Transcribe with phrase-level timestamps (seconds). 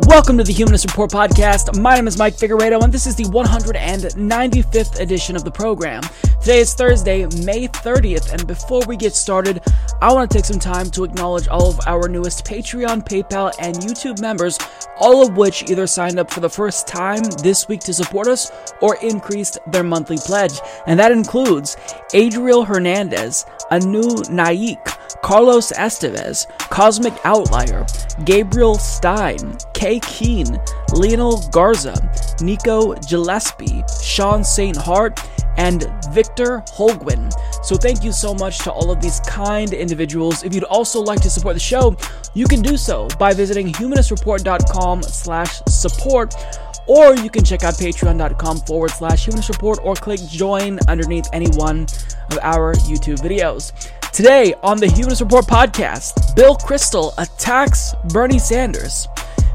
[0.00, 1.80] Welcome to the Humanist Report podcast.
[1.80, 6.02] My name is Mike Figueredo, and this is the 195th edition of the program.
[6.40, 9.62] Today is Thursday, May 30th, and before we get started,
[10.02, 13.76] I want to take some time to acknowledge all of our newest Patreon, PayPal, and
[13.76, 14.58] YouTube members,
[14.98, 18.50] all of which either signed up for the first time this week to support us
[18.82, 20.58] or increased their monthly pledge.
[20.88, 21.76] And that includes
[22.12, 24.88] Adriel Hernandez, Anu Naik,
[25.24, 27.86] Carlos Estevez, Cosmic Outlier,
[28.26, 30.60] Gabriel Stein, Kay Keen,
[30.92, 31.94] Lionel Garza,
[32.42, 34.76] Nico Gillespie, Sean St.
[34.76, 35.18] Hart,
[35.56, 37.32] and Victor Holguin.
[37.64, 40.44] So thank you so much to all of these kind individuals.
[40.44, 41.96] If you'd also like to support the show,
[42.34, 46.34] you can do so by visiting humanistreport.com slash support
[46.86, 51.48] or you can check out patreon.com forward slash humanist report or click join underneath any
[51.56, 51.86] one
[52.30, 53.72] of our YouTube videos.
[54.14, 59.08] Today on the Humanist Report podcast, Bill Kristol attacks Bernie Sanders.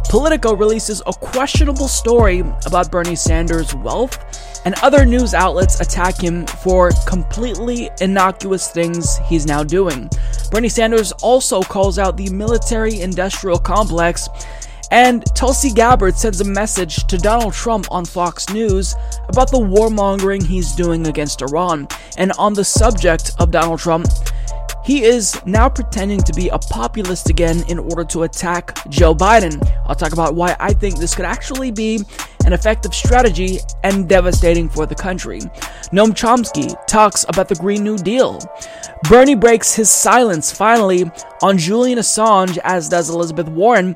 [0.09, 6.45] Politico releases a questionable story about Bernie Sanders' wealth, and other news outlets attack him
[6.45, 10.09] for completely innocuous things he's now doing.
[10.51, 14.27] Bernie Sanders also calls out the military industrial complex,
[14.91, 18.93] and Tulsi Gabbard sends a message to Donald Trump on Fox News
[19.29, 21.87] about the warmongering he's doing against Iran.
[22.17, 24.07] And on the subject of Donald Trump,
[24.83, 29.61] he is now pretending to be a populist again in order to attack Joe Biden.
[29.85, 32.03] I'll talk about why I think this could actually be
[32.45, 35.41] an effective strategy and devastating for the country.
[35.91, 38.39] Noam Chomsky talks about the Green New Deal.
[39.03, 41.09] Bernie breaks his silence finally
[41.41, 43.95] on Julian Assange, as does Elizabeth Warren.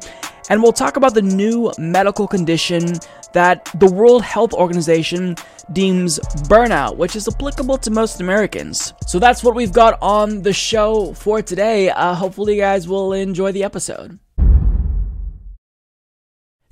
[0.50, 3.00] And we'll talk about the new medical condition
[3.34, 5.36] that the World Health Organization
[5.72, 8.94] deems burnout, which is applicable to most Americans.
[9.08, 11.90] So that's what we've got on the show for today.
[11.90, 14.20] Uh, hopefully, you guys will enjoy the episode.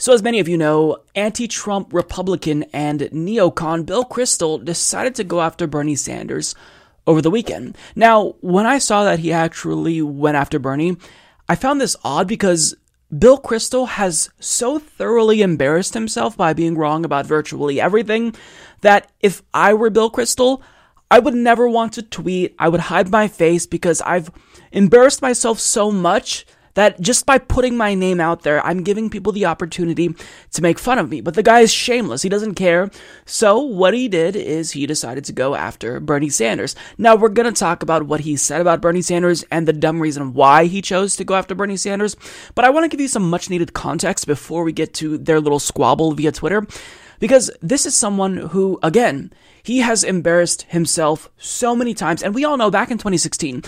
[0.02, 5.24] So, as many of you know, anti Trump Republican and neocon Bill Kristol decided to
[5.24, 6.56] go after Bernie Sanders
[7.06, 7.78] over the weekend.
[7.96, 10.98] Now, when I saw that he actually went after Bernie,
[11.48, 12.76] I found this odd because
[13.18, 18.34] Bill Kristol has so thoroughly embarrassed himself by being wrong about virtually everything
[18.82, 20.62] that if I were Bill Kristol,
[21.10, 22.56] I would never want to tweet.
[22.58, 24.32] I would hide my face because I've
[24.72, 29.32] embarrassed myself so much that just by putting my name out there, I'm giving people
[29.32, 30.16] the opportunity
[30.52, 31.22] to make fun of me.
[31.22, 32.22] But the guy is shameless.
[32.22, 32.90] He doesn't care.
[33.26, 36.76] So what he did is he decided to go after Bernie Sanders.
[36.98, 40.02] Now we're going to talk about what he said about Bernie Sanders and the dumb
[40.02, 42.16] reason why he chose to go after Bernie Sanders.
[42.56, 45.40] But I want to give you some much needed context before we get to their
[45.40, 46.66] little squabble via Twitter.
[47.20, 49.32] Because this is someone who, again,
[49.62, 52.24] he has embarrassed himself so many times.
[52.24, 53.64] And we all know back in 2016,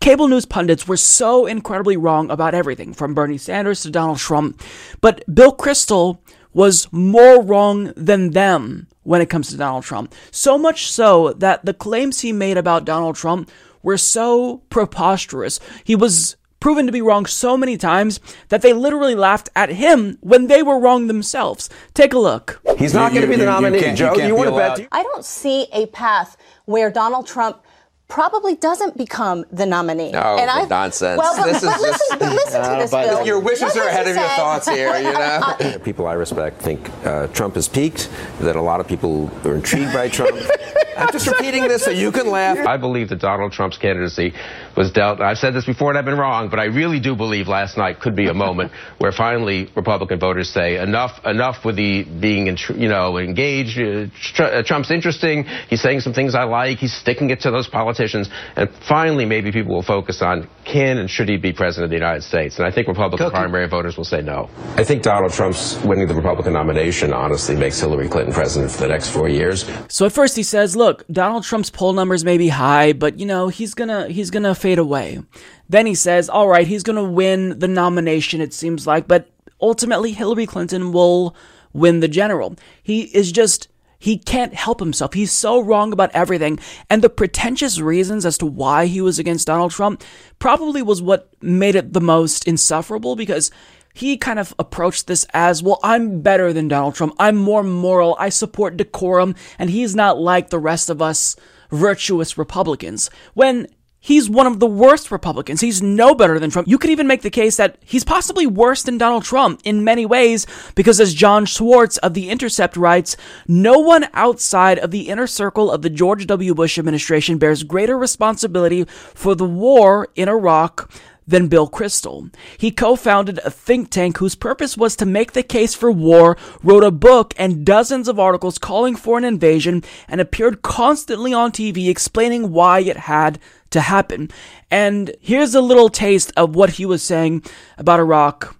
[0.00, 4.62] cable news pundits were so incredibly wrong about everything from Bernie Sanders to Donald Trump.
[5.00, 6.18] But Bill Kristol
[6.52, 10.14] was more wrong than them when it comes to Donald Trump.
[10.30, 13.50] So much so that the claims he made about Donald Trump
[13.82, 15.60] were so preposterous.
[15.84, 20.18] He was proven to be wrong so many times that they literally laughed at him
[20.20, 21.70] when they were wrong themselves.
[21.94, 22.60] Take a look.
[22.76, 23.90] He's not going to be the nominee.
[23.90, 24.88] You Joe, you, you want to bet?
[24.92, 27.62] I don't see a path where Donald Trump
[28.08, 30.10] probably doesn't become the nominee.
[30.10, 31.18] No, and I, nonsense.
[31.18, 33.26] Well, but, this but, is listen, just, but listen to this, Bill.
[33.26, 34.20] Your wishes what are ahead of say?
[34.20, 35.78] your thoughts here, you know?
[35.84, 38.08] people I respect think uh, Trump has peaked,
[38.40, 40.36] that a lot of people are intrigued by Trump.
[40.96, 42.58] I'm just repeating this so you can laugh.
[42.66, 44.34] I believe that Donald Trump's candidacy
[44.78, 45.20] was dealt.
[45.20, 47.98] I've said this before and I've been wrong, but I really do believe last night
[47.98, 52.46] could be a moment where finally Republican voters say enough, enough with the being,
[52.76, 53.76] you know, engaged.
[53.76, 55.44] Uh, Trump's interesting.
[55.68, 56.78] He's saying some things I like.
[56.78, 61.10] He's sticking it to those politicians, and finally maybe people will focus on can and
[61.10, 62.58] should he be president of the United States.
[62.58, 63.36] And I think Republican Cookie.
[63.36, 64.48] primary voters will say no.
[64.76, 68.88] I think Donald Trump's winning the Republican nomination honestly makes Hillary Clinton president for the
[68.88, 69.68] next four years.
[69.88, 73.26] So at first he says, "Look, Donald Trump's poll numbers may be high, but you
[73.26, 75.20] know he's gonna he's gonna fade away."
[75.68, 78.40] Then he says, "All right, he's gonna win the nomination.
[78.40, 79.30] It seems like, but
[79.60, 81.34] ultimately Hillary Clinton will
[81.72, 83.68] win the general." He is just
[83.98, 85.14] he can't help himself.
[85.14, 86.60] He's so wrong about everything.
[86.88, 90.04] And the pretentious reasons as to why he was against Donald Trump
[90.38, 93.50] probably was what made it the most insufferable because
[93.94, 97.14] he kind of approached this as, well, I'm better than Donald Trump.
[97.18, 98.16] I'm more moral.
[98.20, 99.34] I support decorum.
[99.58, 101.34] And he's not like the rest of us
[101.72, 103.10] virtuous Republicans.
[103.34, 103.66] When
[104.08, 105.60] He's one of the worst Republicans.
[105.60, 106.66] He's no better than Trump.
[106.66, 110.06] You could even make the case that he's possibly worse than Donald Trump in many
[110.06, 115.26] ways because as Jon Schwarz of The Intercept writes, no one outside of the inner
[115.26, 116.54] circle of the George W.
[116.54, 120.90] Bush administration bears greater responsibility for the war in Iraq
[121.26, 122.34] than Bill Kristol.
[122.56, 126.82] He co-founded a think tank whose purpose was to make the case for war, wrote
[126.82, 131.90] a book and dozens of articles calling for an invasion, and appeared constantly on TV
[131.90, 133.38] explaining why it had
[133.70, 134.30] to happen.
[134.70, 137.44] And here's a little taste of what he was saying
[137.76, 138.56] about Iraq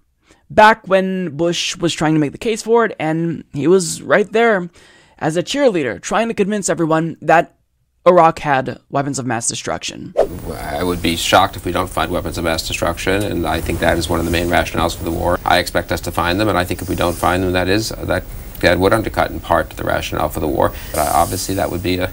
[0.49, 4.31] back when Bush was trying to make the case for it, and he was right
[4.31, 4.69] there
[5.17, 7.55] as a cheerleader trying to convince everyone that
[8.07, 10.13] Iraq had weapons of mass destruction.
[10.51, 13.79] I would be shocked if we don't find weapons of mass destruction, and I think
[13.79, 15.39] that is one of the main rationales for the war.
[15.45, 17.67] I expect us to find them, and I think if we don't find them, that
[17.67, 18.23] is that
[18.61, 20.73] that would undercut in part the rationale for the war.
[20.91, 22.11] But uh, obviously, that would be a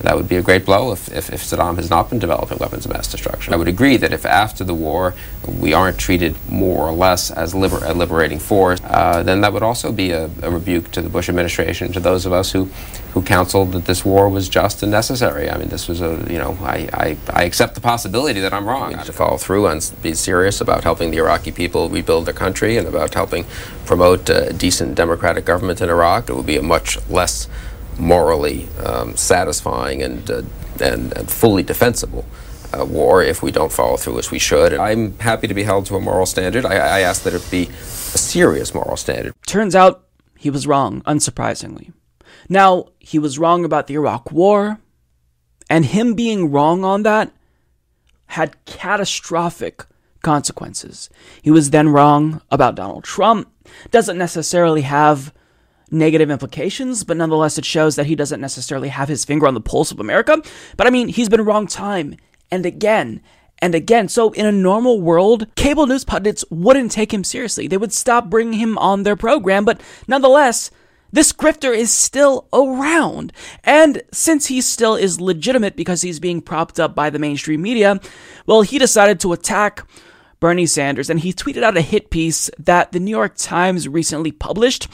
[0.00, 2.86] that would be a great blow if, if, if, Saddam has not been developing weapons
[2.86, 3.52] of mass destruction.
[3.52, 5.14] I would agree that if after the war
[5.46, 9.62] we aren't treated more or less as liber- a liberating force, uh, then that would
[9.62, 12.66] also be a, a, rebuke to the Bush administration, to those of us who,
[13.12, 15.50] who counseled that this war was just and necessary.
[15.50, 18.68] I mean, this was a, you know, I, I, I accept the possibility that I'm
[18.68, 18.96] wrong.
[18.98, 22.86] To follow through and be serious about helping the Iraqi people rebuild their country and
[22.86, 23.46] about helping
[23.86, 26.28] promote a decent democratic government in Iraq.
[26.28, 27.48] It would be a much less
[27.98, 30.42] morally um, satisfying and, uh,
[30.80, 32.24] and, and fully defensible
[32.76, 34.74] uh, war if we don't follow through as we should.
[34.74, 36.64] I'm happy to be held to a moral standard.
[36.64, 39.34] I, I ask that it be a serious moral standard.
[39.46, 40.04] Turns out
[40.36, 41.92] he was wrong, unsurprisingly.
[42.48, 44.78] Now, he was wrong about the Iraq War,
[45.68, 47.32] and him being wrong on that
[48.26, 49.84] had catastrophic
[50.22, 51.10] consequences.
[51.42, 53.50] He was then wrong about Donald Trump,
[53.90, 55.32] doesn't necessarily have
[55.90, 59.60] negative implications, but nonetheless, it shows that he doesn't necessarily have his finger on the
[59.60, 60.40] pulse of America.
[60.76, 62.16] But I mean, he's been wrong time
[62.50, 63.20] and again
[63.60, 64.08] and again.
[64.08, 67.66] So, in a normal world, cable news pundits wouldn't take him seriously.
[67.66, 70.70] They would stop bringing him on their program, but nonetheless,
[71.10, 73.32] this grifter is still around.
[73.64, 78.00] And since he still is legitimate because he's being propped up by the mainstream media,
[78.46, 79.86] well, he decided to attack
[80.40, 84.32] Bernie Sanders and he tweeted out a hit piece that the New York Times recently
[84.32, 84.88] published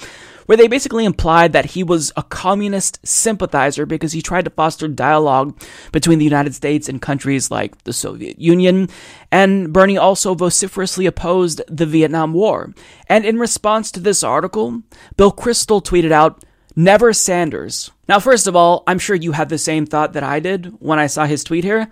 [0.46, 4.88] where they basically implied that he was a communist sympathizer because he tried to foster
[4.88, 5.60] dialogue
[5.92, 8.88] between the United States and countries like the Soviet Union.
[9.30, 12.72] And Bernie also vociferously opposed the Vietnam War.
[13.08, 14.82] And in response to this article,
[15.16, 16.44] Bill Kristol tweeted out,
[16.76, 17.92] Never Sanders.
[18.08, 20.98] Now, first of all, I'm sure you had the same thought that I did when
[20.98, 21.90] I saw his tweet here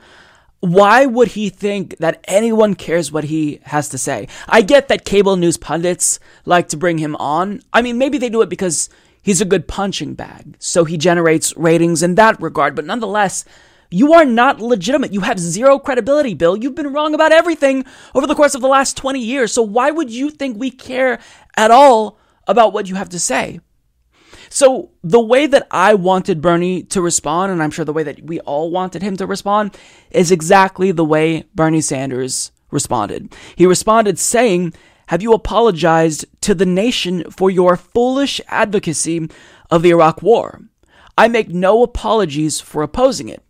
[0.63, 4.29] why would he think that anyone cares what he has to say?
[4.49, 7.63] I get that cable news pundits like to bring him on.
[7.73, 8.89] I mean, maybe they do it because
[9.23, 13.45] he's a good punching bag, so he generates ratings in that regard, but nonetheless,
[13.91, 15.13] you are not legitimate.
[15.13, 16.57] You have zero credibility, Bill.
[16.57, 19.91] You've been wrong about everything over the course of the last 20 years, so why
[19.91, 21.19] would you think we care
[21.57, 23.59] at all about what you have to say?
[24.53, 28.23] So the way that I wanted Bernie to respond, and I'm sure the way that
[28.23, 29.79] we all wanted him to respond,
[30.11, 33.35] is exactly the way Bernie Sanders responded.
[33.57, 34.75] He responded saying,
[35.07, 39.31] have you apologized to the nation for your foolish advocacy
[39.71, 40.61] of the Iraq War?
[41.17, 43.43] I make no apologies for opposing it.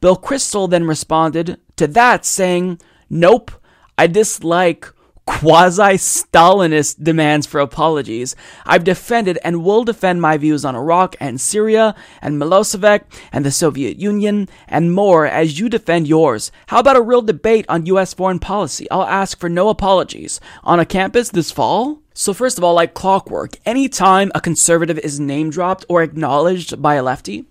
[0.00, 3.52] Bill Kristol then responded to that saying, Nope,
[3.96, 4.92] I dislike
[5.28, 8.34] quasi Stalinist demands for apologies.
[8.64, 13.50] I've defended and will defend my views on Iraq and Syria and Milosevic and the
[13.50, 16.50] Soviet Union and more as you defend yours.
[16.68, 18.14] How about a real debate on U.S.
[18.14, 18.90] foreign policy?
[18.90, 20.40] I'll ask for no apologies.
[20.64, 22.00] On a campus this fall?
[22.14, 26.94] So, first of all, like clockwork, anytime a conservative is name dropped or acknowledged by
[26.94, 27.44] a lefty,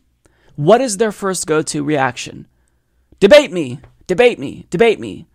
[0.56, 2.48] what is their first go to reaction?
[3.20, 5.28] Debate me, debate me, debate me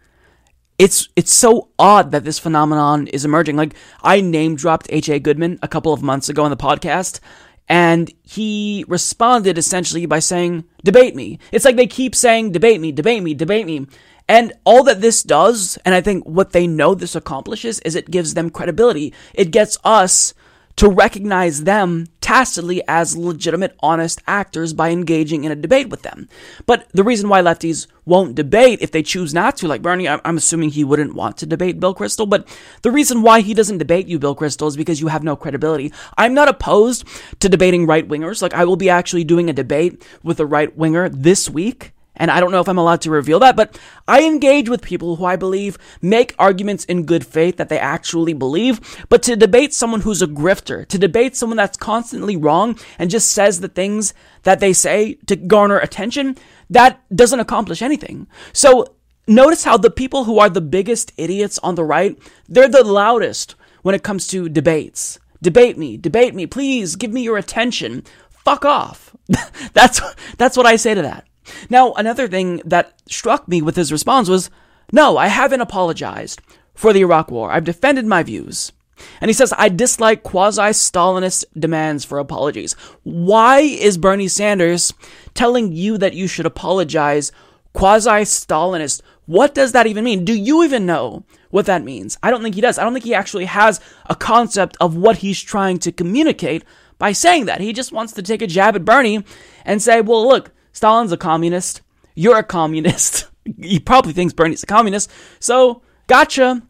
[0.83, 3.57] it's it's so odd that this phenomenon is emerging.
[3.57, 5.21] Like I name dropped H.A.
[5.21, 7.21] Goodman a couple of months ago on the podcast,
[7.69, 12.91] and he responded essentially by saying, "Debate me." It's like they keep saying, "Debate me,
[12.91, 13.87] debate me, debate me."
[14.29, 18.11] And all that this does, and I think what they know this accomplishes, is it
[18.11, 19.15] gives them credibility.
[19.35, 20.35] It gets us
[20.77, 26.29] to recognize them tacitly as legitimate, honest actors by engaging in a debate with them.
[26.67, 30.37] But the reason why lefties won't debate if they choose not to, like Bernie, I'm
[30.37, 32.49] assuming he wouldn't want to debate Bill Kristol, but
[32.83, 35.93] the reason why he doesn't debate you, Bill Kristol, is because you have no credibility.
[36.17, 37.05] I'm not opposed
[37.41, 38.43] to debating right wingers.
[38.43, 42.31] Like, I will be actually doing a debate with a right winger this week and
[42.31, 45.25] I don't know if I'm allowed to reveal that, but I engage with people who
[45.25, 48.81] I believe make arguments in good faith that they actually believe.
[49.09, 53.31] But to debate someone who's a grifter, to debate someone that's constantly wrong and just
[53.31, 56.37] says the things that they say to garner attention,
[56.69, 58.27] that doesn't accomplish anything.
[58.53, 58.95] So
[59.27, 63.55] notice how the people who are the biggest idiots on the right, they're the loudest
[63.83, 65.19] when it comes to debates.
[65.41, 68.05] Debate me, debate me, please give me your attention.
[68.31, 69.17] Fuck off.
[69.73, 70.01] that's
[70.37, 71.27] that's what I say to that.
[71.69, 74.51] Now, another thing that struck me with his response was,
[74.93, 76.41] "No, I haven't apologized
[76.75, 77.51] for the Iraq war.
[77.51, 78.73] I've defended my views."
[79.21, 82.75] And he says, I dislike quasi Stalinist demands for apologies.
[83.03, 84.93] Why is Bernie Sanders
[85.35, 87.33] telling you that you should apologize
[87.73, 89.03] quasi Stalinist?
[89.27, 90.25] What does that even mean?
[90.25, 92.19] Do you even know what that means?
[92.23, 92.79] I don't think he does.
[92.79, 96.65] I don't think he actually has a concept of what he's trying to communicate
[96.99, 97.61] by saying that.
[97.61, 99.25] He just wants to take a jab at Bernie
[99.65, 101.83] and say, well, look, Stalin's a communist.
[102.15, 103.27] You're a communist.
[103.61, 105.11] he probably thinks Bernie's a communist.
[105.39, 106.63] So, gotcha.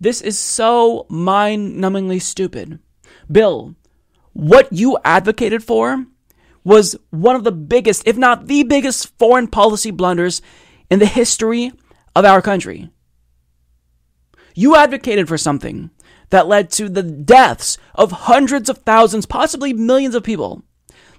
[0.00, 2.78] This is so mind numbingly stupid.
[3.30, 3.74] Bill,
[4.32, 6.06] what you advocated for
[6.64, 10.40] was one of the biggest, if not the biggest, foreign policy blunders
[10.90, 11.72] in the history
[12.14, 12.90] of our country.
[14.54, 15.90] You advocated for something
[16.30, 20.62] that led to the deaths of hundreds of thousands, possibly millions of people,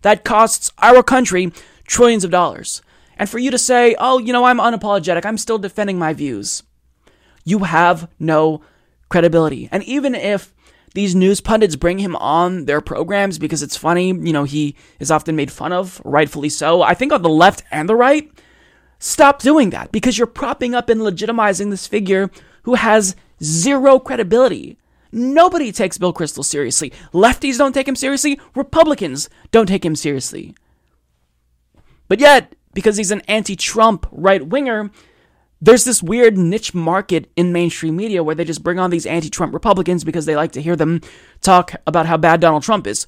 [0.02, 1.52] that costs our country
[1.92, 2.82] trillions of dollars.
[3.18, 6.64] And for you to say, oh, you know, I'm unapologetic, I'm still defending my views,
[7.44, 8.62] you have no
[9.10, 9.68] credibility.
[9.72, 10.54] And even if
[10.94, 15.12] these news pundits bring him on their programs because it's funny, you know, he is
[15.12, 18.32] often made fun of, rightfully so, I think on the left and the right,
[18.98, 22.32] stop doing that because you're propping up and legitimizing this figure
[22.64, 24.78] who has zero credibility.
[25.12, 26.94] Nobody takes Bill Kristol seriously.
[27.14, 28.40] Lefties don't take him seriously.
[28.56, 30.56] Republicans don't take him seriously.
[32.12, 34.92] But yet, because he's an anti Trump right winger,
[35.62, 39.30] there's this weird niche market in mainstream media where they just bring on these anti
[39.30, 41.00] Trump Republicans because they like to hear them
[41.40, 43.08] talk about how bad Donald Trump is.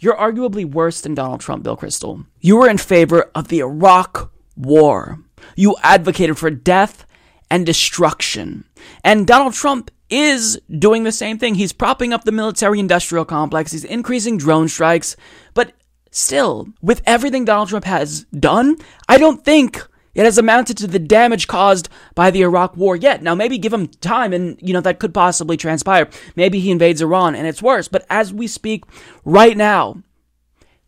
[0.00, 2.26] You're arguably worse than Donald Trump, Bill Kristol.
[2.38, 5.18] You were in favor of the Iraq War.
[5.56, 7.06] You advocated for death
[7.50, 8.66] and destruction.
[9.02, 11.54] And Donald Trump is doing the same thing.
[11.54, 15.16] He's propping up the military industrial complex, he's increasing drone strikes.
[15.54, 15.72] But
[16.10, 18.76] still, with everything Donald Trump has done,
[19.08, 23.22] I don't think it has amounted to the damage caused by the Iraq war yet.
[23.22, 26.08] Now, maybe give him time and, you know, that could possibly transpire.
[26.34, 27.88] Maybe he invades Iran and it's worse.
[27.88, 28.84] But as we speak
[29.24, 30.02] right now,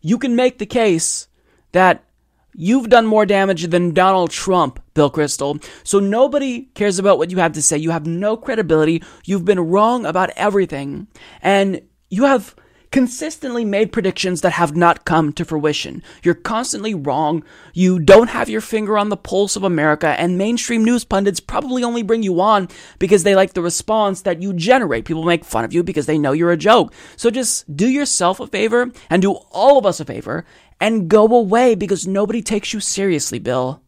[0.01, 1.27] you can make the case
[1.73, 2.03] that
[2.61, 5.63] You've done more damage than Donald Trump, Bill Kristol.
[5.83, 7.77] So nobody cares about what you have to say.
[7.77, 9.01] You have no credibility.
[9.23, 11.07] You've been wrong about everything.
[11.41, 12.55] And you have
[12.91, 16.01] consistently made predictions that have not come to fruition.
[16.23, 17.43] You're constantly wrong.
[17.73, 21.83] You don't have your finger on the pulse of America, and mainstream news pundits probably
[21.83, 22.67] only bring you on
[22.97, 25.05] because they like the response that you generate.
[25.05, 26.93] People make fun of you because they know you're a joke.
[27.15, 30.45] So just do yourself a favor and do all of us a favor
[30.79, 33.81] and go away because nobody takes you seriously, Bill.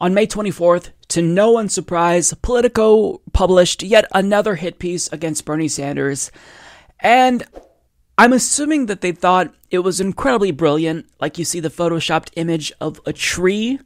[0.00, 5.68] On May 24th, to no one's surprise, Politico published yet another hit piece against Bernie
[5.68, 6.32] Sanders.
[7.00, 7.44] And
[8.16, 12.72] I'm assuming that they thought it was incredibly brilliant, like you see the photoshopped image
[12.80, 13.78] of a tree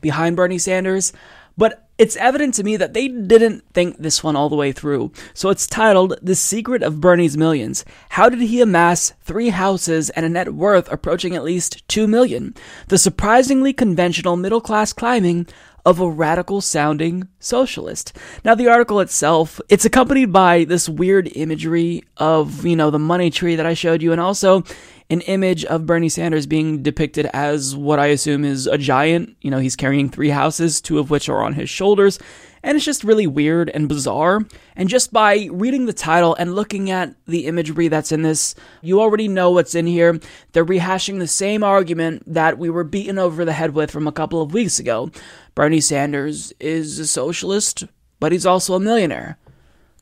[0.00, 1.12] behind Bernie Sanders.
[1.56, 5.12] But it's evident to me that they didn't think this one all the way through.
[5.34, 7.84] So it's titled The Secret of Bernie's Millions.
[8.08, 12.56] How did he amass three houses and a net worth approaching at least 2 million?
[12.88, 15.46] The surprisingly conventional middle class climbing
[15.84, 18.16] of a radical sounding socialist.
[18.44, 23.30] Now the article itself, it's accompanied by this weird imagery of, you know, the money
[23.30, 24.62] tree that I showed you and also
[25.10, 29.36] an image of Bernie Sanders being depicted as what I assume is a giant.
[29.42, 32.18] You know, he's carrying three houses, two of which are on his shoulders.
[32.62, 34.46] And it's just really weird and bizarre.
[34.76, 39.00] And just by reading the title and looking at the imagery that's in this, you
[39.00, 40.20] already know what's in here.
[40.52, 44.12] They're rehashing the same argument that we were beaten over the head with from a
[44.12, 45.10] couple of weeks ago.
[45.54, 47.84] Bernie Sanders is a socialist,
[48.20, 49.38] but he's also a millionaire.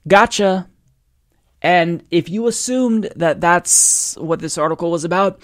[0.07, 0.69] Gotcha.
[1.63, 5.43] And if you assumed that that's what this article was about,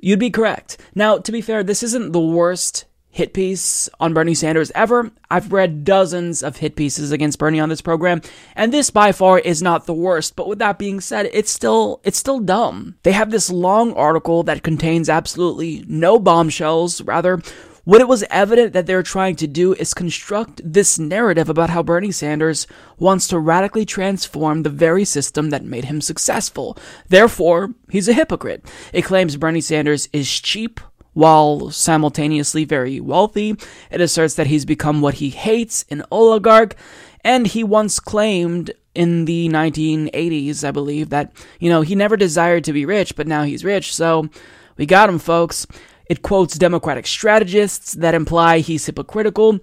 [0.00, 0.78] you'd be correct.
[0.94, 5.10] Now, to be fair, this isn't the worst hit piece on Bernie Sanders ever.
[5.30, 8.20] I've read dozens of hit pieces against Bernie on this program,
[8.54, 10.36] and this by far is not the worst.
[10.36, 12.96] But with that being said, it's still it's still dumb.
[13.02, 17.40] They have this long article that contains absolutely no bombshells, rather
[17.88, 21.82] what it was evident that they're trying to do is construct this narrative about how
[21.82, 22.66] Bernie Sanders
[22.98, 26.76] wants to radically transform the very system that made him successful.
[27.08, 28.70] Therefore, he's a hypocrite.
[28.92, 30.80] It claims Bernie Sanders is cheap,
[31.18, 33.56] while simultaneously very wealthy.
[33.90, 36.76] It asserts that he's become what he hates, an oligarch,
[37.24, 42.62] and he once claimed in the 1980s, I believe, that, you know, he never desired
[42.64, 44.28] to be rich, but now he's rich, so
[44.76, 45.66] we got him, folks.
[46.08, 49.58] It quotes Democratic strategists that imply he's hypocritical.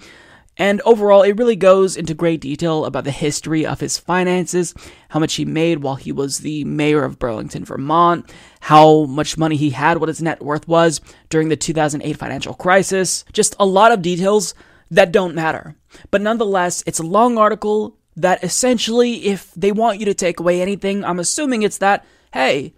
[0.57, 4.73] And overall, it really goes into great detail about the history of his finances,
[5.09, 8.31] how much he made while he was the mayor of Burlington, Vermont,
[8.61, 13.25] how much money he had, what his net worth was during the 2008 financial crisis.
[13.33, 14.53] Just a lot of details
[14.89, 15.75] that don't matter.
[16.09, 20.61] But nonetheless, it's a long article that essentially, if they want you to take away
[20.61, 22.73] anything, I'm assuming it's that, hey,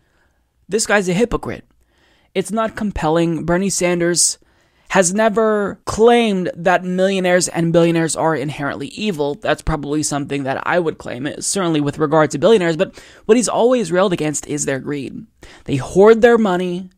[0.68, 1.66] this guy's a hypocrite.
[2.34, 3.46] It's not compelling.
[3.46, 4.40] Bernie Sanders
[4.90, 9.36] has never claimed that millionaires and billionaires are inherently evil.
[9.36, 13.50] That's probably something that I would claim, certainly with regard to billionaires, but what he's
[13.50, 15.26] always railed against is their greed.
[15.66, 16.90] They hoard their money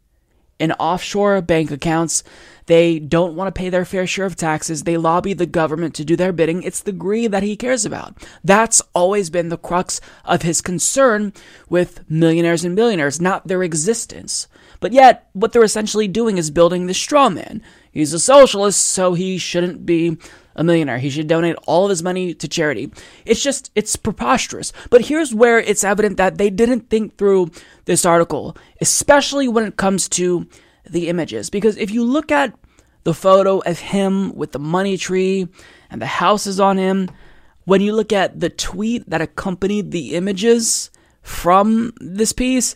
[0.59, 2.23] in offshore bank accounts.
[2.65, 4.83] They don't want to pay their fair share of taxes.
[4.83, 6.61] They lobby the government to do their bidding.
[6.61, 8.17] It's the greed that he cares about.
[8.43, 11.33] That's always been the crux of his concern
[11.67, 14.47] with millionaires and billionaires, not their existence.
[14.81, 17.63] But yet, what they're essentially doing is building the straw man.
[17.91, 20.17] He's a socialist, so he shouldn't be
[20.55, 20.99] a millionaire.
[20.99, 22.91] He should donate all of his money to charity.
[23.25, 24.73] It's just, it's preposterous.
[24.89, 27.51] But here's where it's evident that they didn't think through
[27.85, 30.47] this article, especially when it comes to
[30.89, 31.49] the images.
[31.49, 32.53] Because if you look at
[33.03, 35.47] the photo of him with the money tree
[35.89, 37.09] and the houses on him,
[37.63, 40.91] when you look at the tweet that accompanied the images
[41.21, 42.75] from this piece,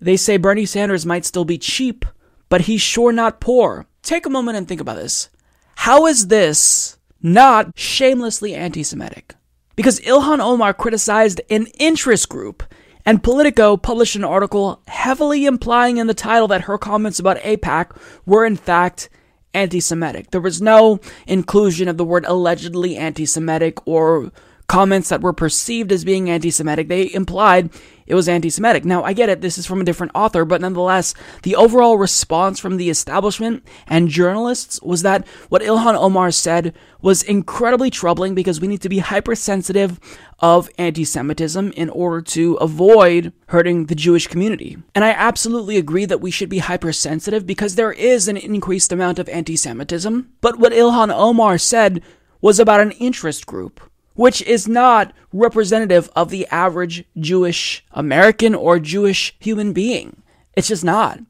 [0.00, 2.04] they say Bernie Sanders might still be cheap,
[2.48, 3.86] but he's sure not poor.
[4.06, 5.30] Take a moment and think about this.
[5.74, 9.34] How is this not shamelessly anti Semitic?
[9.74, 12.62] Because Ilhan Omar criticized an interest group,
[13.04, 18.00] and Politico published an article heavily implying in the title that her comments about AIPAC
[18.24, 19.08] were in fact
[19.52, 20.30] anti Semitic.
[20.30, 24.30] There was no inclusion of the word allegedly anti Semitic or
[24.66, 26.88] comments that were perceived as being anti Semitic.
[26.88, 27.70] They implied
[28.06, 28.84] it was anti Semitic.
[28.84, 32.60] Now, I get it, this is from a different author, but nonetheless, the overall response
[32.60, 38.60] from the establishment and journalists was that what Ilhan Omar said was incredibly troubling because
[38.60, 39.98] we need to be hypersensitive
[40.38, 44.76] of anti Semitism in order to avoid hurting the Jewish community.
[44.94, 49.18] And I absolutely agree that we should be hypersensitive because there is an increased amount
[49.18, 50.32] of anti Semitism.
[50.40, 52.02] But what Ilhan Omar said
[52.40, 53.80] was about an interest group
[54.16, 60.22] which is not representative of the average Jewish American or Jewish human being.
[60.56, 61.20] It's just not.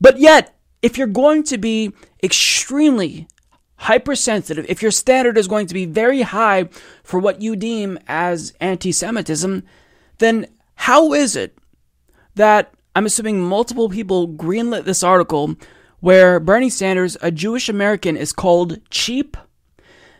[0.00, 3.28] But yet, if you're going to be extremely
[3.76, 6.68] hypersensitive, if your standard is going to be very high
[7.02, 9.62] for what you deem as anti Semitism,
[10.18, 11.56] then how is it
[12.34, 15.56] that I'm assuming multiple people greenlit this article
[16.00, 19.36] where Bernie Sanders, a Jewish American, is called cheap,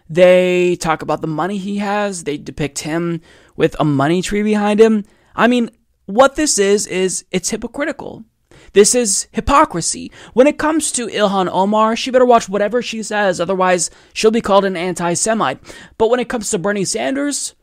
[0.09, 2.25] they talk about the money he has.
[2.25, 3.21] They depict him
[3.57, 5.05] with a money tree behind him.
[5.35, 5.71] I mean,
[6.07, 8.25] what this is, is it's hypocritical.
[8.73, 10.13] This is hypocrisy.
[10.35, 14.41] When it comes to Ilhan Omar, she better watch whatever she says, otherwise, she'll be
[14.41, 15.61] called an anti Semite.
[15.99, 17.55] But when it comes to Bernie Sanders,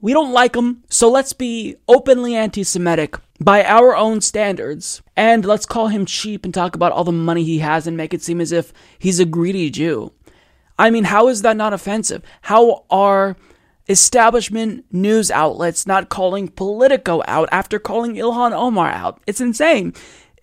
[0.00, 5.02] we don't like him, so let's be openly anti Semitic by our own standards.
[5.16, 8.14] And let's call him cheap and talk about all the money he has and make
[8.14, 10.12] it seem as if he's a greedy Jew.
[10.78, 12.22] I mean, how is that not offensive?
[12.42, 13.36] How are
[13.88, 19.20] establishment news outlets not calling Politico out after calling Ilhan Omar out?
[19.26, 19.92] It's insane.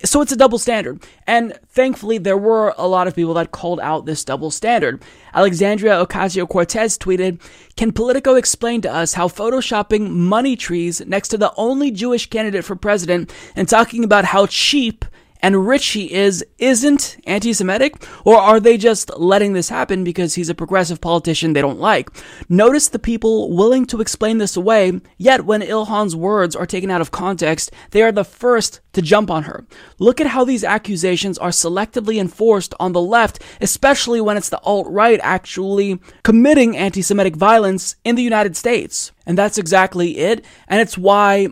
[0.04, 1.02] So it's a double standard.
[1.26, 5.02] And thankfully, there were a lot of people that called out this double standard.
[5.32, 7.40] Alexandria Ocasio Cortez tweeted
[7.76, 12.64] Can Politico explain to us how photoshopping money trees next to the only Jewish candidate
[12.64, 15.06] for president and talking about how cheap
[15.40, 18.02] and rich he is isn't anti Semitic?
[18.24, 22.10] Or are they just letting this happen because he's a progressive politician they don't like?
[22.48, 27.00] Notice the people willing to explain this away, yet when Ilhan's words are taken out
[27.00, 29.66] of context, they are the first to jump on her.
[29.98, 34.60] Look at how these accusations are selectively enforced on the left, especially when it's the
[34.60, 39.12] alt right actually committing anti Semitic violence in the United States.
[39.26, 40.44] And that's exactly it.
[40.68, 41.48] And it's why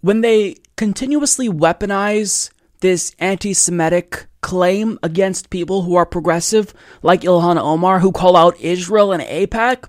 [0.00, 2.50] when they continuously weaponize
[2.84, 8.60] this anti Semitic claim against people who are progressive, like Ilhan Omar, who call out
[8.60, 9.88] Israel and AIPAC,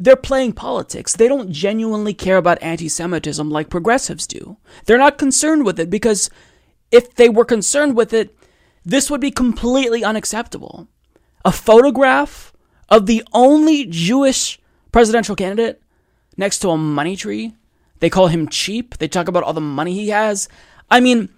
[0.00, 1.14] they're playing politics.
[1.14, 4.56] They don't genuinely care about anti Semitism like progressives do.
[4.84, 6.28] They're not concerned with it because
[6.90, 8.36] if they were concerned with it,
[8.84, 10.88] this would be completely unacceptable.
[11.44, 12.52] A photograph
[12.88, 14.58] of the only Jewish
[14.90, 15.80] presidential candidate
[16.36, 17.54] next to a money tree.
[18.00, 18.98] They call him cheap.
[18.98, 20.48] They talk about all the money he has.
[20.90, 21.28] I mean,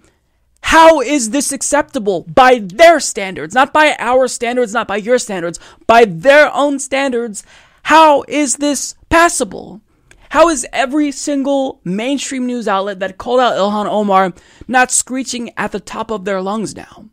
[0.63, 3.53] How is this acceptable by their standards?
[3.53, 7.43] Not by our standards, not by your standards, by their own standards.
[7.83, 9.81] How is this passable?
[10.29, 14.33] How is every single mainstream news outlet that called out Ilhan Omar
[14.65, 17.09] not screeching at the top of their lungs now?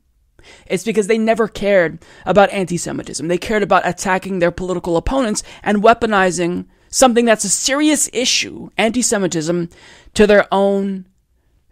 [0.66, 3.26] It's because they never cared about anti Semitism.
[3.26, 9.02] They cared about attacking their political opponents and weaponizing something that's a serious issue, anti
[9.02, 9.68] Semitism,
[10.14, 11.07] to their own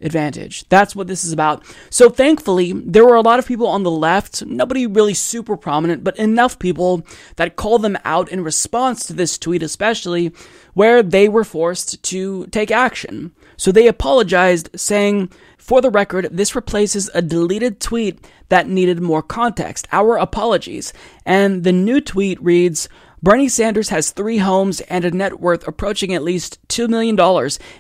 [0.01, 0.69] advantage.
[0.69, 1.65] That's what this is about.
[1.91, 6.05] So thankfully, there were a lot of people on the left, nobody really super prominent,
[6.05, 7.07] but enough people
[7.37, 10.33] that called them out in response to this tweet, especially
[10.75, 13.33] where they were forced to take action.
[13.57, 19.23] So they apologized, saying, for the record, this replaces a deleted tweet that needed more
[19.23, 19.89] context.
[19.91, 20.93] Our apologies.
[21.25, 22.89] And the new tweet reads,
[23.27, 27.19] Bernie Sanders has three homes and a net worth approaching at least $2 million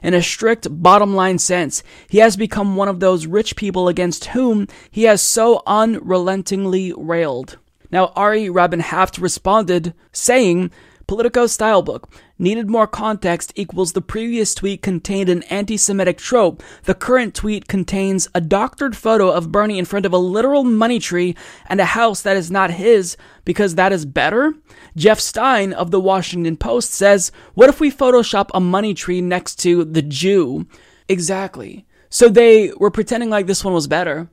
[0.02, 1.84] in a strict bottom line sense.
[2.08, 7.58] He has become one of those rich people against whom he has so unrelentingly railed.
[7.92, 10.72] Now, Ari Rabin Havt responded, saying,
[11.06, 12.10] Politico style book.
[12.38, 16.62] Needed more context equals the previous tweet contained an anti Semitic trope.
[16.82, 20.98] The current tweet contains a doctored photo of Bernie in front of a literal money
[20.98, 24.54] tree and a house that is not his because that is better?
[24.96, 29.56] Jeff Stein of the Washington Post says, What if we Photoshop a money tree next
[29.60, 30.66] to the Jew?
[31.08, 31.86] Exactly.
[32.10, 34.28] So they were pretending like this one was better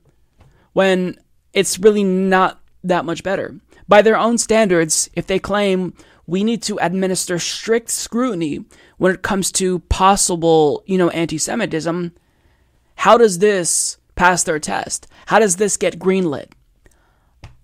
[0.74, 1.18] when
[1.54, 3.56] it's really not that much better.
[3.88, 5.94] By their own standards, if they claim
[6.26, 8.66] we need to administer strict scrutiny
[8.98, 12.14] when it comes to possible, you know, anti-Semitism.
[12.96, 15.08] How does this pass their test?
[15.28, 16.52] How does this get greenlit?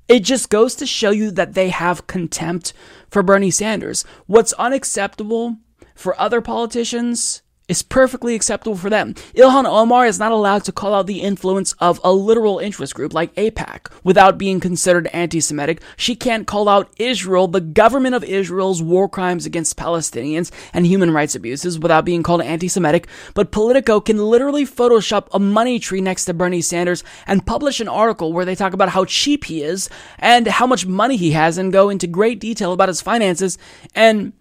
[0.08, 2.74] It just goes to show you that they have contempt
[3.10, 4.04] for Bernie Sanders.
[4.26, 5.58] What's unacceptable
[5.96, 9.14] for other politicians is perfectly acceptable for them.
[9.36, 13.14] Ilhan Omar is not allowed to call out the influence of a literal interest group
[13.14, 15.82] like AIPAC without being considered anti-Semitic.
[15.96, 21.12] She can't call out Israel, the government of Israel's war crimes against Palestinians and human
[21.12, 23.08] rights abuses without being called anti-Semitic.
[23.36, 27.88] But Politico can literally Photoshop a money tree next to Bernie Sanders and publish an
[27.88, 31.60] article where they talk about how cheap he is and how much money he has
[31.60, 33.60] and go into great detail about his finances.
[33.94, 34.34] And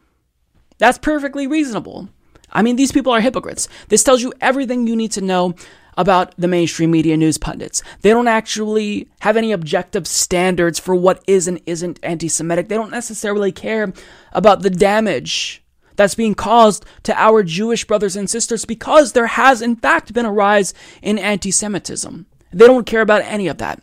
[0.79, 2.09] that's perfectly reasonable.
[2.53, 3.69] I mean, these people are hypocrites.
[3.89, 5.55] This tells you everything you need to know
[5.99, 7.83] about the mainstream media news pundits.
[8.03, 12.69] They don't actually have any objective standards for what is and isn't anti Semitic.
[12.69, 13.93] They don't necessarily care
[14.33, 15.63] about the damage
[15.97, 20.25] that's being caused to our Jewish brothers and sisters because there has, in fact, been
[20.25, 22.27] a rise in anti Semitism.
[22.53, 23.83] They don't care about any of that.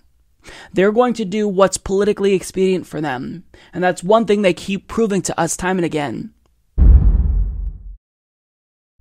[0.71, 3.43] They're going to do what's politically expedient for them.
[3.73, 6.34] And that's one thing they keep proving to us time and again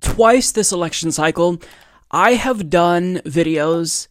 [0.05, 1.59] twice this election cycle,
[2.11, 4.07] I have done videos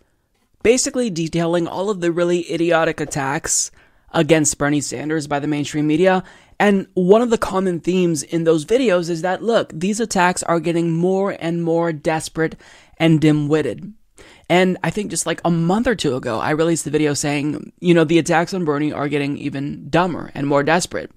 [0.64, 3.70] basically detailing all of the really idiotic attacks
[4.11, 6.24] against Bernie Sanders by the mainstream media.
[6.59, 10.59] And one of the common themes in those videos is that, look, these attacks are
[10.59, 12.57] getting more and more desperate
[12.98, 13.92] and dim witted.
[14.50, 17.72] And I think just like a month or two ago, I released the video saying,
[17.78, 21.12] you know, the attacks on Bernie are getting even dumber and more desperate.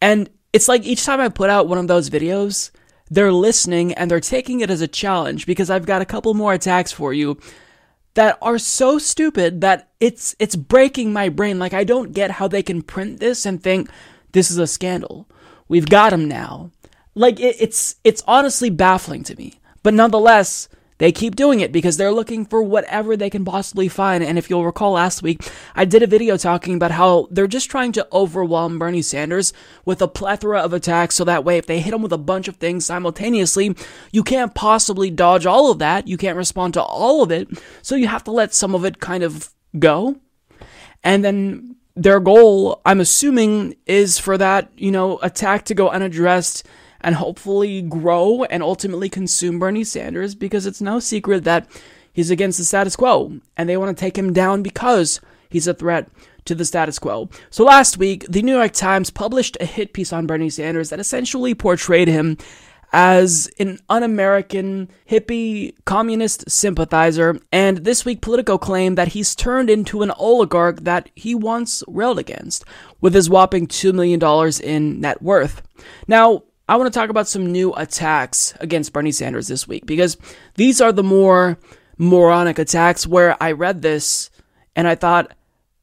[0.00, 2.70] And it's like each time I put out one of those videos,
[3.12, 6.54] they're listening and they're taking it as a challenge because I've got a couple more
[6.54, 7.38] attacks for you
[8.14, 11.58] that are so stupid that it's it's breaking my brain.
[11.58, 13.90] Like I don't get how they can print this and think
[14.32, 15.28] this is a scandal.
[15.68, 16.70] We've got him now.
[17.14, 19.60] Like it, it's it's honestly baffling to me.
[19.82, 20.70] But nonetheless,
[21.02, 24.22] they keep doing it because they're looking for whatever they can possibly find.
[24.22, 25.42] And if you'll recall last week,
[25.74, 29.52] I did a video talking about how they're just trying to overwhelm Bernie Sanders
[29.84, 32.46] with a plethora of attacks so that way if they hit him with a bunch
[32.46, 33.74] of things simultaneously,
[34.12, 36.06] you can't possibly dodge all of that.
[36.06, 37.48] You can't respond to all of it.
[37.82, 40.20] So you have to let some of it kind of go.
[41.02, 46.64] And then their goal, I'm assuming, is for that, you know, attack to go unaddressed
[47.02, 51.68] and hopefully grow and ultimately consume Bernie Sanders because it's no secret that
[52.12, 55.74] he's against the status quo and they want to take him down because he's a
[55.74, 56.08] threat
[56.44, 57.28] to the status quo.
[57.50, 61.00] So last week, the New York Times published a hit piece on Bernie Sanders that
[61.00, 62.36] essentially portrayed him
[62.92, 69.70] as an un American, hippie, communist sympathizer, and this week Politico claimed that he's turned
[69.70, 72.64] into an oligarch that he once railed against,
[73.00, 74.20] with his whopping $2 million
[74.62, 75.62] in net worth.
[76.06, 80.16] Now, I want to talk about some new attacks against Bernie Sanders this week because
[80.54, 81.58] these are the more
[81.98, 84.30] moronic attacks where I read this
[84.76, 85.32] and I thought,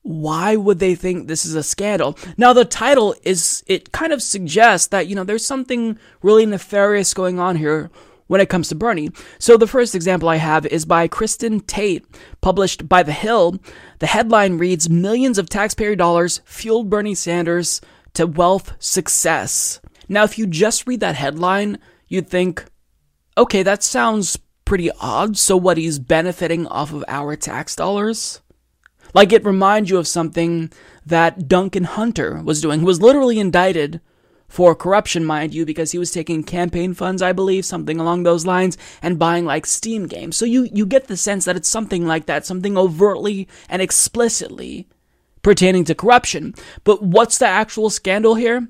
[0.02, 2.18] why would they think this is a scandal?
[2.38, 7.14] Now, the title is, it kind of suggests that, you know, there's something really nefarious
[7.14, 7.92] going on here
[8.28, 9.12] when it comes to Bernie.
[9.38, 12.06] So the first example I have is by Kristin Tate,
[12.42, 13.60] published by The Hill.
[14.00, 17.82] The headline reads Millions of taxpayer dollars fueled Bernie Sanders
[18.14, 19.82] to wealth success.
[20.10, 22.66] Now, if you just read that headline, you'd think,
[23.38, 25.38] okay, that sounds pretty odd.
[25.38, 28.42] So what, he's benefiting off of our tax dollars?
[29.14, 30.72] Like it reminds you of something
[31.06, 34.02] that Duncan Hunter was doing, who was literally indicted
[34.48, 38.48] for corruption, mind you, because he was taking campaign funds, I believe, something along those
[38.48, 40.38] lines, and buying like Steam games.
[40.38, 44.88] So you, you get the sense that it's something like that, something overtly and explicitly
[45.44, 46.56] pertaining to corruption.
[46.84, 48.68] But what's the actual scandal here?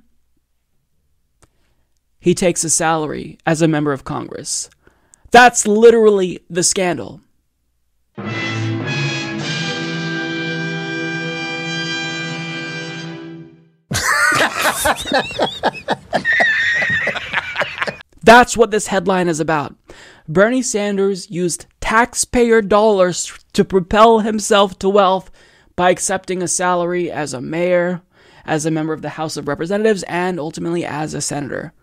[2.20, 4.70] He takes a salary as a member of Congress.
[5.32, 7.22] That's literally the scandal.
[18.22, 19.76] That's what this headline is about.
[20.28, 25.32] Bernie Sanders used taxpayer dollars to propel himself to wealth
[25.76, 28.02] by accepting a salary as a mayor,
[28.46, 31.74] as a member of the House of Representatives, and ultimately as a senator.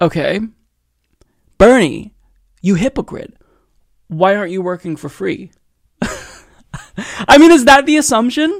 [0.00, 0.40] Okay.
[1.58, 2.13] Bernie,
[2.64, 3.34] you hypocrite.
[4.08, 5.52] Why aren't you working for free?
[7.28, 8.58] I mean, is that the assumption?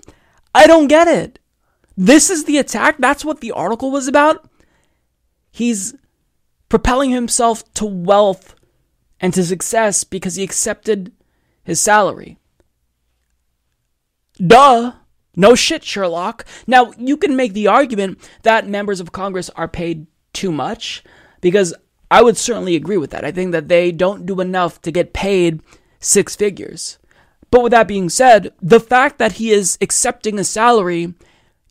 [0.55, 1.39] I don't get it.
[1.97, 2.97] This is the attack?
[2.99, 4.47] That's what the article was about?
[5.51, 5.95] He's
[6.69, 8.55] propelling himself to wealth
[9.21, 11.11] and to success because he accepted
[11.63, 12.37] his salary.
[14.37, 14.93] Duh.
[15.35, 16.45] No shit, Sherlock.
[16.67, 21.03] Now, you can make the argument that members of Congress are paid too much
[21.41, 21.73] because
[22.11, 23.25] I would certainly agree with that.
[23.25, 25.61] I think that they don't do enough to get paid
[25.99, 26.99] six figures.
[27.51, 31.15] But with that being said, the fact that he is accepting a salary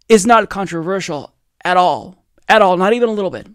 [0.09, 2.23] is not controversial at all.
[2.47, 3.47] At all, not even a little bit.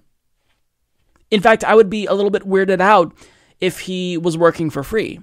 [1.30, 3.12] In fact, I would be a little bit weirded out
[3.60, 5.20] if he was working for free.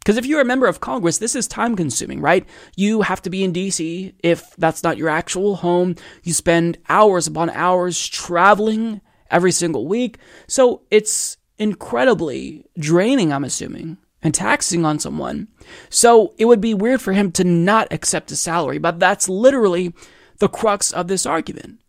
[0.00, 2.46] Because if you're a member of Congress, this is time consuming, right?
[2.74, 5.94] You have to be in DC if that's not your actual home.
[6.22, 10.18] You spend hours upon hours traveling every single week.
[10.46, 15.48] So it's incredibly draining, I'm assuming, and taxing on someone.
[15.88, 19.94] So it would be weird for him to not accept a salary, but that's literally
[20.38, 21.80] the crux of this argument.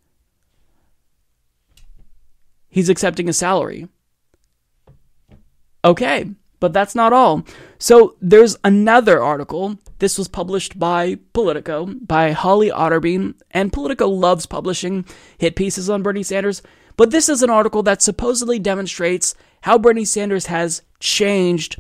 [2.70, 3.88] He's accepting a salary.
[5.84, 6.32] Okay.
[6.62, 7.44] But that's not all.
[7.80, 9.80] So there's another article.
[9.98, 15.04] This was published by Politico, by Holly Otterbein, and Politico loves publishing
[15.40, 16.62] hit pieces on Bernie Sanders.
[16.98, 21.78] But this is an article that supposedly demonstrates how Bernie Sanders has changed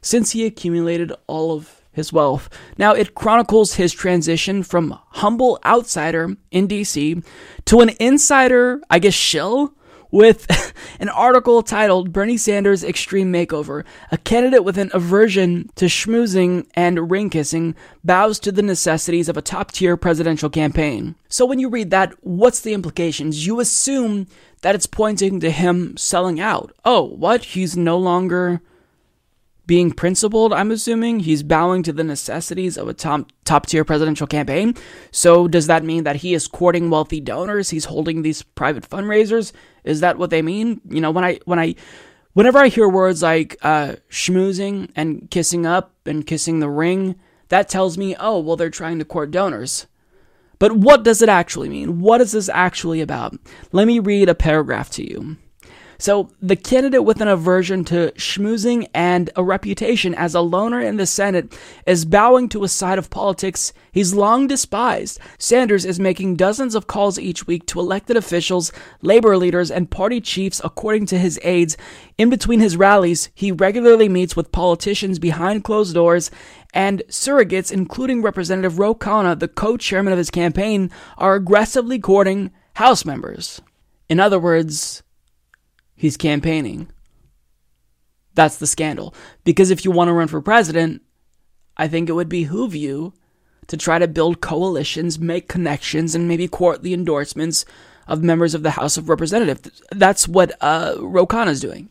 [0.00, 2.50] since he accumulated all of his wealth.
[2.76, 7.24] Now, it chronicles his transition from humble outsider in DC
[7.66, 9.74] to an insider, I guess, shill
[10.10, 10.46] with
[11.00, 13.84] an article titled Bernie Sanders Extreme Makeover.
[14.12, 17.74] A candidate with an aversion to schmoozing and ring kissing
[18.04, 21.16] bows to the necessities of a top tier presidential campaign.
[21.28, 23.46] So when you read that, what's the implications?
[23.46, 24.28] You assume
[24.64, 26.72] that it's pointing to him selling out.
[26.86, 27.44] Oh, what?
[27.44, 28.62] He's no longer
[29.66, 31.20] being principled, I'm assuming.
[31.20, 34.74] He's bowing to the necessities of a top top tier presidential campaign.
[35.10, 37.68] So does that mean that he is courting wealthy donors?
[37.68, 39.52] He's holding these private fundraisers?
[39.84, 40.80] Is that what they mean?
[40.88, 41.74] You know, when I when I
[42.32, 47.16] whenever I hear words like uh, schmoozing and kissing up and kissing the ring,
[47.48, 49.86] that tells me, oh, well, they're trying to court donors.
[50.58, 52.00] But what does it actually mean?
[52.00, 53.36] What is this actually about?
[53.72, 55.36] Let me read a paragraph to you.
[56.04, 60.98] So, the candidate with an aversion to schmoozing and a reputation as a loner in
[60.98, 65.18] the Senate is bowing to a side of politics he's long despised.
[65.38, 70.20] Sanders is making dozens of calls each week to elected officials, labor leaders, and party
[70.20, 71.74] chiefs, according to his aides.
[72.18, 76.30] In between his rallies, he regularly meets with politicians behind closed doors
[76.74, 82.50] and surrogates, including Representative Ro Khanna, the co chairman of his campaign, are aggressively courting
[82.74, 83.62] House members.
[84.10, 85.02] In other words,
[85.96, 86.88] He's campaigning.
[88.34, 89.14] That's the scandal.
[89.44, 91.02] Because if you want to run for president,
[91.76, 93.12] I think it would behoove you
[93.68, 97.64] to try to build coalitions, make connections, and maybe court the endorsements
[98.06, 99.82] of members of the House of Representatives.
[99.90, 100.96] That's what uh,
[101.46, 101.90] is doing.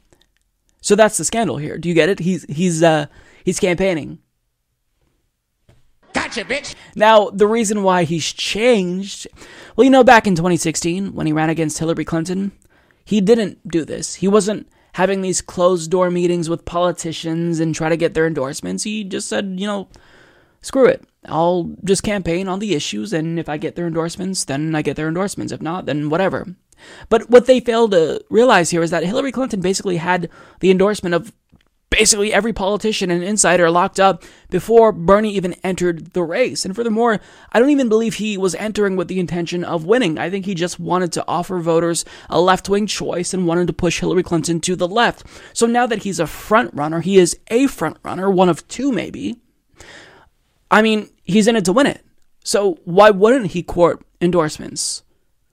[0.81, 1.77] So that's the scandal here.
[1.77, 2.19] Do you get it?
[2.19, 3.07] He's he's uh,
[3.43, 4.19] he's campaigning.
[6.13, 6.75] Gotcha, bitch.
[6.95, 9.27] Now, the reason why he's changed,
[9.75, 12.51] well, you know, back in 2016 when he ran against Hillary Clinton,
[13.03, 14.15] he didn't do this.
[14.15, 18.83] He wasn't having these closed door meetings with politicians and try to get their endorsements.
[18.83, 19.89] He just said, you know,
[20.61, 21.03] screw it.
[21.25, 24.95] I'll just campaign on the issues, and if I get their endorsements, then I get
[24.95, 25.53] their endorsements.
[25.53, 26.55] If not, then whatever.
[27.09, 31.15] But what they fail to realize here is that Hillary Clinton basically had the endorsement
[31.15, 31.31] of
[31.93, 36.65] basically every politician and insider locked up before Bernie even entered the race.
[36.65, 37.19] And furthermore,
[37.51, 40.17] I don't even believe he was entering with the intention of winning.
[40.17, 43.73] I think he just wanted to offer voters a left wing choice and wanted to
[43.73, 45.23] push Hillary Clinton to the left.
[45.53, 48.91] So now that he's a front runner, he is a front runner, one of two
[48.91, 49.39] maybe.
[50.71, 52.03] I mean, he's in it to win it.
[52.43, 55.03] So why wouldn't he court endorsements?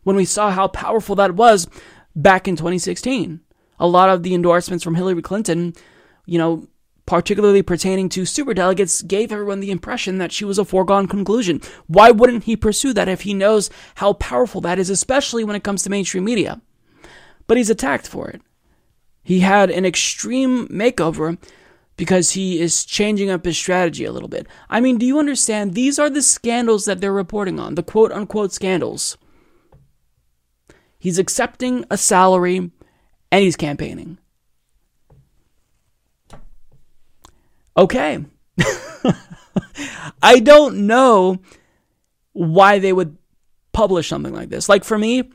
[0.05, 1.69] When we saw how powerful that was
[2.17, 3.41] back in 2016.
[3.79, 5.75] A lot of the endorsements from Hillary Clinton
[6.31, 6.69] you know,
[7.07, 11.61] particularly pertaining to superdelegates, gave everyone the impression that she was a foregone conclusion.
[11.89, 15.65] Why wouldn't he pursue that if he knows how powerful that is, especially when it
[15.65, 16.61] comes to mainstream media?
[17.49, 18.43] But he's attacked for it.
[19.25, 21.37] He had an extreme makeover
[21.97, 24.47] because he is changing up his strategy a little bit.
[24.69, 25.75] I mean, do you understand?
[25.75, 29.19] These are the scandals that they're reporting on, the quote unquote scandals.
[30.97, 32.71] He's accepting a salary
[33.33, 34.19] and he's campaigning.
[37.81, 38.25] Okay.
[40.23, 41.39] I don't know
[42.33, 43.17] why they would
[43.73, 44.69] publish something like this.
[44.69, 45.31] Like for me,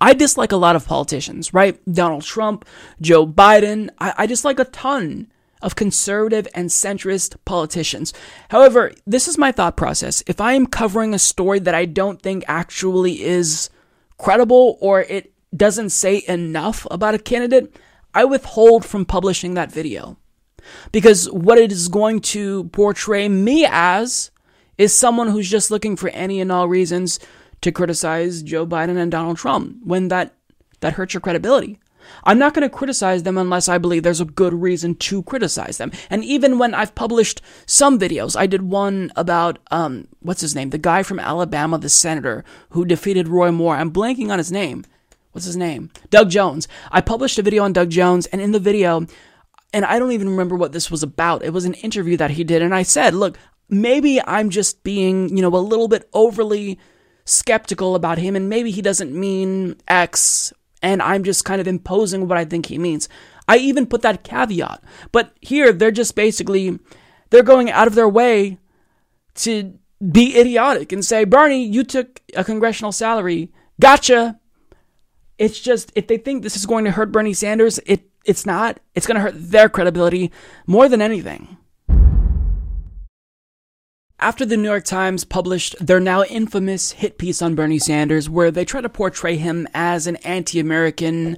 [0.00, 1.80] I dislike a lot of politicians, right?
[1.90, 2.66] Donald Trump,
[3.00, 3.90] Joe Biden.
[3.98, 5.30] I, I dislike a ton
[5.62, 8.12] of conservative and centrist politicians.
[8.50, 10.22] However, this is my thought process.
[10.26, 13.70] If I am covering a story that I don't think actually is
[14.18, 17.74] credible or it doesn't say enough about a candidate,
[18.12, 20.18] I withhold from publishing that video.
[20.92, 24.30] Because what it is going to portray me as
[24.78, 27.18] is someone who's just looking for any and all reasons
[27.60, 30.34] to criticize Joe Biden and Donald Trump when that
[30.80, 31.78] that hurts your credibility.
[32.24, 35.78] I'm not going to criticize them unless I believe there's a good reason to criticize
[35.78, 35.90] them.
[36.10, 40.70] And even when I've published some videos, I did one about um what's his name?
[40.70, 43.76] The guy from Alabama, the senator who defeated Roy Moore.
[43.76, 44.84] I'm blanking on his name.
[45.32, 45.90] What's his name?
[46.10, 46.68] Doug Jones.
[46.92, 49.06] I published a video on Doug Jones and in the video
[49.74, 51.44] and I don't even remember what this was about.
[51.44, 53.36] It was an interview that he did, and I said, look,
[53.68, 56.78] maybe I'm just being, you know, a little bit overly
[57.24, 62.28] skeptical about him, and maybe he doesn't mean X, and I'm just kind of imposing
[62.28, 63.08] what I think he means.
[63.48, 64.82] I even put that caveat.
[65.10, 66.78] But here, they're just basically,
[67.30, 68.58] they're going out of their way
[69.36, 69.78] to
[70.12, 73.52] be idiotic and say, Bernie, you took a congressional salary.
[73.80, 74.38] Gotcha.
[75.36, 78.80] It's just, if they think this is going to hurt Bernie Sanders, it it's not.
[78.94, 80.32] It's going to hurt their credibility
[80.66, 81.56] more than anything.
[84.20, 88.50] After the New York Times published their now infamous hit piece on Bernie Sanders, where
[88.50, 91.36] they try to portray him as an anti American,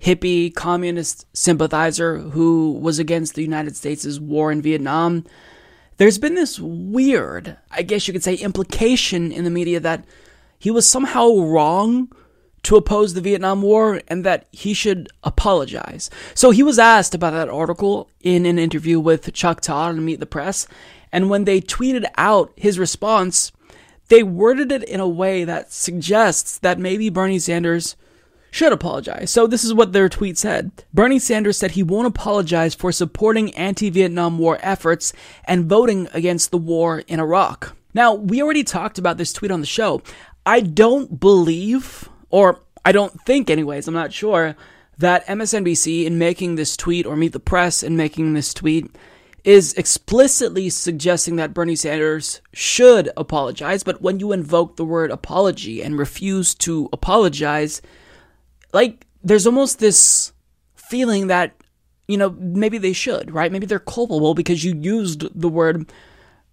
[0.00, 5.24] hippie, communist sympathizer who was against the United States' war in Vietnam,
[5.96, 10.04] there's been this weird, I guess you could say, implication in the media that
[10.58, 12.12] he was somehow wrong
[12.64, 16.10] to oppose the Vietnam War and that he should apologize.
[16.34, 20.20] So he was asked about that article in an interview with Chuck Todd on Meet
[20.20, 20.66] the Press,
[21.12, 23.52] and when they tweeted out his response,
[24.08, 27.96] they worded it in a way that suggests that maybe Bernie Sanders
[28.50, 29.30] should apologize.
[29.30, 30.70] So this is what their tweet said.
[30.94, 35.12] Bernie Sanders said he won't apologize for supporting anti-Vietnam War efforts
[35.44, 37.76] and voting against the war in Iraq.
[37.92, 40.02] Now, we already talked about this tweet on the show.
[40.46, 44.56] I don't believe or I don't think, anyways, I'm not sure,
[44.98, 48.94] that MSNBC, in making this tweet, or Meet the Press in making this tweet,
[49.44, 53.82] is explicitly suggesting that Bernie Sanders should apologize.
[53.82, 57.80] But when you invoke the word apology and refuse to apologize,
[58.72, 60.32] like, there's almost this
[60.74, 61.54] feeling that,
[62.08, 63.52] you know, maybe they should, right?
[63.52, 65.90] Maybe they're culpable because you used the word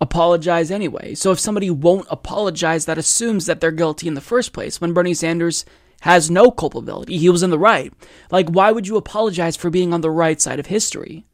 [0.01, 1.15] apologize anyway.
[1.15, 4.81] So if somebody won't apologize, that assumes that they're guilty in the first place.
[4.81, 5.65] When Bernie Sanders
[6.01, 7.93] has no culpability, he was in the right.
[8.29, 11.25] Like, why would you apologize for being on the right side of history?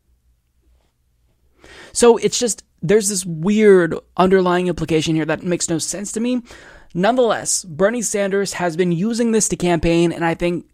[1.93, 6.41] So it's just, there's this weird underlying implication here that makes no sense to me.
[6.93, 10.65] Nonetheless, Bernie Sanders has been using this to campaign, and I think,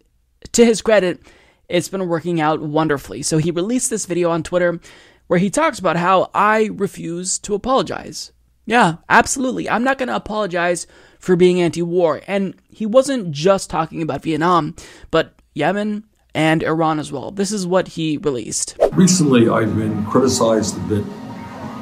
[0.52, 1.20] to his credit,
[1.68, 3.22] it's been working out wonderfully.
[3.22, 4.80] So he released this video on Twitter
[5.28, 8.32] where he talks about how I refuse to apologize.
[8.66, 9.70] Yeah, absolutely.
[9.70, 10.86] I'm not going to apologize
[11.18, 12.20] for being anti war.
[12.26, 14.74] And he wasn't just talking about Vietnam,
[15.10, 16.04] but Yemen
[16.34, 17.30] and Iran as well.
[17.30, 18.76] This is what he released.
[18.92, 21.04] Recently, I've been criticized a bit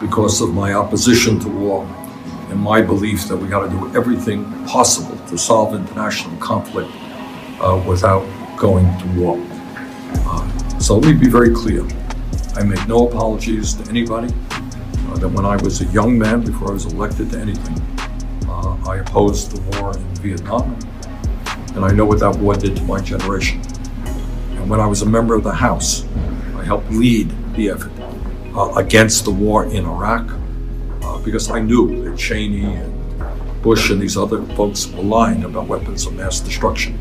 [0.01, 1.85] because of my opposition to war
[2.51, 6.91] and my belief that we got to do everything possible to solve international conflict
[7.61, 8.25] uh, without
[8.57, 9.39] going to war.
[10.25, 11.85] Uh, so let me be very clear.
[12.57, 14.33] I make no apologies to anybody.
[14.49, 17.79] Uh, that when I was a young man, before I was elected to anything,
[18.49, 20.75] uh, I opposed the war in Vietnam,
[21.75, 23.61] and I know what that war did to my generation.
[24.53, 26.07] And when I was a member of the House,
[26.57, 27.93] I helped lead the effort
[28.57, 30.31] uh, against the war in Iraq
[31.03, 35.69] uh, because I knew that Cheney and Bush and these other folks were lying about
[35.69, 36.99] weapons of mass destruction.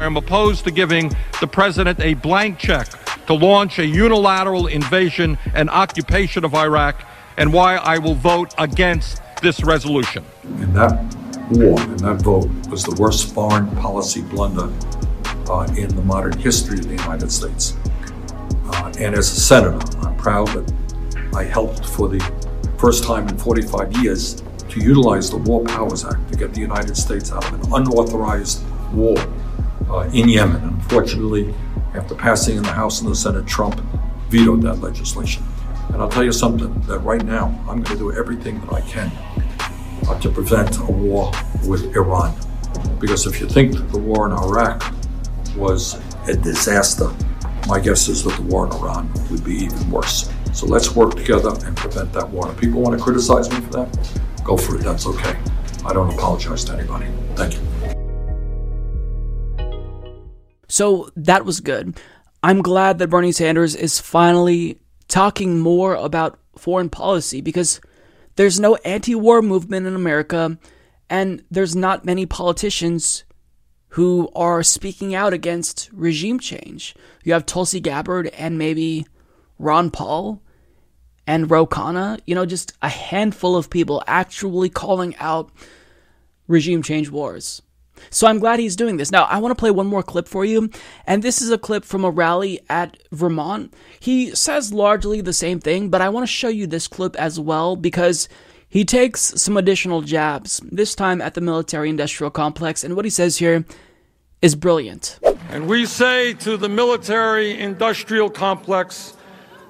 [0.00, 2.88] I'm opposed to giving the president a blank check
[3.26, 7.02] to launch a unilateral invasion and occupation of Iraq,
[7.36, 10.24] and why I will vote against this resolution.
[10.44, 10.92] And that
[11.50, 14.72] war and that vote was the worst foreign policy blunder
[15.48, 17.76] uh, in the modern history of the United States.
[18.66, 20.72] Uh, and as a senator, I'm proud that
[21.34, 22.20] I helped for the
[22.78, 26.96] first time in 45 years to utilize the War Powers Act to get the United
[26.96, 29.16] States out of an unauthorized war
[29.88, 30.62] uh, in Yemen.
[30.62, 31.54] Unfortunately,
[31.94, 33.80] after passing in the House and the Senate, Trump
[34.28, 35.44] vetoed that legislation.
[35.88, 38.80] And I'll tell you something that right now, I'm going to do everything that I
[38.82, 39.12] can
[40.08, 41.30] uh, to prevent a war
[41.66, 42.34] with Iran.
[43.00, 44.92] Because if you think that the war in Iraq
[45.56, 47.10] was a disaster,
[47.68, 50.30] my guess is that the war in Iran would be even worse.
[50.52, 52.50] So let's work together and prevent that war.
[52.50, 54.82] If people want to criticize me for that, go for it.
[54.82, 55.36] That's okay.
[55.84, 57.06] I don't apologize to anybody.
[57.34, 57.93] Thank you.
[60.74, 62.00] So that was good.
[62.42, 67.80] I'm glad that Bernie Sanders is finally talking more about foreign policy because
[68.34, 70.58] there's no anti war movement in America
[71.08, 73.22] and there's not many politicians
[73.90, 76.96] who are speaking out against regime change.
[77.22, 79.06] You have Tulsi Gabbard and maybe
[79.60, 80.42] Ron Paul
[81.24, 85.52] and Ro Khanna, you know, just a handful of people actually calling out
[86.48, 87.62] regime change wars.
[88.10, 89.10] So I'm glad he's doing this.
[89.10, 90.70] Now, I want to play one more clip for you,
[91.06, 93.72] and this is a clip from a rally at Vermont.
[94.00, 97.38] He says largely the same thing, but I want to show you this clip as
[97.40, 98.28] well because
[98.68, 103.10] he takes some additional jabs, this time at the military industrial complex, and what he
[103.10, 103.64] says here
[104.42, 105.18] is brilliant.
[105.48, 109.16] And we say to the military industrial complex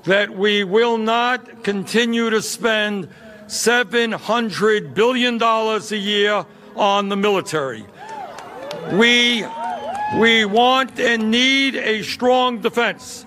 [0.05, 3.09] that we will not continue to spend
[3.47, 6.47] $700 billion a year
[6.77, 7.85] on the military.
[8.93, 9.45] We,
[10.18, 13.27] we want and need a strong defense,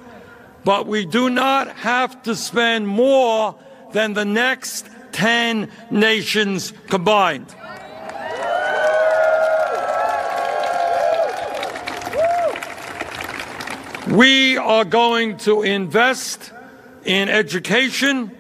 [0.63, 3.55] but we do not have to spend more
[3.91, 7.53] than the next 10 nations combined.
[14.09, 16.53] We are going to invest
[17.03, 18.31] in education.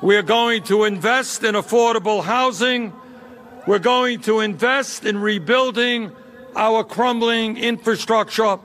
[0.00, 2.92] We're going to invest in affordable housing.
[3.66, 6.12] We're going to invest in rebuilding
[6.54, 8.58] our crumbling infrastructure.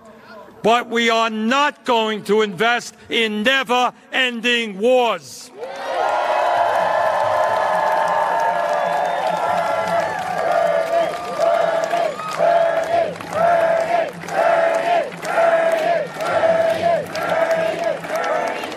[0.62, 5.50] But we are not going to invest in never ending wars.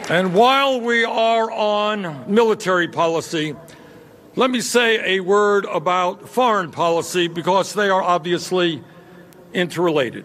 [0.09, 3.57] And while we are on military policy,
[4.37, 8.83] let me say a word about foreign policy because they are obviously
[9.53, 10.25] interrelated.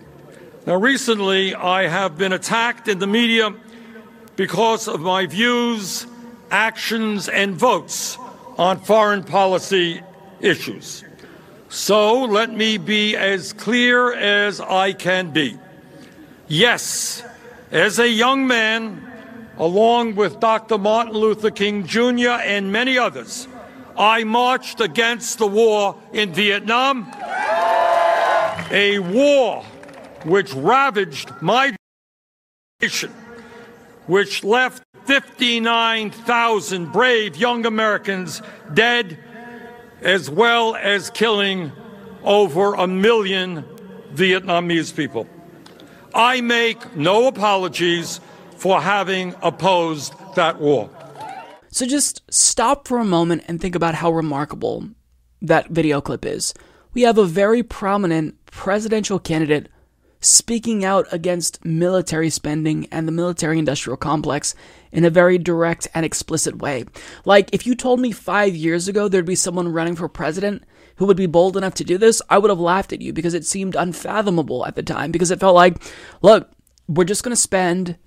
[0.65, 3.53] Now, recently, I have been attacked in the media
[4.35, 6.07] because of my views,
[6.49, 8.17] actions, and votes
[8.57, 10.01] on foreign policy
[10.39, 11.03] issues.
[11.69, 15.59] So let me be as clear as I can be.
[16.47, 17.21] Yes,
[17.71, 19.05] as a young man,
[19.59, 20.79] along with Dr.
[20.79, 22.41] Martin Luther King Jr.
[22.41, 23.47] and many others,
[23.99, 27.11] I marched against the war in Vietnam,
[28.71, 29.61] a war
[30.23, 31.75] which ravaged my
[32.81, 33.11] nation,
[34.07, 38.41] which left 59,000 brave young Americans
[38.73, 39.17] dead,
[40.01, 41.73] as well as killing
[42.23, 43.65] over a million
[44.13, 45.27] Vietnamese people.
[46.15, 48.21] I make no apologies
[48.55, 50.89] for having opposed that war.
[51.71, 54.89] So just stop for a moment and think about how remarkable
[55.41, 56.53] that video clip is.
[56.93, 59.69] We have a very prominent presidential candidate
[60.21, 64.53] speaking out against military spending and the military industrial complex
[64.91, 66.83] in a very direct and explicit way.
[67.23, 70.63] Like, if you told me five years ago there'd be someone running for president
[70.95, 73.33] who would be bold enough to do this, I would have laughed at you because
[73.33, 75.81] it seemed unfathomable at the time because it felt like,
[76.21, 76.49] look,
[76.87, 77.97] we're just going to spend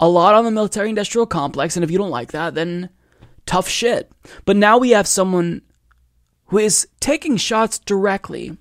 [0.00, 2.88] a lot on the military industrial complex, and if you don't like that, then
[3.46, 4.10] tough shit.
[4.44, 5.62] But now we have someone
[6.46, 8.56] who is taking shots directly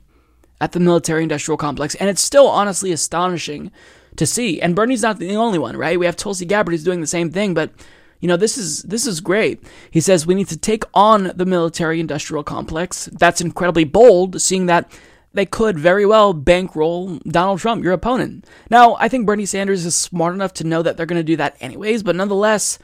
[0.62, 3.72] at the military industrial complex, and it's still honestly astonishing
[4.18, 4.62] to see.
[4.62, 5.98] And Bernie's not the only one, right?
[5.98, 7.72] We have Tulsi Gabbard who's doing the same thing, but
[8.20, 9.64] you know, this is this is great.
[9.92, 13.06] He says we need to take on the military industrial complex.
[13.14, 14.92] That's incredibly bold, seeing that
[15.34, 18.46] they could very well bankroll Donald Trump, your opponent.
[18.70, 21.38] Now, I think Bernie Sanders is smart enough to know that they're going to do
[21.38, 22.80] that anyways, but nonetheless,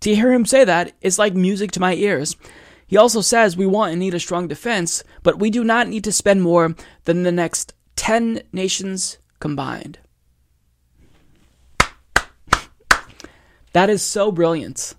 [0.00, 2.36] to hear him say that is like music to my ears.
[2.86, 6.04] He also says we want and need a strong defense, but we do not need
[6.04, 6.74] to spend more
[7.04, 9.98] than the next 10 nations combined.
[13.72, 14.94] That is so brilliant.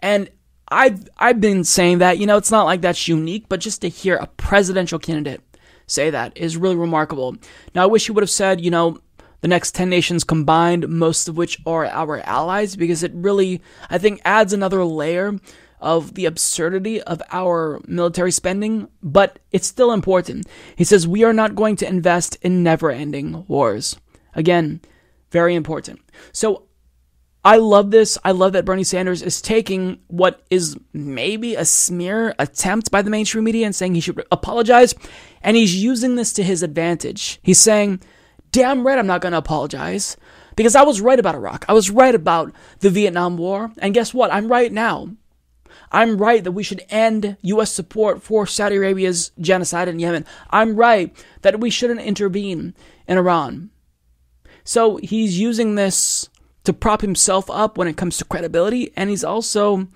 [0.00, 0.28] And
[0.68, 3.88] I've I've been saying that, you know, it's not like that's unique, but just to
[3.88, 5.40] hear a presidential candidate
[5.86, 7.36] say that is really remarkable.
[7.74, 8.98] Now, I wish he would have said, you know,
[9.40, 13.60] the next 10 nations combined, most of which are our allies, because it really,
[13.90, 15.38] I think, adds another layer
[15.80, 20.46] of the absurdity of our military spending, but it's still important.
[20.76, 23.96] He says, We are not going to invest in never ending wars.
[24.34, 24.80] Again,
[25.32, 26.00] very important.
[26.30, 26.68] So
[27.44, 28.18] I love this.
[28.24, 33.10] I love that Bernie Sanders is taking what is maybe a smear attempt by the
[33.10, 34.94] mainstream media and saying he should apologize,
[35.42, 37.40] and he's using this to his advantage.
[37.42, 38.00] He's saying,
[38.52, 40.16] damn right, I'm not going to apologize
[40.54, 41.64] because I was right about Iraq.
[41.68, 43.72] I was right about the Vietnam War.
[43.78, 44.32] And guess what?
[44.32, 45.08] I'm right now.
[45.90, 47.72] I'm right that we should end U.S.
[47.72, 50.26] support for Saudi Arabia's genocide in Yemen.
[50.50, 52.74] I'm right that we shouldn't intervene
[53.08, 53.70] in Iran.
[54.64, 56.28] So he's using this
[56.64, 59.88] to prop himself up when it comes to credibility, and he's also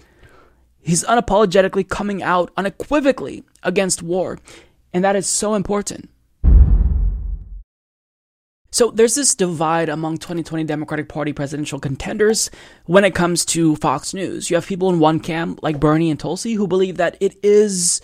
[0.80, 4.38] he's unapologetically coming out unequivocally against war,
[4.92, 6.10] and that is so important.
[8.76, 12.50] So there's this divide among 2020 Democratic Party presidential contenders
[12.84, 14.50] when it comes to Fox News.
[14.50, 18.02] You have people in one camp like Bernie and Tulsi who believe that it is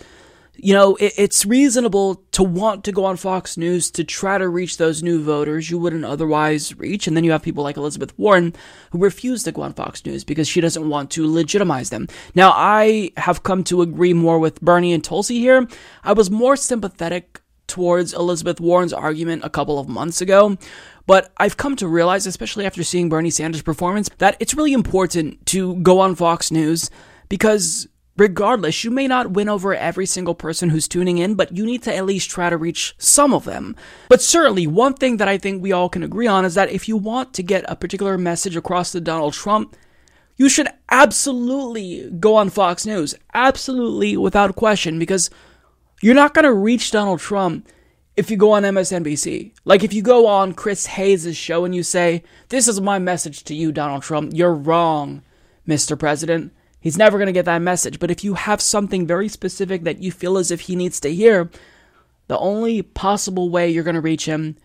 [0.55, 4.47] you know, it, it's reasonable to want to go on Fox News to try to
[4.47, 7.07] reach those new voters you wouldn't otherwise reach.
[7.07, 8.53] And then you have people like Elizabeth Warren
[8.91, 12.07] who refuse to go on Fox News because she doesn't want to legitimize them.
[12.35, 15.67] Now, I have come to agree more with Bernie and Tulsi here.
[16.03, 20.57] I was more sympathetic towards Elizabeth Warren's argument a couple of months ago.
[21.05, 25.45] But I've come to realize, especially after seeing Bernie Sanders' performance, that it's really important
[25.47, 26.89] to go on Fox News
[27.29, 31.65] because Regardless, you may not win over every single person who's tuning in, but you
[31.65, 33.75] need to at least try to reach some of them.
[34.07, 36.87] But certainly, one thing that I think we all can agree on is that if
[36.87, 39.75] you want to get a particular message across to Donald Trump,
[40.37, 43.15] you should absolutely go on Fox News.
[43.33, 45.31] Absolutely, without question, because
[46.01, 47.67] you're not going to reach Donald Trump
[48.15, 49.53] if you go on MSNBC.
[49.65, 53.43] Like if you go on Chris Hayes' show and you say, This is my message
[53.45, 55.23] to you, Donald Trump, you're wrong,
[55.67, 55.97] Mr.
[55.97, 56.53] President.
[56.83, 57.97] He's never going to get that message.
[57.97, 61.15] But if you have something very specific that you feel as if he needs to
[61.15, 61.49] hear,
[62.27, 64.57] the only possible way you're going to reach him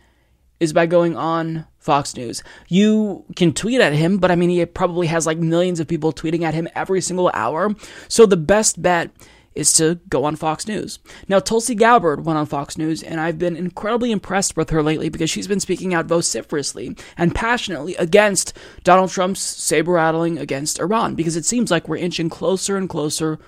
[0.58, 2.42] is by going on Fox News.
[2.66, 6.12] You can tweet at him, but I mean, he probably has like millions of people
[6.12, 7.72] tweeting at him every single hour.
[8.08, 9.12] So the best bet
[9.55, 10.99] is to go on Fox News.
[11.28, 15.09] Now, Tulsi Gabbard went on Fox News, and I've been incredibly impressed with her lately
[15.09, 21.14] because she's been speaking out vociferously and passionately against Donald Trump's saber rattling against Iran
[21.14, 23.38] because it seems like we're inching closer and closer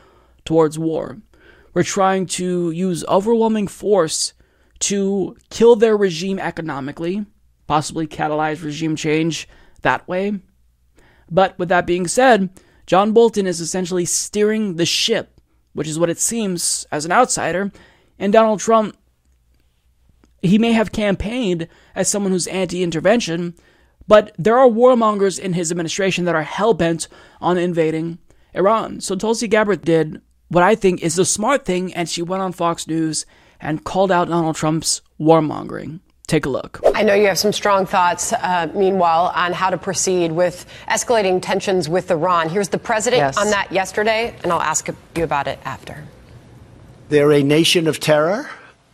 [0.44, 1.18] towards war.
[1.74, 4.32] We're trying to use overwhelming force
[4.80, 7.26] to kill their regime economically,
[7.66, 9.48] possibly catalyze regime change
[9.82, 10.40] that way.
[11.30, 12.50] But with that being said,
[12.86, 15.39] John Bolton is essentially steering the ship
[15.72, 17.70] which is what it seems as an outsider.
[18.18, 18.96] And Donald Trump,
[20.42, 23.54] he may have campaigned as someone who's anti intervention,
[24.06, 27.08] but there are warmongers in his administration that are hell bent
[27.40, 28.18] on invading
[28.54, 29.00] Iran.
[29.00, 32.52] So Tulsi Gabbard did what I think is the smart thing, and she went on
[32.52, 33.24] Fox News
[33.60, 36.00] and called out Donald Trump's warmongering.
[36.30, 36.78] Take a look.
[36.94, 41.42] I know you have some strong thoughts, uh, meanwhile, on how to proceed with escalating
[41.42, 42.48] tensions with Iran.
[42.48, 43.36] Here's the president yes.
[43.36, 46.04] on that yesterday, and I'll ask you about it after.
[47.08, 48.48] They're a nation of terror,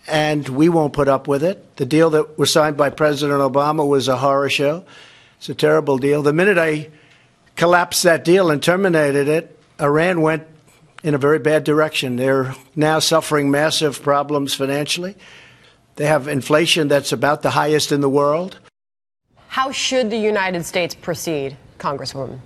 [0.09, 1.77] and we won't put up with it.
[1.77, 4.87] The deal that was signed by President Obama was a horror show.
[5.37, 6.23] It's a terrible deal.
[6.23, 6.89] The minute I
[7.55, 10.45] collapsed that deal and terminated it, Iran went
[11.03, 12.17] in a very bad direction.
[12.17, 15.17] They're now suffering massive problems financially.
[15.97, 18.59] They have inflation that's about the highest in the world.
[19.49, 22.41] How should the United States proceed, Congresswoman?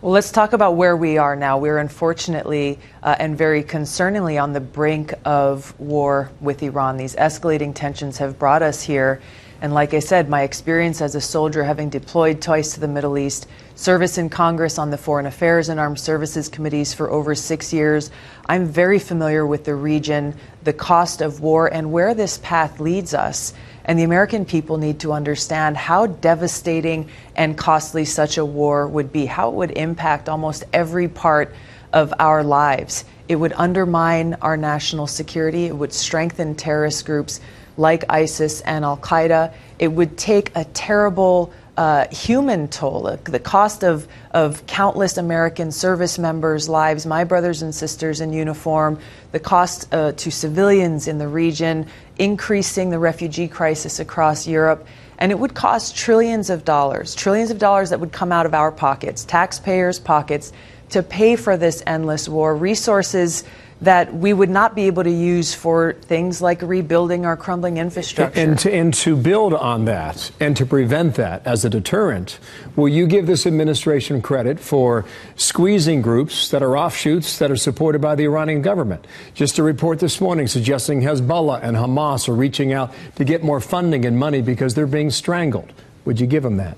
[0.00, 1.58] Well, let's talk about where we are now.
[1.58, 6.96] We're unfortunately uh, and very concerningly on the brink of war with Iran.
[6.96, 9.20] These escalating tensions have brought us here.
[9.62, 13.16] And like I said, my experience as a soldier, having deployed twice to the Middle
[13.16, 13.46] East,
[13.76, 18.10] service in Congress on the Foreign Affairs and Armed Services Committees for over six years,
[18.46, 20.34] I'm very familiar with the region,
[20.64, 23.54] the cost of war, and where this path leads us.
[23.84, 29.12] And the American people need to understand how devastating and costly such a war would
[29.12, 31.54] be, how it would impact almost every part
[31.92, 33.04] of our lives.
[33.28, 37.40] It would undermine our national security, it would strengthen terrorist groups
[37.76, 39.52] like ISIS and Al Qaeda.
[39.78, 46.18] It would take a terrible uh, human toll, the cost of, of countless American service
[46.18, 48.98] members' lives, my brothers and sisters in uniform,
[49.32, 51.86] the cost uh, to civilians in the region,
[52.18, 54.86] increasing the refugee crisis across Europe.
[55.18, 58.54] And it would cost trillions of dollars, trillions of dollars that would come out of
[58.54, 60.52] our pockets, taxpayers' pockets,
[60.90, 63.44] to pay for this endless war, resources
[63.82, 68.40] that we would not be able to use for things like rebuilding our crumbling infrastructure.
[68.40, 72.38] And to, and to build on that and to prevent that as a deterrent,
[72.76, 75.04] will you give this administration credit for
[75.34, 79.04] squeezing groups that are offshoots that are supported by the Iranian government?
[79.34, 83.60] Just a report this morning suggesting Hezbollah and Hamas are reaching out to get more
[83.60, 85.72] funding and money because they're being strangled.
[86.04, 86.76] Would you give them that?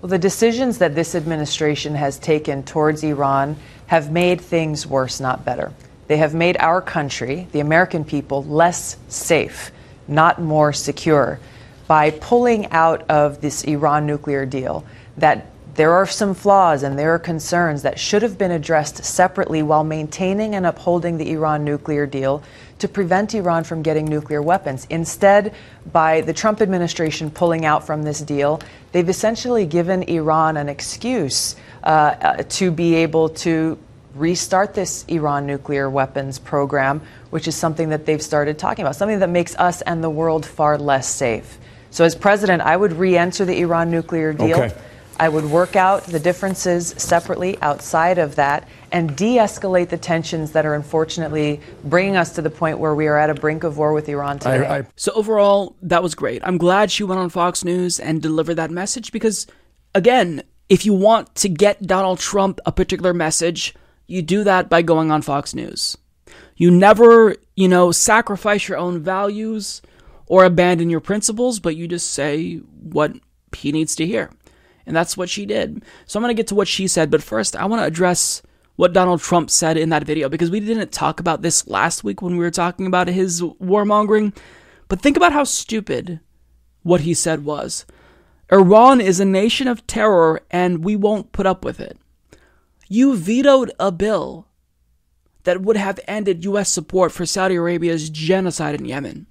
[0.00, 3.56] Well, the decisions that this administration has taken towards Iran
[3.88, 5.70] have made things worse, not better.
[6.10, 9.70] They have made our country, the American people, less safe,
[10.08, 11.38] not more secure,
[11.86, 14.84] by pulling out of this Iran nuclear deal.
[15.18, 15.46] That
[15.76, 19.84] there are some flaws and there are concerns that should have been addressed separately while
[19.84, 22.42] maintaining and upholding the Iran nuclear deal
[22.80, 24.88] to prevent Iran from getting nuclear weapons.
[24.90, 25.54] Instead,
[25.92, 31.54] by the Trump administration pulling out from this deal, they've essentially given Iran an excuse
[31.84, 33.78] uh, uh, to be able to
[34.14, 39.20] restart this Iran nuclear weapons program, which is something that they've started talking about, something
[39.20, 41.58] that makes us and the world far less safe.
[41.90, 44.60] So, as president, I would re enter the Iran nuclear deal.
[44.60, 44.74] Okay.
[45.18, 50.52] I would work out the differences separately outside of that and de escalate the tensions
[50.52, 53.76] that are unfortunately bringing us to the point where we are at a brink of
[53.76, 54.66] war with Iran today.
[54.66, 54.86] I, I...
[54.96, 56.40] So, overall, that was great.
[56.42, 59.46] I'm glad she went on Fox News and delivered that message because,
[59.94, 63.74] again, if you want to get Donald Trump a particular message,
[64.10, 65.96] you do that by going on Fox News.
[66.56, 69.82] You never, you know, sacrifice your own values
[70.26, 73.14] or abandon your principles, but you just say what
[73.56, 74.30] he needs to hear.
[74.86, 75.84] And that's what she did.
[76.06, 78.42] So I'm going to get to what she said, but first I want to address
[78.76, 82.22] what Donald Trump said in that video because we didn't talk about this last week
[82.22, 84.36] when we were talking about his warmongering.
[84.88, 86.20] But think about how stupid
[86.82, 87.86] what he said was.
[88.50, 91.96] Iran is a nation of terror and we won't put up with it.
[92.92, 94.48] You vetoed a bill
[95.44, 96.68] that would have ended U.S.
[96.68, 99.28] support for Saudi Arabia's genocide in Yemen.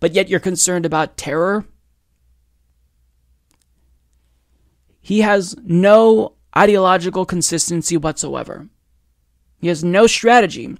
[0.00, 1.64] But yet you're concerned about terror?
[5.00, 8.68] He has no ideological consistency whatsoever.
[9.58, 10.76] He has no strategy.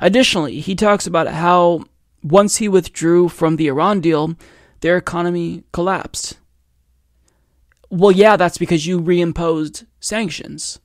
[0.00, 1.84] Additionally, he talks about how
[2.22, 4.34] once he withdrew from the Iran deal,
[4.80, 6.38] their economy collapsed.
[7.90, 10.80] Well, yeah, that's because you reimposed sanctions.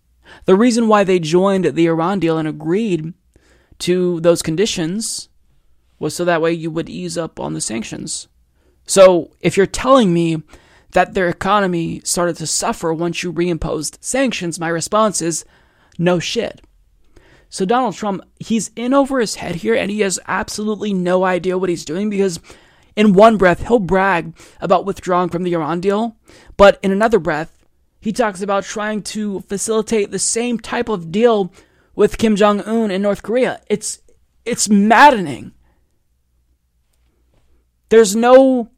[0.45, 3.13] The reason why they joined the Iran deal and agreed
[3.80, 5.30] to those conditions
[5.99, 8.28] was so that way you would ease up on the sanctions.
[8.86, 10.43] So if you're telling me
[10.91, 15.45] that their economy started to suffer once you reimposed sanctions, my response is
[15.97, 16.61] no shit.
[17.49, 21.57] So Donald Trump, he's in over his head here and he has absolutely no idea
[21.57, 22.39] what he's doing because
[22.95, 26.17] in one breath he'll brag about withdrawing from the Iran deal,
[26.57, 27.55] but in another breath
[28.06, 31.51] he talks about trying to facilitate the same type of deal
[31.95, 33.60] with Kim Jong Un in North Korea.
[33.68, 33.99] It's
[34.45, 35.53] it's maddening.
[37.89, 38.70] There's no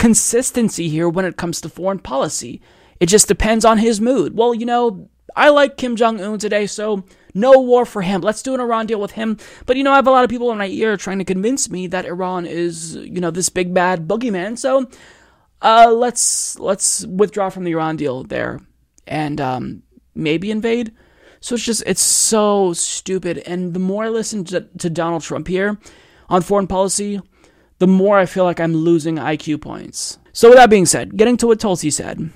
[0.00, 2.60] consistency here when it comes to foreign policy.
[2.98, 4.36] It just depends on his mood.
[4.36, 8.20] Well, you know, I like Kim Jong Un today, so no war for him.
[8.20, 9.36] Let's do an Iran deal with him.
[9.64, 11.70] But you know, I have a lot of people in my ear trying to convince
[11.70, 14.58] me that Iran is, you know, this big bad boogeyman.
[14.58, 14.90] So
[15.62, 18.60] uh, let's let's withdraw from the Iran deal there
[19.06, 19.82] and um,
[20.14, 20.92] maybe invade.
[21.40, 23.38] So it's just it's so stupid.
[23.38, 25.78] And the more I listen to, to Donald Trump here
[26.28, 27.20] on foreign policy,
[27.78, 30.18] the more I feel like I'm losing IQ points.
[30.32, 32.30] So with that being said, getting to what Tulsi said.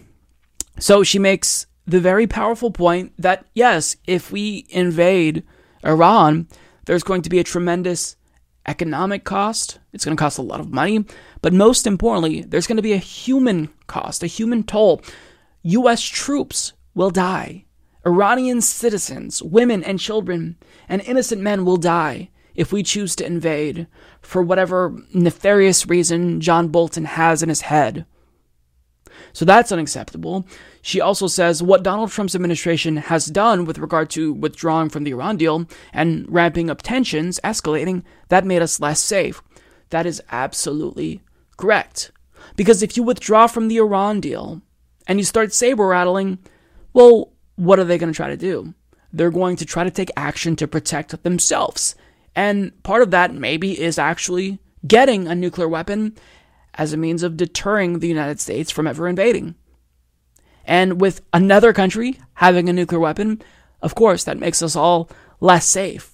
[0.78, 5.44] So she makes the very powerful point that yes, if we invade
[5.84, 6.48] Iran,
[6.86, 8.16] there's going to be a tremendous
[8.66, 9.78] economic cost.
[9.92, 11.04] It's going to cost a lot of money.
[11.42, 15.02] But most importantly, there's going to be a human cost, a human toll.
[15.62, 16.02] U.S.
[16.02, 17.64] troops will die.
[18.06, 20.56] Iranian citizens, women and children,
[20.88, 23.86] and innocent men will die if we choose to invade
[24.20, 28.06] for whatever nefarious reason John Bolton has in his head.
[29.34, 30.46] So that's unacceptable.
[30.80, 35.10] She also says what Donald Trump's administration has done with regard to withdrawing from the
[35.10, 39.42] Iran deal and ramping up tensions, escalating, that made us less safe.
[39.90, 41.20] That is absolutely
[41.56, 42.12] correct.
[42.56, 44.62] Because if you withdraw from the Iran deal
[45.08, 46.38] and you start saber rattling,
[46.92, 48.72] well, what are they going to try to do?
[49.12, 51.96] They're going to try to take action to protect themselves.
[52.36, 56.16] And part of that maybe is actually getting a nuclear weapon
[56.74, 59.54] as a means of deterring the United States from ever invading.
[60.64, 63.42] And with another country having a nuclear weapon,
[63.82, 65.10] of course, that makes us all
[65.40, 66.12] less safe.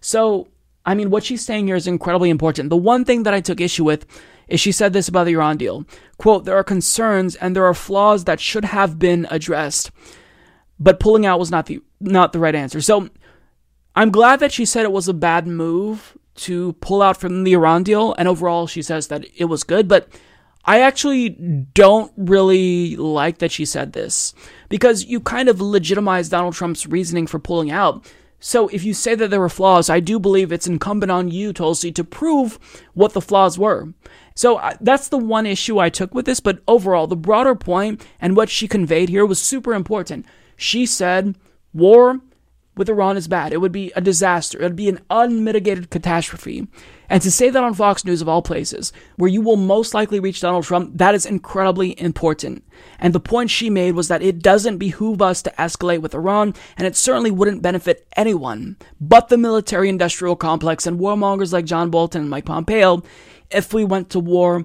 [0.00, 0.48] So,
[0.84, 2.70] I mean, what she's saying here is incredibly important.
[2.70, 4.06] The one thing that I took issue with
[4.48, 5.86] is she said this about the Iran deal.
[6.18, 9.90] Quote, there are concerns and there are flaws that should have been addressed,
[10.78, 12.80] but pulling out was not the not the right answer.
[12.80, 13.08] So
[13.94, 17.52] I'm glad that she said it was a bad move to pull out from the
[17.52, 20.08] Iran deal, and overall she says that it was good, but
[20.64, 24.32] I actually don't really like that she said this
[24.68, 28.06] because you kind of legitimize Donald Trump's reasoning for pulling out.
[28.38, 31.52] So if you say that there were flaws, I do believe it's incumbent on you,
[31.52, 32.58] Tulsi, to prove
[32.94, 33.92] what the flaws were.
[34.34, 38.04] So uh, that's the one issue I took with this, but overall, the broader point
[38.20, 40.26] and what she conveyed here was super important.
[40.56, 41.36] She said
[41.72, 42.20] war
[42.76, 43.52] with Iran is bad.
[43.52, 44.58] It would be a disaster.
[44.58, 46.66] It would be an unmitigated catastrophe.
[47.08, 50.18] And to say that on Fox News, of all places, where you will most likely
[50.18, 52.64] reach Donald Trump, that is incredibly important.
[52.98, 56.54] And the point she made was that it doesn't behoove us to escalate with Iran,
[56.78, 61.90] and it certainly wouldn't benefit anyone but the military industrial complex and warmongers like John
[61.90, 63.02] Bolton and Mike Pompeo
[63.50, 64.64] if we went to war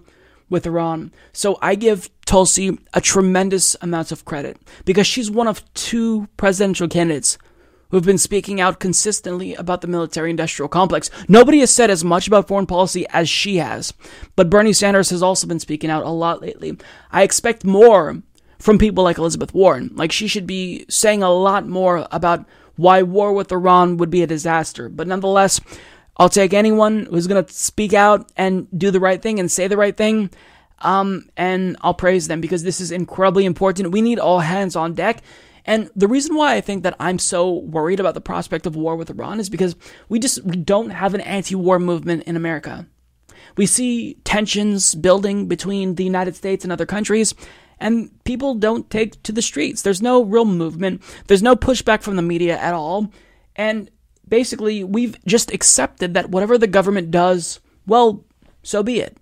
[0.50, 1.12] with Iran.
[1.34, 6.88] So I give Tulsi a tremendous amount of credit because she's one of two presidential
[6.88, 7.38] candidates
[7.90, 11.10] who've been speaking out consistently about the military industrial complex.
[11.28, 13.94] Nobody has said as much about foreign policy as she has,
[14.36, 16.78] but Bernie Sanders has also been speaking out a lot lately.
[17.12, 18.22] I expect more
[18.60, 19.92] from people like Elizabeth Warren.
[19.94, 24.24] Like, she should be saying a lot more about why war with Iran would be
[24.24, 24.90] a disaster.
[24.90, 25.60] But nonetheless,
[26.18, 29.68] I'll take anyone who's going to speak out and do the right thing and say
[29.68, 30.32] the right thing.
[30.80, 33.92] Um, and I'll praise them because this is incredibly important.
[33.92, 35.24] We need all hands on deck
[35.68, 38.96] and the reason why I think that I'm so worried about the prospect of war
[38.96, 39.76] with Iran is because
[40.08, 42.88] we just we don't have an anti-war movement in America.
[43.58, 47.36] We see tensions building between the United States and other countries,
[47.80, 49.82] and people don't take to the streets.
[49.82, 51.04] There's no real movement.
[51.28, 53.12] There's no pushback from the media at all.
[53.56, 53.92] And
[54.28, 58.26] basically, we've just accepted that whatever the government does, well,
[58.64, 59.18] so be it.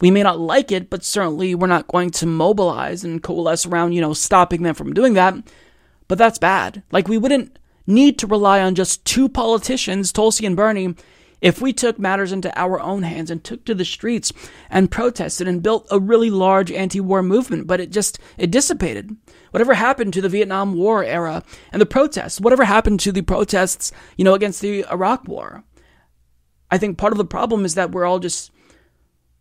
[0.00, 3.92] We may not like it, but certainly we're not going to mobilize and coalesce around,
[3.92, 5.34] you know, stopping them from doing that.
[6.08, 6.82] But that's bad.
[6.92, 10.94] Like, we wouldn't need to rely on just two politicians, Tulsi and Bernie,
[11.40, 14.32] if we took matters into our own hands and took to the streets
[14.70, 19.14] and protested and built a really large anti-war movement, but it just it dissipated.
[19.50, 21.42] Whatever happened to the Vietnam War era
[21.72, 22.40] and the protests?
[22.40, 25.62] Whatever happened to the protests, you know, against the Iraq War?
[26.70, 28.50] I think part of the problem is that we're all just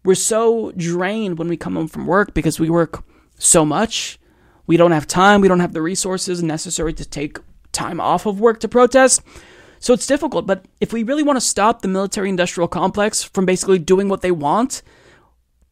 [0.03, 3.03] we're so drained when we come home from work because we work
[3.39, 4.19] so much
[4.67, 7.37] we don't have time, we don't have the resources necessary to take
[7.71, 9.21] time off of work to protest.
[9.79, 13.45] So it's difficult, but if we really want to stop the military industrial complex from
[13.45, 14.81] basically doing what they want,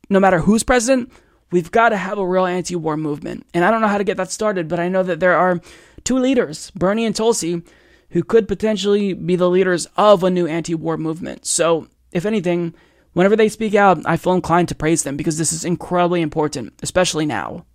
[0.10, 1.12] no matter who's president,
[1.52, 3.46] we've got to have a real anti war movement.
[3.54, 5.62] And I don't know how to get that started, but I know that there are
[6.04, 7.64] two leaders, Bernie and Tulsi,
[8.10, 11.46] who could potentially be the leaders of a new anti war movement.
[11.46, 12.76] So, if anything,
[13.14, 16.74] whenever they speak out, I feel inclined to praise them because this is incredibly important,
[16.84, 17.66] especially now.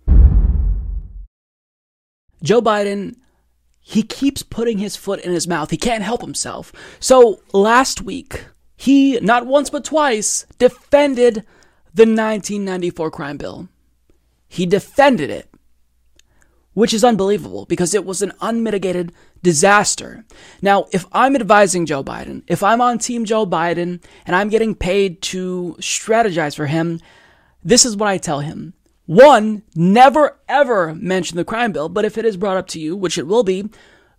[2.41, 3.15] Joe Biden,
[3.81, 5.71] he keeps putting his foot in his mouth.
[5.71, 6.71] He can't help himself.
[6.99, 11.45] So last week, he, not once but twice, defended
[11.93, 13.67] the 1994 crime bill.
[14.47, 15.49] He defended it,
[16.73, 19.11] which is unbelievable because it was an unmitigated
[19.43, 20.25] disaster.
[20.61, 24.75] Now, if I'm advising Joe Biden, if I'm on Team Joe Biden and I'm getting
[24.75, 26.99] paid to strategize for him,
[27.63, 28.73] this is what I tell him.
[29.09, 32.95] One, never ever mention the crime bill, but if it is brought up to you,
[32.95, 33.67] which it will be,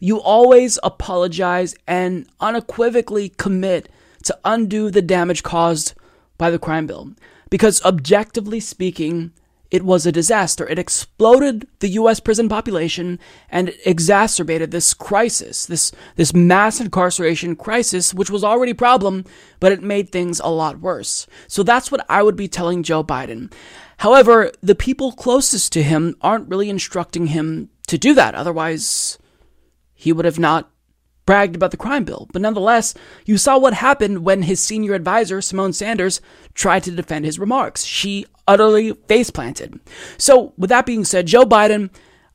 [0.00, 3.88] you always apologize and unequivocally commit
[4.24, 5.94] to undo the damage caused
[6.38, 7.12] by the crime bill.
[7.50, 9.30] Because objectively speaking,
[9.70, 10.66] it was a disaster.
[10.66, 18.12] It exploded the US prison population and exacerbated this crisis, this, this mass incarceration crisis,
[18.12, 19.24] which was already a problem,
[19.60, 21.28] but it made things a lot worse.
[21.46, 23.52] So that's what I would be telling Joe Biden.
[24.00, 28.34] However, the people closest to him aren't really instructing him to do that.
[28.34, 29.18] Otherwise,
[29.94, 30.70] he would have not
[31.26, 32.26] bragged about the crime bill.
[32.32, 32.94] But nonetheless,
[33.26, 36.22] you saw what happened when his senior advisor, Symone Sanders,
[36.54, 37.84] tried to defend his remarks.
[37.84, 39.78] She utterly face planted.
[40.16, 41.90] So, with that being said, Joe Biden,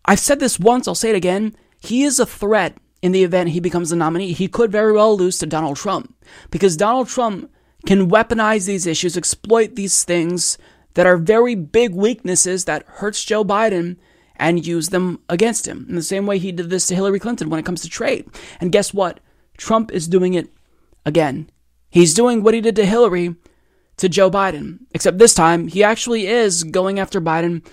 [0.06, 1.56] I've said this once, I'll say it again.
[1.80, 4.34] He is a threat in the event he becomes the nominee.
[4.34, 6.16] He could very well lose to Donald Trump
[6.52, 7.52] because Donald Trump
[7.88, 10.60] can weaponize these issues, exploit these things
[10.96, 13.98] that are very big weaknesses that hurts Joe Biden
[14.38, 17.50] and use them against him in the same way he did this to Hillary Clinton
[17.50, 18.28] when it comes to trade.
[18.60, 19.20] And guess what?
[19.58, 20.50] Trump is doing it
[21.06, 21.50] again.
[21.90, 23.36] He's doing what he did to Hillary
[23.98, 27.66] to Joe Biden, except this time he actually is going after Biden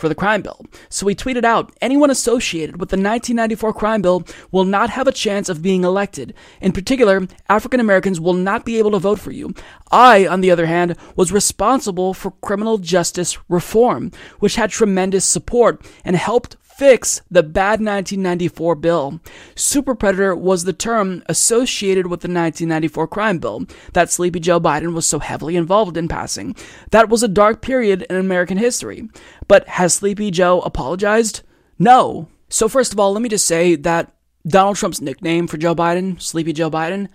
[0.00, 0.64] for the crime bill.
[0.88, 5.12] So he tweeted out anyone associated with the 1994 crime bill will not have a
[5.12, 6.34] chance of being elected.
[6.60, 9.54] In particular, African Americans will not be able to vote for you.
[9.92, 15.84] I, on the other hand, was responsible for criminal justice reform, which had tremendous support
[16.04, 19.20] and helped fix the bad 1994 bill.
[19.54, 24.94] Super predator was the term associated with the 1994 crime bill that Sleepy Joe Biden
[24.94, 26.56] was so heavily involved in passing.
[26.90, 29.10] That was a dark period in American history.
[29.46, 31.42] But has Sleepy Joe apologized?
[31.78, 32.28] No.
[32.48, 34.14] So, first of all, let me just say that
[34.46, 37.08] Donald Trump's nickname for Joe Biden, Sleepy Joe Biden,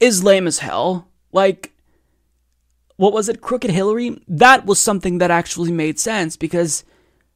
[0.00, 1.08] is lame as hell.
[1.32, 1.72] Like,
[2.96, 4.20] what was it, Crooked Hillary?
[4.28, 6.84] That was something that actually made sense because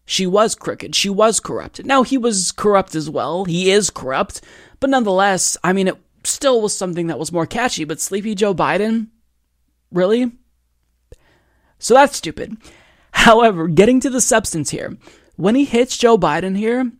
[0.04, 0.94] she was crooked.
[0.94, 1.84] She was corrupt.
[1.84, 3.44] Now, he was corrupt as well.
[3.44, 4.40] He is corrupt.
[4.80, 7.84] But nonetheless, I mean, it still was something that was more catchy.
[7.84, 9.08] But Sleepy Joe Biden?
[9.90, 10.32] Really?
[11.78, 12.56] So that's stupid.
[13.12, 14.96] However, getting to the substance here,
[15.36, 16.90] when he hits Joe Biden here,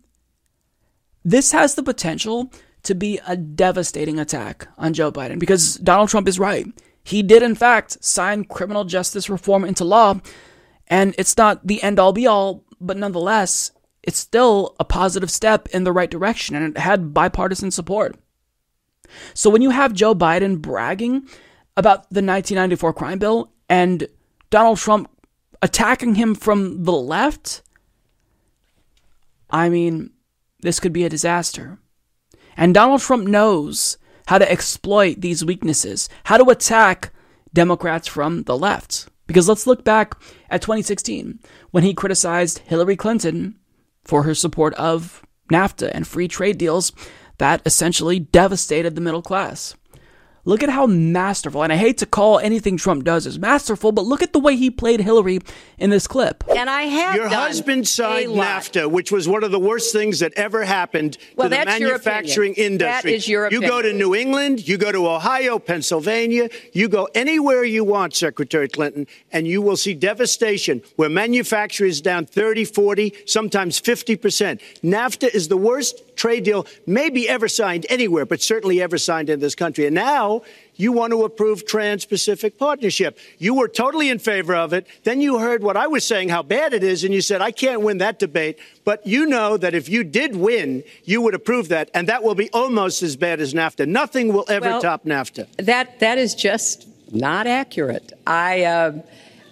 [1.24, 6.28] this has the potential to be a devastating attack on Joe Biden because Donald Trump
[6.28, 6.66] is right.
[7.04, 10.20] He did, in fact, sign criminal justice reform into law,
[10.88, 13.72] and it's not the end all be all but nonetheless,
[14.02, 18.16] it's still a positive step in the right direction and it had bipartisan support.
[19.34, 21.28] So when you have Joe Biden bragging
[21.76, 24.08] about the 1994 crime bill and
[24.50, 25.08] Donald Trump
[25.60, 27.62] attacking him from the left,
[29.50, 30.10] I mean,
[30.60, 31.78] this could be a disaster.
[32.56, 37.12] And Donald Trump knows how to exploit these weaknesses, how to attack
[37.52, 39.08] Democrats from the left.
[39.26, 40.14] Because let's look back
[40.50, 41.38] at 2016
[41.72, 43.56] when he criticized Hillary Clinton
[44.04, 46.92] for her support of NAFTA and free trade deals
[47.38, 49.74] that essentially devastated the middle class.
[50.44, 54.04] Look at how masterful, and I hate to call anything Trump does as masterful, but
[54.04, 55.38] look at the way he played Hillary
[55.78, 56.42] in this clip.
[56.56, 60.32] And I have Your husband signed NAFTA, which was one of the worst things that
[60.34, 63.12] ever happened well, to the manufacturing industry.
[63.12, 63.62] That is your opinion.
[63.62, 68.16] You go to New England, you go to Ohio, Pennsylvania, you go anywhere you want,
[68.16, 74.60] Secretary Clinton, and you will see devastation where manufacturing is down 30, 40, sometimes 50%.
[74.82, 79.40] NAFTA is the worst trade deal maybe ever signed anywhere, but certainly ever signed in
[79.40, 79.86] this country.
[79.86, 80.42] And now
[80.76, 83.18] you want to approve Trans-Pacific Partnership.
[83.38, 84.86] You were totally in favor of it.
[85.04, 87.50] Then you heard what I was saying, how bad it is, and you said, I
[87.50, 88.58] can't win that debate.
[88.84, 92.34] But you know that if you did win, you would approve that, and that will
[92.34, 93.86] be almost as bad as NAFTA.
[93.86, 95.46] Nothing will ever well, top NAFTA.
[95.56, 98.12] That that is just not accurate.
[98.26, 98.64] I.
[98.64, 99.02] Uh,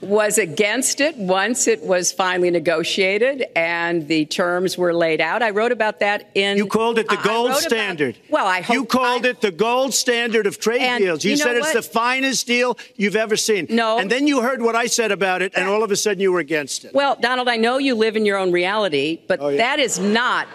[0.00, 5.42] was against it once it was finally negotiated and the terms were laid out.
[5.42, 6.56] I wrote about that in.
[6.56, 8.16] You called it the gold standard.
[8.16, 11.24] About, well, I hope you called I, it the gold standard of trade and deals.
[11.24, 13.66] You, you said know it's the finest deal you've ever seen.
[13.68, 13.98] No.
[13.98, 16.32] And then you heard what I said about it, and all of a sudden you
[16.32, 16.94] were against it.
[16.94, 19.58] Well, Donald, I know you live in your own reality, but Oh, yeah.
[19.58, 20.48] that is not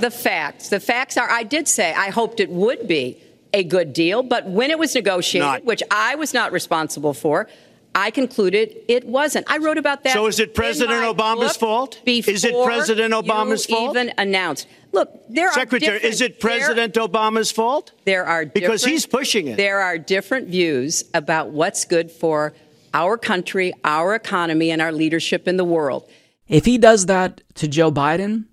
[0.00, 0.68] the facts.
[0.68, 3.22] The facts are I did say I hoped it would be
[3.54, 5.64] a good deal, but when it was negotiated, Not.
[5.64, 7.48] which I was not responsible for,
[7.96, 9.50] I concluded it wasn't.
[9.50, 10.12] I wrote about that.
[10.12, 11.98] So is it President Obama's fault?
[12.04, 13.96] Is it President Obama's you fault?
[13.96, 14.68] Even announced.
[14.92, 17.92] Look, there Secretary, are different- is it there- President Obama's fault?
[18.04, 19.56] There are Because he's pushing it.
[19.56, 22.52] There are different views about what's good for
[22.92, 26.06] our country, our economy, and our leadership in the world.
[26.48, 28.44] If he does that to Joe Biden,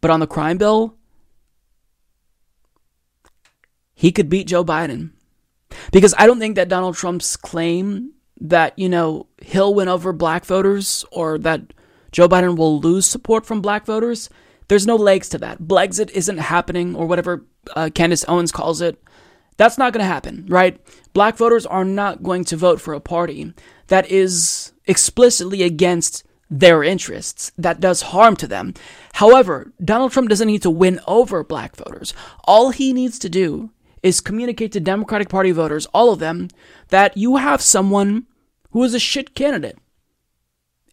[0.00, 0.94] but on the crime bill,
[3.92, 5.10] he could beat Joe Biden.
[5.92, 10.44] Because I don't think that Donald Trump's claim that, you know, he'll win over black
[10.44, 11.72] voters or that
[12.12, 14.30] Joe Biden will lose support from black voters,
[14.68, 15.62] there's no legs to that.
[15.62, 19.02] Blexit isn't happening or whatever uh, Candace Owens calls it.
[19.56, 20.80] That's not going to happen, right?
[21.12, 23.52] Black voters are not going to vote for a party
[23.88, 27.52] that is explicitly against their interests.
[27.58, 28.74] That does harm to them.
[29.14, 32.14] However, Donald Trump doesn't need to win over black voters.
[32.44, 33.70] All he needs to do
[34.02, 36.48] is communicate to Democratic Party voters, all of them,
[36.88, 38.26] that you have someone
[38.70, 39.78] who is a shit candidate.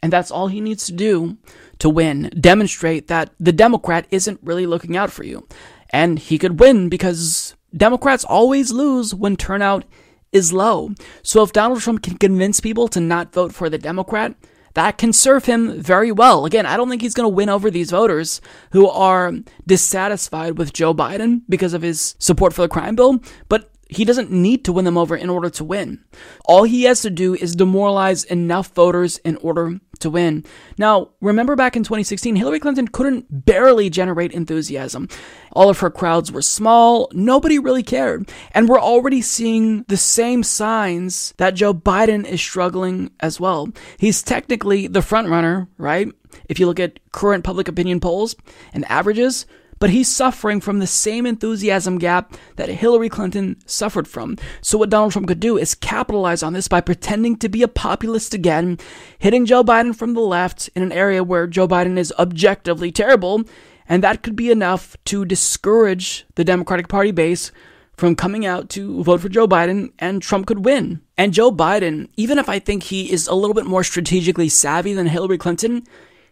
[0.04, 1.38] And that's all he needs to do
[1.80, 2.30] to win.
[2.40, 5.48] Demonstrate that the Democrat isn't really looking out for you.
[5.90, 9.86] And he could win because Democrats always lose when turnout
[10.32, 10.92] is low.
[11.24, 14.36] So if Donald Trump can convince people to not vote for the Democrat,
[14.74, 16.46] that can serve him very well.
[16.46, 19.34] Again, I don't think he's going to win over these voters who are
[19.66, 23.20] dissatisfied with Joe Biden because of his support for the crime bill,
[23.50, 26.04] but he doesn't need to win them over in order to win.
[26.46, 30.46] All he has to do is demoralize enough voters in order to win.
[30.78, 35.08] Now, remember back in 2016, Hillary Clinton couldn't barely generate enthusiasm.
[35.54, 38.30] All of her crowds were small, nobody really cared.
[38.52, 43.70] And we're already seeing the same signs that Joe Biden is struggling as well.
[43.98, 46.08] He's technically the front runner, right?
[46.48, 48.36] If you look at current public opinion polls
[48.74, 49.46] and averages,
[49.80, 54.38] but he's suffering from the same enthusiasm gap that Hillary Clinton suffered from.
[54.62, 57.68] So, what Donald Trump could do is capitalize on this by pretending to be a
[57.68, 58.78] populist again,
[59.20, 63.44] hitting Joe Biden from the left in an area where Joe Biden is objectively terrible,
[63.88, 67.52] and that could be enough to discourage the Democratic Party base
[67.98, 71.02] from coming out to vote for Joe Biden, and Trump could win.
[71.18, 74.94] And Joe Biden, even if I think he is a little bit more strategically savvy
[74.94, 75.84] than Hillary Clinton,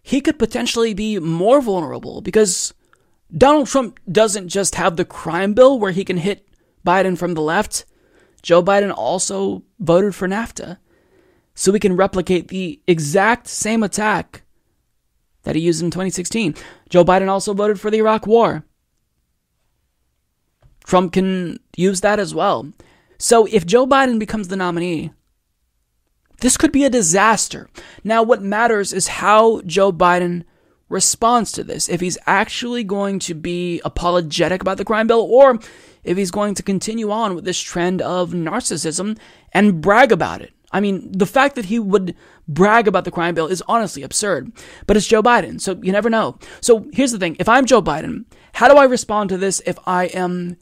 [0.03, 2.71] he could potentially be more vulnerable because
[3.37, 6.47] Donald Trump doesn't just have the crime bill where he can hit
[6.85, 7.85] Biden from the left.
[8.41, 10.77] Joe Biden also voted for NAFTA.
[11.53, 14.43] So we can replicate the exact same attack
[15.43, 16.55] that he used in 2016.
[16.89, 18.65] Joe Biden also voted for the Iraq War.
[20.85, 22.71] Trump can use that as well.
[23.17, 25.11] So if Joe Biden becomes the nominee,
[26.41, 27.69] this could be a disaster.
[28.03, 30.43] Now, what matters is how Joe Biden
[30.89, 31.89] responds to this.
[31.89, 35.59] If he's actually going to be apologetic about the crime bill or
[36.03, 39.17] if he's going to continue on with this trend of narcissism
[39.51, 40.53] and brag about it.
[40.71, 42.15] I mean, the fact that he would
[42.47, 44.51] brag about the crime bill is honestly absurd.
[44.85, 46.37] But it's Joe Biden, so you never know.
[46.61, 49.77] So here's the thing if I'm Joe Biden, how do I respond to this if
[49.87, 50.57] I am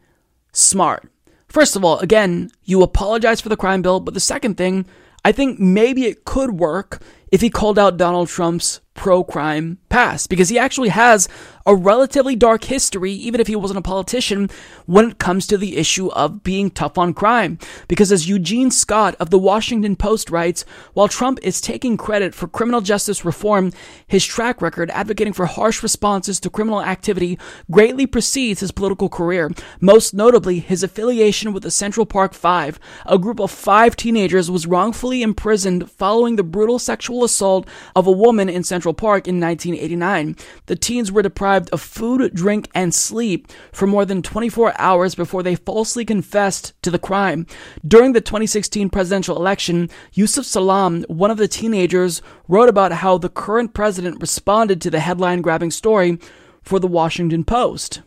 [0.51, 1.09] smart?
[1.47, 4.85] First of all, again, you apologize for the crime bill, but the second thing,
[5.25, 7.01] I think maybe it could work
[7.31, 11.27] if he called out Donald Trump's pro crime past because he actually has
[11.65, 14.49] a relatively dark history, even if he wasn't a politician,
[14.85, 17.57] when it comes to the issue of being tough on crime.
[17.87, 22.47] Because as Eugene Scott of the Washington Post writes, while Trump is taking credit for
[22.47, 23.71] criminal justice reform,
[24.07, 27.39] his track record advocating for harsh responses to criminal activity
[27.71, 32.79] greatly precedes his political career, most notably his affiliation with the Central Park Five.
[33.05, 38.11] A group of five teenagers was wrongfully imprisoned following the brutal sexual assault of a
[38.11, 40.35] woman in Central Park in 1989.
[40.65, 45.43] The teens were deprived of food, drink, and sleep for more than 24 hours before
[45.43, 47.45] they falsely confessed to the crime.
[47.87, 53.29] During the 2016 presidential election, Yusef Salaam, one of the teenagers, wrote about how the
[53.29, 56.17] current president responded to the headline grabbing story
[56.63, 58.01] for the Washington Post.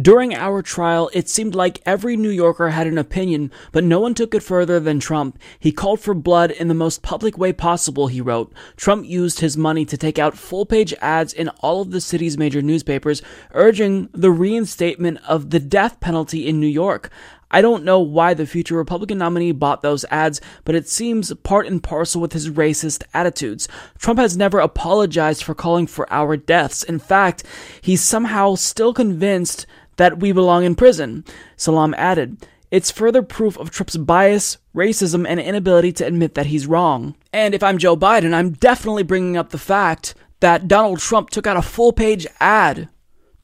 [0.00, 4.14] During our trial, it seemed like every New Yorker had an opinion, but no one
[4.14, 5.38] took it further than Trump.
[5.58, 8.52] He called for blood in the most public way possible, he wrote.
[8.76, 12.38] Trump used his money to take out full page ads in all of the city's
[12.38, 17.10] major newspapers, urging the reinstatement of the death penalty in New York.
[17.50, 21.66] I don't know why the future Republican nominee bought those ads, but it seems part
[21.66, 23.68] and parcel with his racist attitudes.
[23.98, 26.82] Trump has never apologized for calling for our deaths.
[26.82, 27.44] In fact,
[27.80, 29.66] he's somehow still convinced
[29.96, 31.24] that we belong in prison.
[31.56, 32.46] Salaam added.
[32.70, 37.14] It's further proof of Trump's bias, racism, and inability to admit that he's wrong.
[37.32, 41.46] And if I'm Joe Biden, I'm definitely bringing up the fact that Donald Trump took
[41.46, 42.88] out a full page ad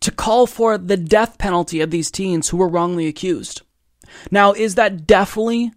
[0.00, 3.62] to call for the death penalty of these teens who were wrongly accused.
[4.30, 5.72] Now, is that definitely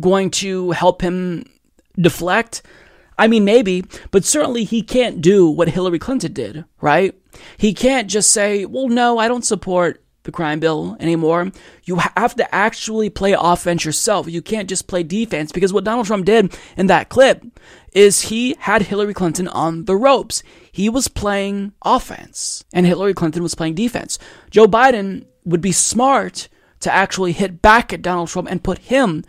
[0.00, 1.44] going to help him
[1.96, 2.62] deflect?
[3.16, 7.14] I mean, maybe, but certainly he can't do what Hillary Clinton did, right?
[7.56, 11.52] He can't just say, well, no, I don't support the crime bill anymore.
[11.84, 14.28] You have to actually play offense yourself.
[14.28, 17.44] You can't just play defense because what Donald Trump did in that clip
[17.92, 20.42] is he had Hillary Clinton on the ropes.
[20.72, 24.18] He was playing offense and Hillary Clinton was playing defense.
[24.50, 26.48] Joe Biden would be smart
[26.84, 29.24] to actually hit back at Donald Trump and put him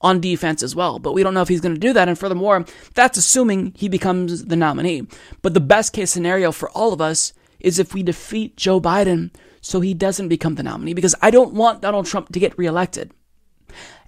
[0.00, 0.98] on defense as well.
[0.98, 2.08] But we don't know if he's going to do that.
[2.08, 5.06] And furthermore, that's assuming he becomes the nominee.
[5.42, 9.30] But the best case scenario for all of us is if we defeat Joe Biden
[9.60, 13.12] so he doesn't become the nominee because I don't want Donald Trump to get reelected.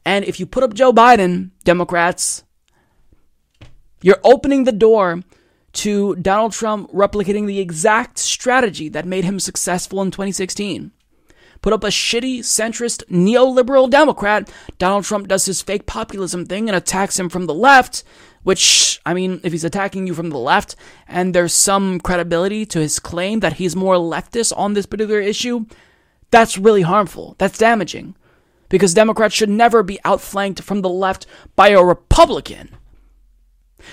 [0.05, 2.45] And if you put up Joe Biden, Democrats,
[4.03, 5.23] you're opening the door
[5.73, 10.93] to Donald Trump replicating the exact strategy that made him successful in 2016.
[11.63, 16.77] Put up a shitty, centrist, neoliberal Democrat, Donald Trump does his fake populism thing and
[16.77, 18.03] attacks him from the left,
[18.43, 20.75] which, I mean, if he's attacking you from the left
[21.07, 25.67] and there's some credibility to his claim that he's more leftist on this particular issue,
[26.31, 27.35] that's really harmful.
[27.39, 28.15] That's damaging.
[28.71, 32.71] Because Democrats should never be outflanked from the left by a Republican.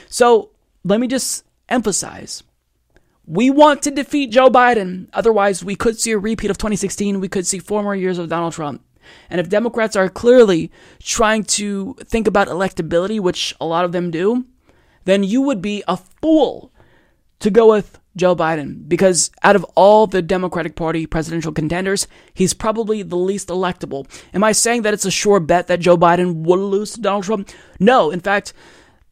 [0.08, 0.52] So,
[0.84, 2.44] let me just emphasize
[3.28, 5.10] we want to defeat Joe Biden.
[5.14, 7.20] Otherwise, we could see a repeat of 2016.
[7.20, 8.82] We could see four more years of Donald Trump.
[9.30, 14.12] And if Democrats are clearly trying to think about electability, which a lot of them
[14.12, 14.46] do,
[15.06, 16.72] then you would be a fool
[17.40, 22.54] to go with Joe Biden because out of all the Democratic Party presidential contenders, he's
[22.54, 24.10] probably the least electable.
[24.34, 27.26] Am I saying that it's a sure bet that Joe Biden will lose to Donald
[27.26, 27.50] Trump?
[27.80, 28.10] No.
[28.10, 28.54] In fact,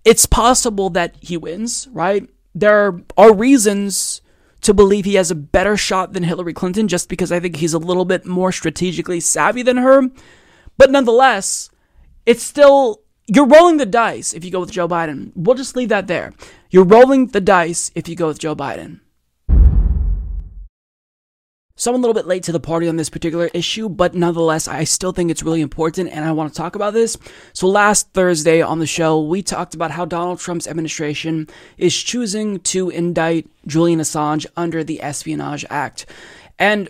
[0.04, 2.28] it's possible that he wins, right?
[2.56, 4.22] There are reasons
[4.62, 7.74] to believe he has a better shot than Hillary Clinton just because I think he's
[7.74, 10.10] a little bit more strategically savvy than her.
[10.78, 11.70] But nonetheless,
[12.26, 15.32] it's still, you're rolling the dice if you go with Joe Biden.
[15.36, 16.34] We'll just leave that there.
[16.72, 19.02] You're rolling the dice if you go with Joe Biden.
[21.78, 24.66] So I'm a little bit late to the party on this particular issue, but nonetheless,
[24.66, 27.18] I still think it's really important and I want to talk about this.
[27.52, 32.62] So last Thursday on the show, we talked about how Donald Trump's administration is choosing
[32.62, 36.06] to indict Julian Assange under the Espionage Act.
[36.58, 36.90] And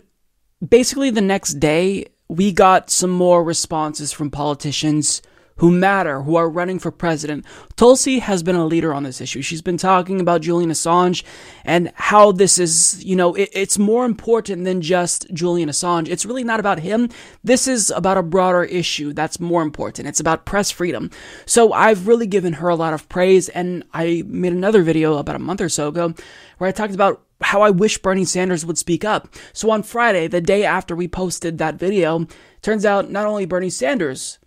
[0.68, 5.24] basically the next day, we got some more responses from politicians
[5.58, 7.46] who matter, who are running for president.
[7.78, 9.42] Tulsi has been a leader on this issue.
[9.42, 11.24] She's been talking about Julian Assange
[11.64, 16.10] and how this is, you know, it, it's more important than just Julian Assange.
[16.10, 17.10] It's really not about him.
[17.44, 20.10] This is about a broader issue that's more important.
[20.10, 21.10] It's about press freedom.
[21.46, 25.38] So I've really given her a lot of praise and I made another video about
[25.38, 26.14] a month or so ago
[26.58, 29.30] where I talked about how I wish Bernie Sanders would speak up.
[29.54, 32.28] So on Friday, the day after we posted that video,
[32.62, 34.40] turns out not only Bernie Sanders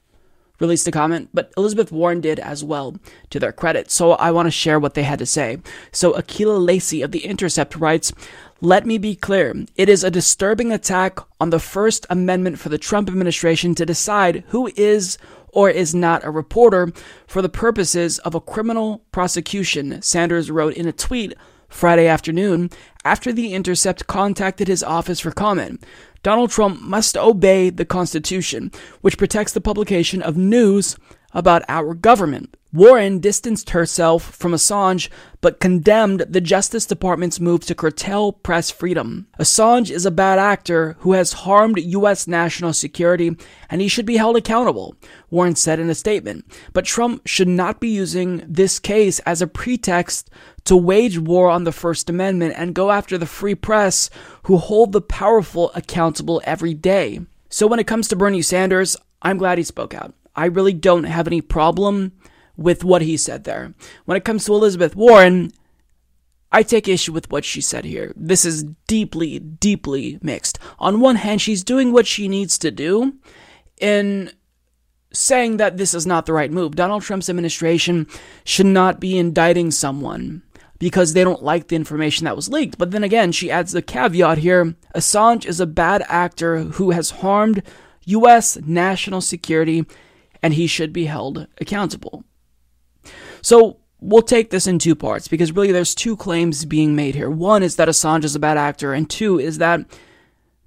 [0.60, 2.96] released a comment, but Elizabeth Warren did as well,
[3.30, 3.90] to their credit.
[3.90, 5.58] So I want to share what they had to say.
[5.92, 8.12] So Akela Lacy of The Intercept writes,
[8.60, 9.54] let me be clear.
[9.76, 14.42] It is a disturbing attack on the First Amendment for the Trump administration to decide
[14.48, 15.16] who is
[15.52, 16.92] or is not a reporter
[17.26, 21.34] for the purposes of a criminal prosecution, Sanders wrote in a tweet
[21.68, 22.70] Friday afternoon
[23.04, 25.82] after The Intercept contacted his office for comment.
[26.22, 30.96] Donald Trump must obey the Constitution, which protects the publication of news
[31.32, 32.56] about our government.
[32.72, 35.08] Warren distanced herself from Assange
[35.40, 39.26] but condemned the Justice Department's move to curtail press freedom.
[39.38, 42.26] Assange is a bad actor who has harmed U.S.
[42.26, 43.34] national security
[43.70, 44.96] and he should be held accountable,
[45.30, 46.44] Warren said in a statement.
[46.74, 50.28] But Trump should not be using this case as a pretext
[50.68, 54.10] to wage war on the First Amendment and go after the free press
[54.42, 57.20] who hold the powerful accountable every day.
[57.48, 60.12] So when it comes to Bernie Sanders, I'm glad he spoke out.
[60.36, 62.12] I really don't have any problem
[62.54, 63.72] with what he said there.
[64.04, 65.52] When it comes to Elizabeth Warren,
[66.52, 68.12] I take issue with what she said here.
[68.14, 70.58] This is deeply, deeply mixed.
[70.78, 73.14] On one hand, she's doing what she needs to do
[73.80, 74.32] in
[75.14, 76.76] saying that this is not the right move.
[76.76, 78.06] Donald Trump's administration
[78.44, 80.42] should not be indicting someone
[80.78, 82.78] because they don't like the information that was leaked.
[82.78, 87.10] But then again, she adds the caveat here Assange is a bad actor who has
[87.10, 87.62] harmed
[88.04, 88.56] U.S.
[88.64, 89.84] national security
[90.42, 92.24] and he should be held accountable.
[93.42, 97.30] So we'll take this in two parts because really there's two claims being made here.
[97.30, 99.80] One is that Assange is a bad actor, and two is that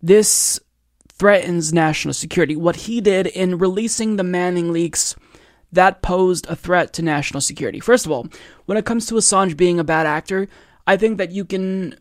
[0.01, 0.59] this
[1.07, 2.55] threatens national security.
[2.55, 5.15] What he did in releasing the Manning leaks
[5.71, 7.79] that posed a threat to national security.
[7.79, 8.27] First of all,
[8.65, 10.47] when it comes to Assange being a bad actor,
[10.85, 11.95] I think that you can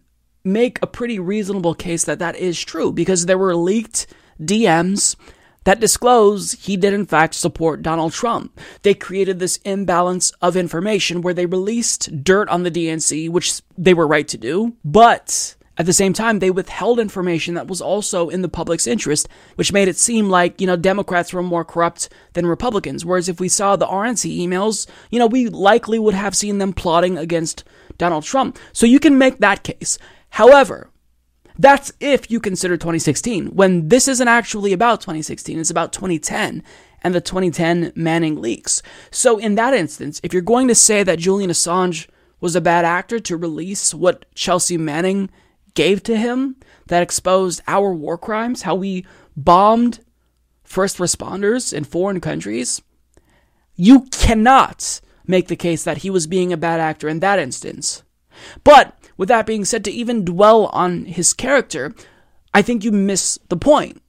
[0.45, 4.07] make a pretty reasonable case that that is true because there were leaked
[4.41, 5.17] DMs
[5.65, 8.59] that disclose he did in fact support Donald Trump.
[8.83, 13.95] They created this imbalance of information where they released dirt on the DNC, which they
[13.95, 18.29] were right to do, but at the same time, they withheld information that was also
[18.29, 22.09] in the public's interest, which made it seem like, you know, Democrats were more corrupt
[22.35, 23.05] than Republicans.
[23.05, 26.73] Whereas if we saw the RNC emails, you know, we likely would have seen them
[26.73, 27.65] plotting against
[27.97, 28.59] Donald Trump.
[28.73, 29.97] So you can make that case.
[30.31, 30.91] However,
[31.59, 36.63] that's if you consider 2016, when this isn't actually about 2016, it's about 2010
[37.03, 38.83] and the 2010 Manning leaks.
[39.11, 42.09] So, in that instance, if you're going to say that Julian Assange
[42.41, 45.31] was a bad actor to release what Chelsea Manning
[45.75, 46.57] gave to him
[46.87, 49.07] that exposed our war crimes, how we
[49.37, 50.01] bombed
[50.65, 52.81] first responders in foreign countries,
[53.75, 58.03] you cannot make the case that he was being a bad actor in that instance.
[58.65, 61.95] But with that being said, to even dwell on his character,
[62.55, 64.03] I think you miss the point.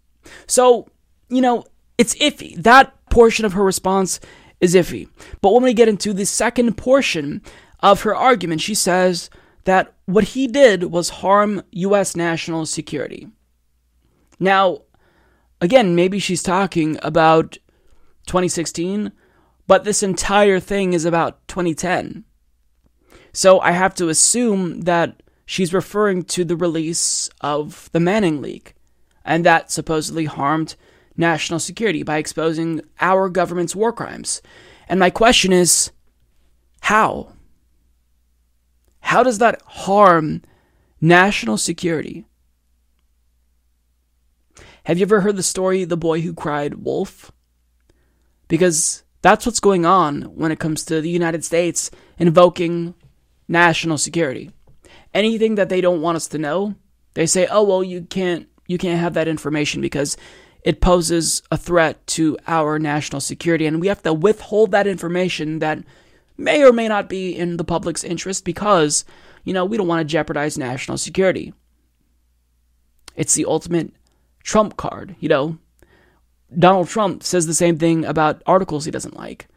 [0.47, 0.87] So,
[1.29, 1.65] you know,
[1.97, 2.55] it's iffy.
[2.55, 4.19] That portion of her response
[4.59, 5.09] is iffy.
[5.41, 7.41] But when we get into the second portion
[7.79, 9.29] of her argument, she says
[9.63, 12.15] that what he did was harm U.S.
[12.15, 13.27] national security.
[14.39, 14.81] Now,
[15.59, 17.57] again, maybe she's talking about
[18.27, 19.11] 2016,
[19.67, 22.25] but this entire thing is about 2010.
[23.33, 28.73] So I have to assume that she's referring to the release of the Manning leak,
[29.23, 30.75] and that supposedly harmed
[31.15, 34.41] national security by exposing our government's war crimes.
[34.89, 35.91] And my question is
[36.81, 37.33] how?
[39.01, 40.41] How does that harm
[40.99, 42.25] national security?
[44.85, 47.31] Have you ever heard the story The Boy Who Cried Wolf?
[48.47, 52.95] Because that's what's going on when it comes to the United States invoking
[53.47, 54.51] national security.
[55.13, 56.75] Anything that they don't want us to know,
[57.13, 60.17] they say, "Oh, well, you can't you can't have that information because
[60.63, 65.59] it poses a threat to our national security and we have to withhold that information
[65.59, 65.83] that
[66.41, 69.05] may or may not be in the public's interest because,
[69.43, 71.53] you know, we don't want to jeopardize national security."
[73.15, 73.91] It's the ultimate
[74.43, 75.57] trump card, you know.
[76.57, 79.47] Donald Trump says the same thing about articles he doesn't like.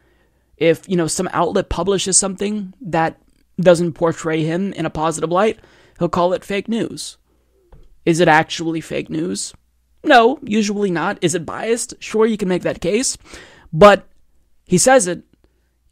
[0.57, 3.21] If, you know, some outlet publishes something that
[3.59, 5.59] doesn't portray him in a positive light,
[5.99, 7.17] he'll call it fake news.
[8.05, 9.53] Is it actually fake news?
[10.03, 11.17] No, usually not.
[11.21, 11.95] Is it biased?
[11.99, 13.17] Sure, you can make that case.
[13.73, 14.07] But
[14.65, 15.23] he says it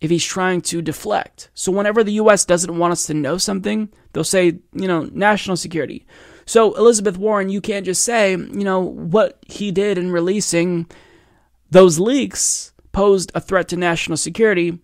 [0.04, 1.50] if he's trying to deflect.
[1.56, 5.58] So whenever the US doesn't want us to know something, they'll say, you know, national
[5.58, 6.06] security.
[6.46, 10.88] So Elizabeth Warren, you can't just say, you know, what he did in releasing
[11.72, 14.78] those leaks posed a threat to national security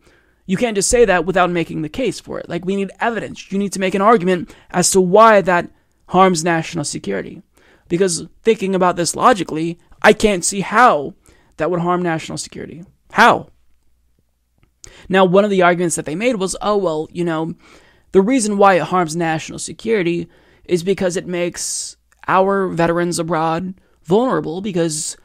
[0.50, 2.50] you can't just say that without making the case for it.
[2.50, 3.52] Like, we need evidence.
[3.52, 5.70] You need to make an argument as to why that
[6.08, 7.44] harms national security.
[7.88, 11.14] Because thinking about this logically, I can't see how
[11.58, 12.84] that would harm national security.
[13.12, 13.50] How?
[15.07, 17.56] Now, one of the arguments that they made was oh, well, you know,
[18.11, 20.28] the reason why it harms national security
[20.66, 21.98] is because it makes
[22.28, 25.18] our veterans abroad vulnerable because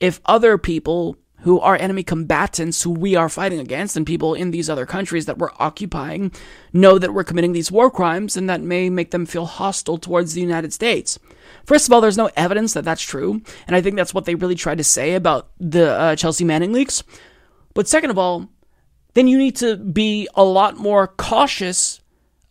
[0.00, 4.50] if other people who are enemy combatants who we are fighting against and people in
[4.50, 6.30] these other countries that we're occupying
[6.72, 10.34] know that we're committing these war crimes and that may make them feel hostile towards
[10.34, 11.18] the United States.
[11.64, 14.34] First of all, there's no evidence that that's true, and I think that's what they
[14.34, 17.02] really tried to say about the uh, Chelsea Manning leaks.
[17.74, 18.48] But second of all,
[19.14, 22.00] then you need to be a lot more cautious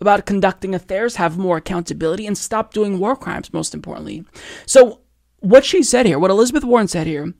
[0.01, 4.23] about conducting affairs, have more accountability, and stop doing war crimes, most importantly.
[4.65, 5.01] So,
[5.39, 7.33] what she said here, what Elizabeth Warren said here,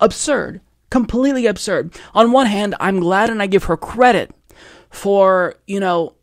[0.00, 0.60] absurd
[0.94, 1.92] completely absurd.
[2.14, 4.30] On one hand, I'm glad and I give her credit
[4.90, 6.14] for, you know,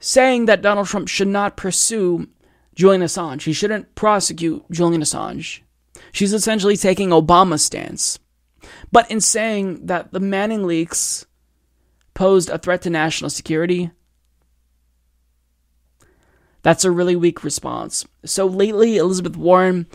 [0.00, 2.26] saying that Donald Trump should not pursue
[2.74, 3.42] Julian Assange.
[3.42, 5.60] He shouldn't prosecute Julian Assange.
[6.12, 8.18] She's essentially taking Obama's stance.
[8.90, 11.26] But in saying that the Manning leaks
[12.16, 13.92] posed a threat to national security,
[16.62, 18.04] that's a really weak response.
[18.24, 19.86] So lately, Elizabeth Warren,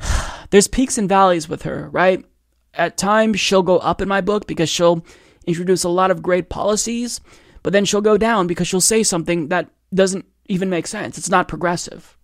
[0.50, 2.24] there's peaks and valleys with her, right?
[2.72, 5.04] At times, she'll go up in my book because she'll
[5.46, 7.20] introduce a lot of great policies,
[7.62, 11.18] but then she'll go down because she'll say something that doesn't even make sense.
[11.18, 12.16] It's not progressive.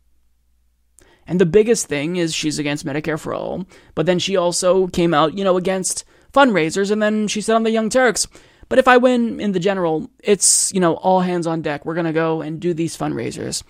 [1.27, 5.13] And the biggest thing is she's against Medicare for all, but then she also came
[5.13, 8.27] out, you know, against fundraisers, and then she said on the Young Turks,
[8.69, 11.85] but if I win in the general, it's, you know, all hands on deck.
[11.85, 13.63] We're going to go and do these fundraisers.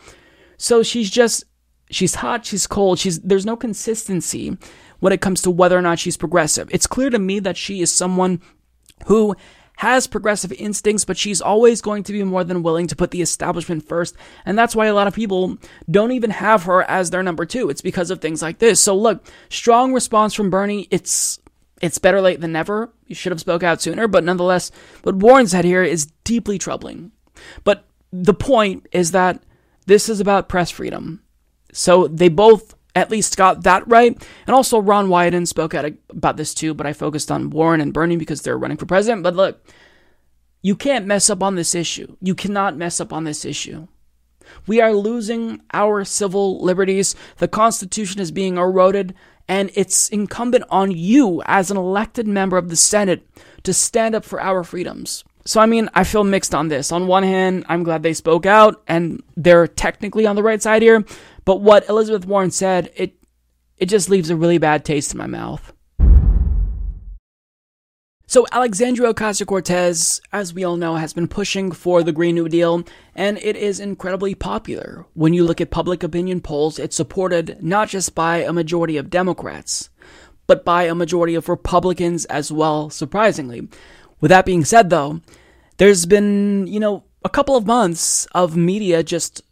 [0.56, 1.44] So she's just,
[1.90, 4.56] she's hot, she's cold, she's, there's no consistency
[5.00, 6.68] when it comes to whether or not she's progressive.
[6.70, 8.40] It's clear to me that she is someone
[9.06, 9.34] who
[9.78, 13.22] has progressive instincts, but she's always going to be more than willing to put the
[13.22, 14.14] establishment first.
[14.46, 15.58] And that's why a lot of people
[15.90, 17.70] don't even have her as their number two.
[17.70, 18.80] It's because of things like this.
[18.80, 20.86] So look, strong response from Bernie.
[20.90, 21.40] It's
[21.84, 22.90] it's better late than never.
[23.06, 24.70] You should have spoke out sooner, but nonetheless,
[25.02, 27.12] what Warren said here is deeply troubling.
[27.62, 29.42] But the point is that
[29.84, 31.22] this is about press freedom.
[31.74, 34.16] So they both at least got that right.
[34.46, 37.92] And also, Ron Wyden spoke out about this too, but I focused on Warren and
[37.92, 39.22] Bernie because they're running for president.
[39.22, 39.68] But look,
[40.62, 42.16] you can't mess up on this issue.
[42.22, 43.88] You cannot mess up on this issue.
[44.66, 47.14] We are losing our civil liberties.
[47.38, 49.14] The Constitution is being eroded,
[49.48, 53.26] and it's incumbent on you as an elected member of the Senate
[53.62, 55.24] to stand up for our freedoms.
[55.46, 56.90] So, I mean, I feel mixed on this.
[56.90, 60.80] On one hand, I'm glad they spoke out and they're technically on the right side
[60.80, 61.04] here.
[61.44, 63.14] But what Elizabeth Warren said, it
[63.76, 65.73] it just leaves a really bad taste in my mouth.
[68.26, 72.48] So, Alexandria Ocasio Cortez, as we all know, has been pushing for the Green New
[72.48, 72.82] Deal,
[73.14, 75.04] and it is incredibly popular.
[75.12, 79.10] When you look at public opinion polls, it's supported not just by a majority of
[79.10, 79.90] Democrats,
[80.46, 83.68] but by a majority of Republicans as well, surprisingly.
[84.20, 85.20] With that being said, though,
[85.76, 89.42] there's been, you know, a couple of months of media just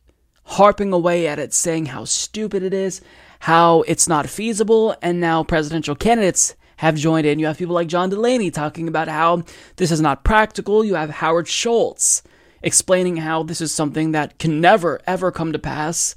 [0.45, 3.03] harping away at it, saying how stupid it is,
[3.41, 7.39] how it's not feasible, and now presidential candidates have joined in.
[7.39, 9.45] You have people like John Delaney talking about how
[9.77, 10.85] this is not practical.
[10.85, 12.23] You have Howard Schultz
[12.63, 16.15] explaining how this is something that can never, ever come to pass.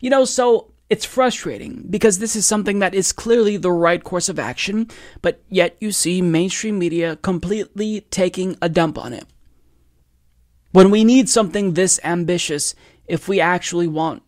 [0.00, 4.28] You know, so it's frustrating because this is something that is clearly the right course
[4.28, 4.88] of action,
[5.20, 9.26] but yet you see mainstream media completely taking a dump on it.
[10.72, 12.74] When we need something this ambitious,
[13.06, 14.22] if we actually want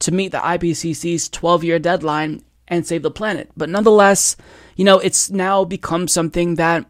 [0.00, 3.50] to meet the IPCC's 12 year deadline and save the planet.
[3.56, 4.36] But nonetheless,
[4.76, 6.86] you know, it's now become something that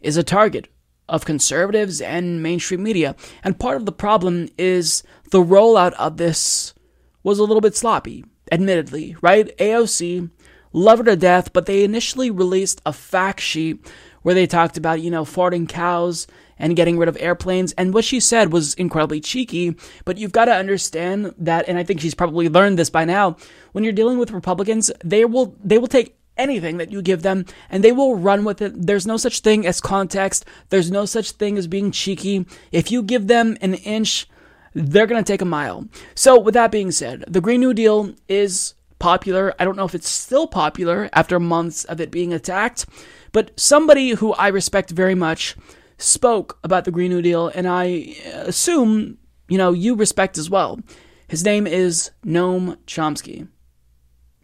[0.00, 0.68] is a target
[1.08, 3.14] of conservatives and mainstream media.
[3.42, 6.74] And part of the problem is the rollout of this
[7.22, 9.56] was a little bit sloppy, admittedly, right?
[9.58, 10.30] AOC
[10.72, 13.86] love her to death, but they initially released a fact sheet
[14.22, 16.26] where they talked about, you know, farting cows
[16.58, 17.72] and getting rid of airplanes.
[17.72, 21.84] And what she said was incredibly cheeky, but you've got to understand that, and I
[21.84, 23.36] think she's probably learned this by now,
[23.72, 27.44] when you're dealing with Republicans, they will, they will take anything that you give them
[27.70, 28.86] and they will run with it.
[28.86, 30.44] There's no such thing as context.
[30.70, 32.46] There's no such thing as being cheeky.
[32.70, 34.28] If you give them an inch,
[34.74, 35.86] they're going to take a mile.
[36.14, 39.52] So, with that being said, the Green New Deal is popular.
[39.58, 42.86] I don't know if it's still popular after months of it being attacked,
[43.32, 45.56] but somebody who I respect very much
[45.98, 49.18] spoke about the Green New Deal, and I assume,
[49.48, 50.80] you know, you respect as well.
[51.28, 53.48] His name is Noam Chomsky.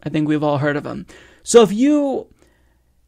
[0.03, 1.05] I think we've all heard of him.
[1.43, 2.27] So if you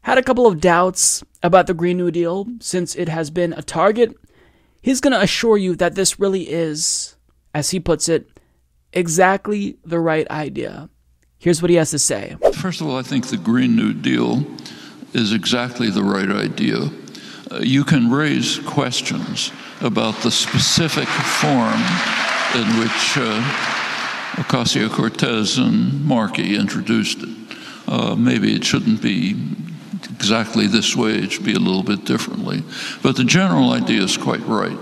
[0.02, 3.62] had a couple of doubts about the Green New Deal, since it has been a
[3.62, 4.14] target,
[4.80, 7.16] he's going to assure you that this really is,
[7.54, 8.28] as he puts it,
[8.92, 10.88] exactly the right idea.
[11.38, 12.36] Here's what he has to say.
[12.54, 14.44] First of all, I think the Green New Deal
[15.12, 16.90] is exactly the right idea.
[17.50, 21.80] Uh, you can raise questions about the specific form
[22.54, 23.42] in which uh,
[24.36, 27.41] Ocasio Cortez and Markey introduced it.
[27.86, 29.36] Uh, maybe it shouldn't be
[30.14, 32.62] exactly this way, it should be a little bit differently.
[33.02, 34.78] But the general idea is quite right.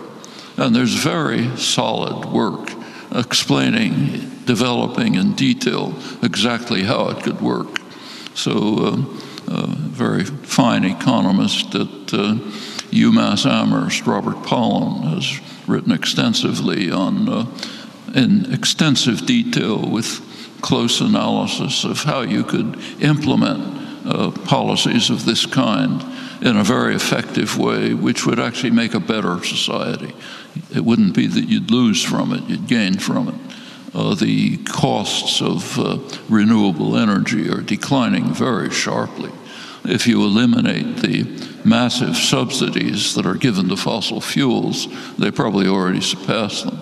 [0.56, 2.70] And there's very solid work
[3.12, 7.81] explaining, developing in detail exactly how it could work.
[8.35, 9.16] So, uh,
[9.51, 12.35] a very fine economist at uh,
[12.90, 17.47] UMass Amherst, Robert Pollin, has written extensively on, uh,
[18.14, 20.20] in extensive detail with
[20.61, 26.03] close analysis of how you could implement uh, policies of this kind
[26.43, 30.15] in a very effective way, which would actually make a better society.
[30.74, 33.35] It wouldn't be that you'd lose from it, you'd gain from it.
[33.95, 39.32] Uh, the costs of uh, renewable energy are declining very sharply.
[39.85, 41.24] If you eliminate the
[41.65, 46.78] massive subsidies that are given to fossil fuels, they probably already surpass them.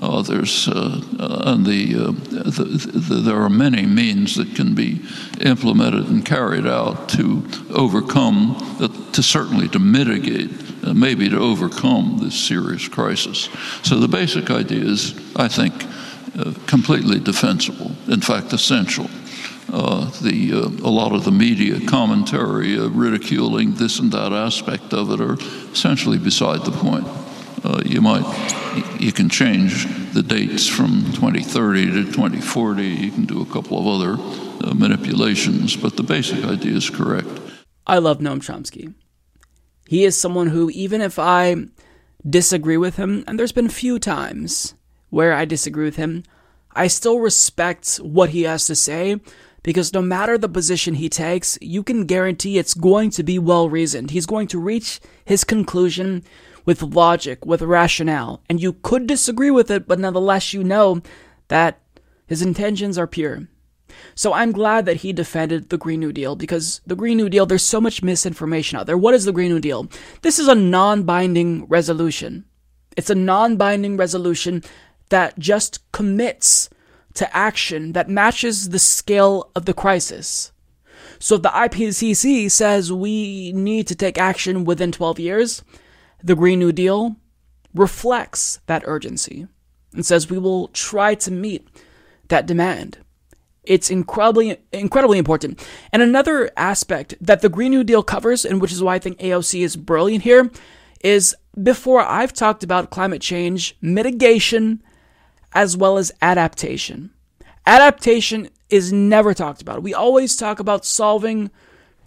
[0.00, 4.74] Uh, there's uh, uh, and the, uh, the, the, there are many means that can
[4.74, 5.02] be
[5.42, 8.56] implemented and carried out to overcome,
[9.12, 10.50] to certainly to mitigate,
[10.84, 13.50] uh, maybe to overcome this serious crisis.
[13.82, 15.74] So the basic idea is, I think,
[16.38, 17.92] uh, completely defensible.
[18.08, 19.10] In fact, essential.
[19.68, 25.36] the a lot of the media commentary ridiculing this and that aspect of it are
[25.72, 27.06] essentially beside the point.
[27.84, 28.24] You might
[29.00, 32.82] you can change the dates from 2030 to 2040.
[32.82, 34.22] You can do a couple of other
[34.64, 37.28] uh, manipulations, but the basic idea is correct.
[37.86, 38.94] I love Noam Chomsky.
[39.86, 41.56] He is someone who, even if I
[42.28, 44.74] disagree with him, and there's been few times
[45.08, 46.22] where I disagree with him,
[46.72, 49.20] I still respect what he has to say
[49.62, 53.68] because no matter the position he takes, you can guarantee it's going to be well
[53.68, 54.10] reasoned.
[54.10, 56.24] He's going to reach his conclusion
[56.70, 61.02] with logic, with rationale, and you could disagree with it, but nonetheless you know
[61.48, 61.80] that
[62.28, 63.48] his intentions are pure.
[64.14, 67.44] So I'm glad that he defended the Green New Deal because the Green New Deal,
[67.44, 68.96] there's so much misinformation out there.
[68.96, 69.88] What is the Green New Deal?
[70.22, 72.44] This is a non binding resolution.
[72.96, 74.62] It's a non binding resolution
[75.08, 76.70] that just commits
[77.14, 80.52] to action that matches the scale of the crisis.
[81.18, 85.64] So if the IPCC says we need to take action within 12 years,
[86.22, 87.16] the Green New Deal
[87.74, 89.46] reflects that urgency
[89.92, 91.68] and says we will try to meet
[92.28, 92.98] that demand.
[93.64, 95.64] it's incredibly incredibly important.
[95.92, 99.18] And another aspect that the Green New Deal covers, and which is why I think
[99.18, 100.50] AOC is brilliant here,
[101.02, 104.82] is before I've talked about climate change mitigation
[105.52, 107.10] as well as adaptation.
[107.66, 109.82] Adaptation is never talked about.
[109.82, 111.50] We always talk about solving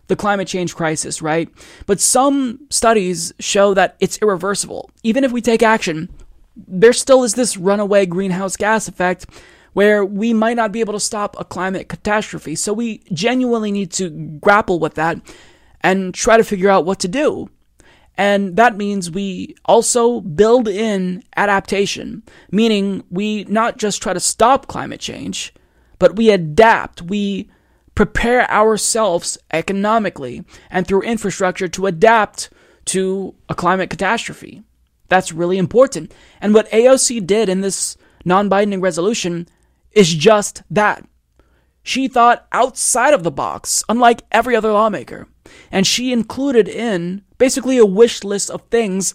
[0.08, 1.50] the climate change crisis, right?
[1.86, 4.92] But some studies show that it's irreversible.
[5.04, 6.10] Even if we take action,
[6.56, 9.26] there still is this runaway greenhouse gas effect
[9.74, 12.56] where we might not be able to stop a climate catastrophe.
[12.56, 14.10] So we genuinely need to
[14.40, 15.18] grapple with that
[15.82, 17.50] and try to figure out what to do.
[18.16, 22.22] And that means we also build in adaptation,
[22.52, 25.52] meaning we not just try to stop climate change,
[25.98, 27.02] but we adapt.
[27.02, 27.50] We
[27.96, 32.50] prepare ourselves economically and through infrastructure to adapt
[32.86, 34.64] to a climate catastrophe.
[35.10, 36.14] That's really important.
[36.42, 39.48] And what AOC did in this non binding resolution
[39.92, 41.06] is just that.
[41.84, 45.28] She thought outside of the box, unlike every other lawmaker.
[45.72, 49.14] And she included in basically a wish list of things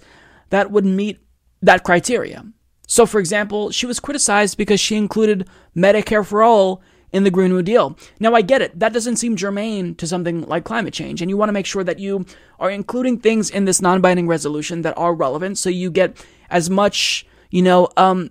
[0.50, 1.18] that would meet
[1.62, 2.44] that criteria.
[2.86, 6.82] So, for example, she was criticized because she included Medicare for all
[7.12, 7.96] in the Green New Deal.
[8.20, 8.78] Now, I get it.
[8.78, 11.22] That doesn't seem germane to something like climate change.
[11.22, 12.26] And you want to make sure that you
[12.58, 16.16] are including things in this non binding resolution that are relevant so you get
[16.50, 18.30] as much, you know, um,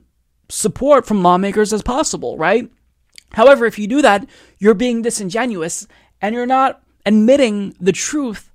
[0.49, 2.69] support from lawmakers as possible, right?
[3.33, 4.27] However, if you do that,
[4.59, 5.87] you're being disingenuous
[6.21, 8.51] and you're not admitting the truth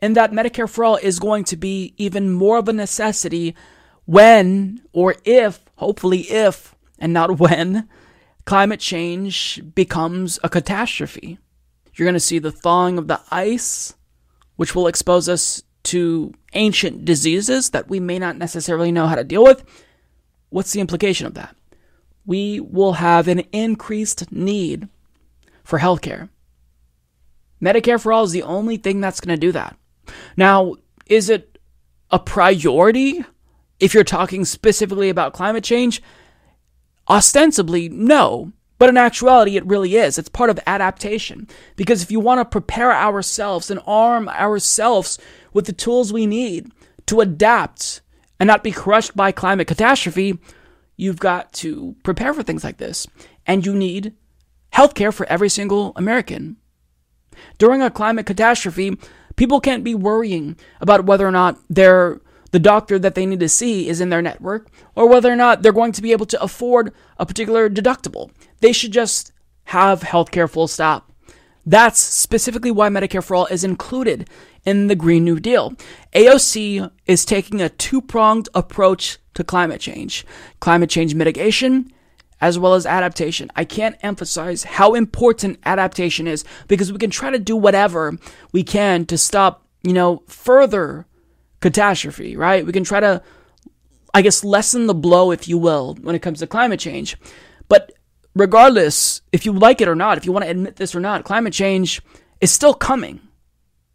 [0.00, 3.54] in that Medicare for all is going to be even more of a necessity
[4.04, 7.88] when or if, hopefully if, and not when,
[8.48, 11.38] climate change becomes a catastrophe.
[11.92, 13.94] You're going to see the thawing of the ice,
[14.56, 19.22] which will expose us to ancient diseases that we may not necessarily know how to
[19.22, 19.62] deal with.
[20.48, 21.56] What's the implication of that?
[22.24, 24.88] We will have an increased need
[25.62, 26.30] for healthcare.
[27.60, 29.76] Medicare for all is the only thing that's going to do that.
[30.38, 31.58] Now, is it
[32.10, 33.26] a priority
[33.78, 36.02] if you're talking specifically about climate change?
[37.08, 38.52] Ostensibly, no.
[38.78, 40.18] But in actuality, it really is.
[40.18, 41.48] It's part of adaptation.
[41.76, 45.18] Because if you want to prepare ourselves and arm ourselves
[45.52, 46.70] with the tools we need
[47.06, 48.02] to adapt
[48.38, 50.38] and not be crushed by climate catastrophe,
[50.96, 53.06] you've got to prepare for things like this.
[53.46, 54.14] And you need
[54.72, 56.56] healthcare for every single American.
[57.58, 58.96] During a climate catastrophe,
[59.36, 63.48] people can't be worrying about whether or not they're the doctor that they need to
[63.48, 66.42] see is in their network or whether or not they're going to be able to
[66.42, 68.30] afford a particular deductible.
[68.60, 69.32] They should just
[69.64, 71.12] have healthcare full stop.
[71.66, 74.30] That's specifically why Medicare for All is included
[74.64, 75.74] in the Green New Deal.
[76.14, 80.24] AOC is taking a two pronged approach to climate change
[80.60, 81.92] climate change mitigation
[82.40, 83.50] as well as adaptation.
[83.56, 88.16] I can't emphasize how important adaptation is because we can try to do whatever
[88.52, 91.06] we can to stop, you know, further
[91.60, 92.64] catastrophe, right?
[92.64, 93.22] We can try to,
[94.14, 97.16] I guess, lessen the blow, if you will, when it comes to climate change.
[97.68, 97.92] But
[98.34, 101.24] regardless, if you like it or not, if you want to admit this or not,
[101.24, 102.00] climate change
[102.40, 103.20] is still coming.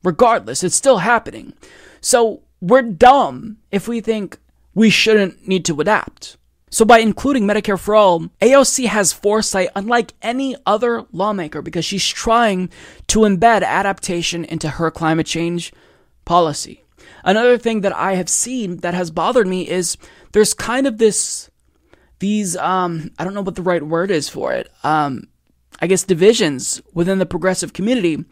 [0.04, 1.54] Regardless, it's still happening.
[2.02, 4.38] So we're dumb if we think
[4.74, 6.38] we shouldn't need to adapt.
[6.70, 12.08] So by including Medicare for all, AOC has foresight unlike any other lawmaker because she's
[12.08, 12.72] trying
[13.08, 15.72] to embed adaptation into her climate change
[16.26, 16.83] policy.
[17.24, 19.98] Another thing that I have seen that has bothered me is
[20.34, 21.50] there's kind of this,
[22.20, 24.70] these, um, I don't know what the right word is for it.
[24.84, 25.28] Um,
[25.80, 28.24] I guess divisions within the progressive community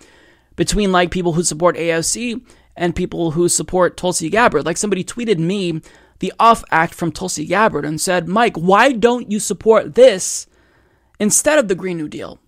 [0.55, 2.45] between like people who support AOC
[2.75, 4.65] and people who support Tulsi Gabbard.
[4.65, 5.81] Like somebody tweeted me
[6.19, 10.47] the OFF Act from Tulsi Gabbard and said, Mike, why don't you support this
[11.19, 12.39] instead of the Green New Deal?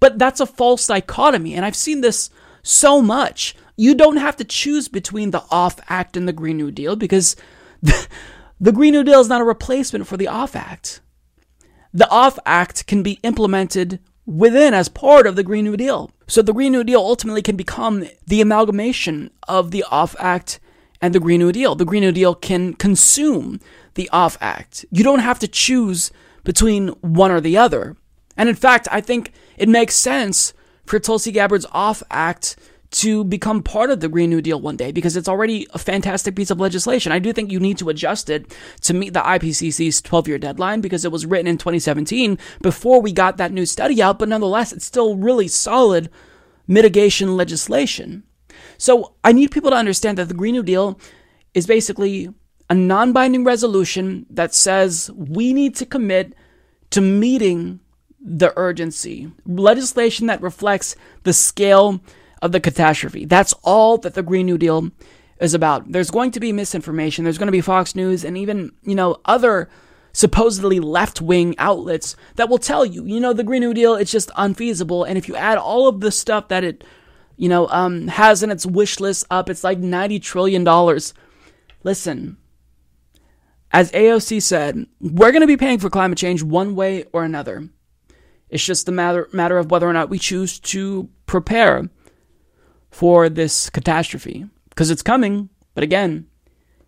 [0.00, 1.54] But that's a false dichotomy.
[1.54, 2.30] And I've seen this
[2.62, 3.54] so much.
[3.78, 7.36] You don't have to choose between the OFF Act and the Green New Deal because
[7.80, 8.08] the,
[8.60, 11.00] the Green New Deal is not a replacement for the OFF Act.
[11.94, 16.10] The OFF Act can be implemented within as part of the Green New Deal.
[16.26, 20.58] So the Green New Deal ultimately can become the amalgamation of the OFF Act
[21.00, 21.76] and the Green New Deal.
[21.76, 23.60] The Green New Deal can consume
[23.94, 24.84] the OFF Act.
[24.90, 26.10] You don't have to choose
[26.42, 27.96] between one or the other.
[28.36, 30.52] And in fact, I think it makes sense
[30.84, 32.56] for Tulsi Gabbard's OFF Act
[32.90, 36.34] to become part of the Green New Deal one day because it's already a fantastic
[36.34, 37.12] piece of legislation.
[37.12, 40.80] I do think you need to adjust it to meet the IPCC's 12 year deadline
[40.80, 44.72] because it was written in 2017 before we got that new study out, but nonetheless,
[44.72, 46.10] it's still really solid
[46.66, 48.22] mitigation legislation.
[48.78, 50.98] So I need people to understand that the Green New Deal
[51.52, 52.32] is basically
[52.70, 56.34] a non binding resolution that says we need to commit
[56.90, 57.80] to meeting
[58.20, 62.00] the urgency, legislation that reflects the scale
[62.42, 63.24] of the catastrophe.
[63.24, 64.90] That's all that the Green New Deal
[65.40, 65.90] is about.
[65.92, 67.24] There's going to be misinformation.
[67.24, 69.68] There's going to be Fox News and even, you know, other
[70.12, 74.10] supposedly left wing outlets that will tell you, you know, the Green New Deal, it's
[74.10, 75.04] just unfeasible.
[75.04, 76.84] And if you add all of the stuff that it,
[77.36, 80.64] you know, um, has in its wish list up, it's like $90 trillion.
[81.84, 82.36] Listen,
[83.70, 87.68] as AOC said, we're going to be paying for climate change one way or another.
[88.48, 91.90] It's just a matter, matter of whether or not we choose to prepare
[92.90, 94.46] for this catastrophe.
[94.70, 96.26] Because it's coming, but again,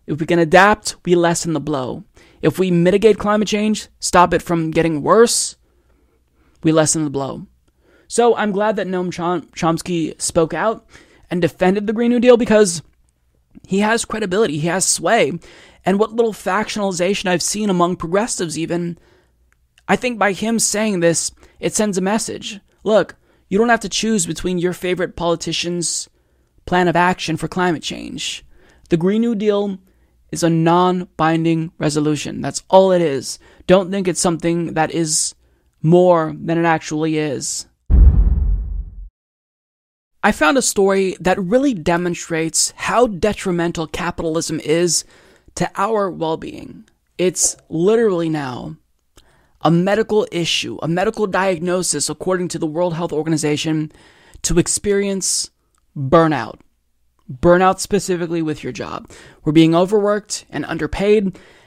[0.07, 2.03] if we can adapt, we lessen the blow.
[2.41, 5.55] If we mitigate climate change, stop it from getting worse,
[6.63, 7.47] we lessen the blow.
[8.07, 10.85] So I'm glad that Noam Chomsky spoke out
[11.29, 12.81] and defended the Green New Deal because
[13.67, 15.39] he has credibility, he has sway.
[15.85, 18.97] And what little factionalization I've seen among progressives, even,
[19.87, 22.59] I think by him saying this, it sends a message.
[22.83, 23.15] Look,
[23.51, 26.07] you don't have to choose between your favorite politician's
[26.65, 28.45] plan of action for climate change.
[28.87, 29.77] The Green New Deal
[30.31, 32.39] is a non binding resolution.
[32.39, 33.39] That's all it is.
[33.67, 35.35] Don't think it's something that is
[35.81, 37.67] more than it actually is.
[40.23, 45.03] I found a story that really demonstrates how detrimental capitalism is
[45.55, 46.85] to our well being.
[47.17, 48.77] It's literally now
[49.61, 53.91] a medical issue, a medical diagnosis, according to the World Health Organization,
[54.43, 55.51] to experience
[55.95, 56.59] burnout
[57.39, 59.09] burnout specifically with your job.
[59.43, 61.23] We're being overworked and underpaid,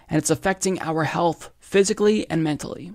[0.08, 2.92] and it's affecting our health physically and mentally.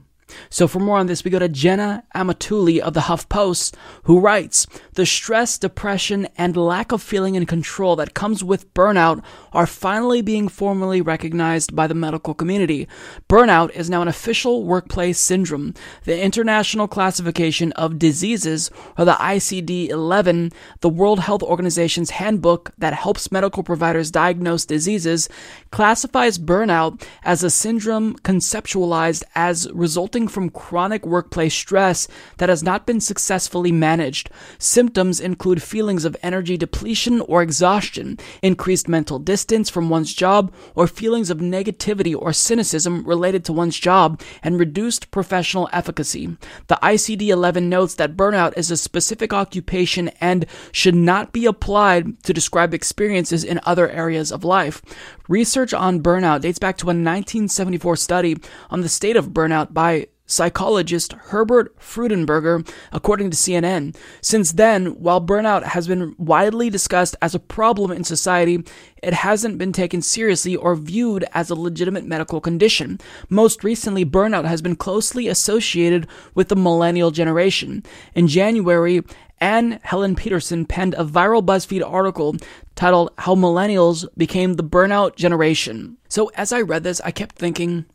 [0.50, 4.68] So for more on this, we go to Jenna Amatulli of the HuffPost, who writes,
[4.94, 10.22] The stress, depression, and lack of feeling in control that comes with burnout are finally
[10.22, 12.88] being formally recognized by the medical community.
[13.30, 15.74] Burnout is now an official workplace syndrome.
[16.04, 23.32] The International Classification of Diseases, or the ICD-11, the World Health Organization's handbook that helps
[23.32, 25.30] medical providers diagnose diseases,
[25.72, 32.08] classifies burnout as a syndrome conceptualized as resulting resulting from chronic workplace stress
[32.38, 34.30] that has not been successfully managed.
[34.58, 40.88] Symptoms include feelings of energy depletion or exhaustion, increased mental distance from one's job, or
[40.88, 46.38] feelings of negativity or cynicism related to one's job, and reduced professional efficacy.
[46.68, 52.22] The ICD 11 notes that burnout is a specific occupation and should not be applied
[52.24, 54.82] to describe experiences in other areas of life.
[55.28, 58.38] Research on burnout dates back to a 1974 study
[58.70, 63.96] on the state of burnout by psychologist Herbert Freudenberger, according to CNN.
[64.22, 68.64] Since then, while burnout has been widely discussed as a problem in society,
[69.02, 73.00] it hasn't been taken seriously or viewed as a legitimate medical condition.
[73.30, 77.84] Most recently, burnout has been closely associated with the millennial generation.
[78.14, 79.04] In January,
[79.42, 82.36] Anne Helen Petersen penned a viral BuzzFeed article
[82.76, 85.98] titled How Millennials Became the Burnout Generation.
[86.10, 87.86] So as I read this, I kept thinking,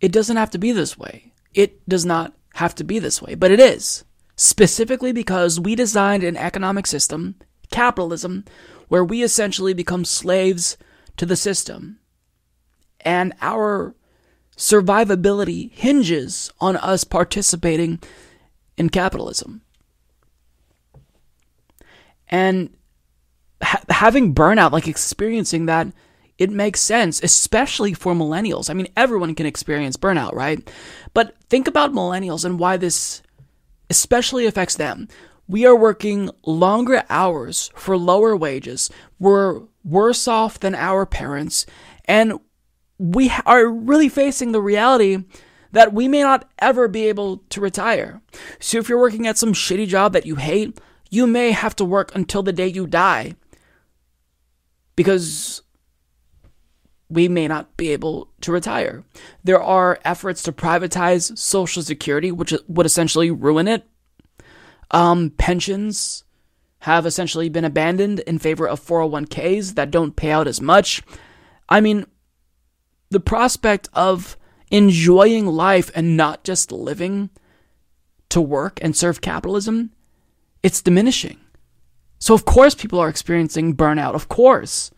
[0.00, 1.32] it doesn't have to be this way.
[1.58, 4.04] It does not have to be this way, but it is.
[4.36, 7.34] Specifically because we designed an economic system,
[7.72, 8.44] capitalism,
[8.86, 10.76] where we essentially become slaves
[11.16, 11.98] to the system.
[13.00, 13.96] And our
[14.56, 17.98] survivability hinges on us participating
[18.76, 19.62] in capitalism.
[22.28, 22.70] And
[23.60, 25.88] ha- having burnout, like experiencing that,
[26.38, 28.70] it makes sense, especially for millennials.
[28.70, 30.70] I mean, everyone can experience burnout, right?
[31.18, 33.22] But think about millennials and why this
[33.90, 35.08] especially affects them.
[35.48, 38.88] We are working longer hours for lower wages.
[39.18, 41.66] We're worse off than our parents.
[42.04, 42.38] And
[42.98, 45.24] we are really facing the reality
[45.72, 48.22] that we may not ever be able to retire.
[48.60, 50.78] So if you're working at some shitty job that you hate,
[51.10, 53.34] you may have to work until the day you die
[54.94, 55.62] because
[57.08, 59.04] we may not be able to retire.
[59.42, 63.86] There are efforts to privatize Social Security, which would essentially ruin it.
[64.90, 66.24] Um, pensions
[66.80, 71.02] have essentially been abandoned in favor of 401ks that don't pay out as much.
[71.68, 72.06] I mean,
[73.10, 74.36] the prospect of
[74.70, 77.30] enjoying life and not just living
[78.28, 79.90] to work and serve capitalism
[80.62, 81.38] it's diminishing.
[82.18, 84.14] So, of course, people are experiencing burnout.
[84.14, 84.90] Of course.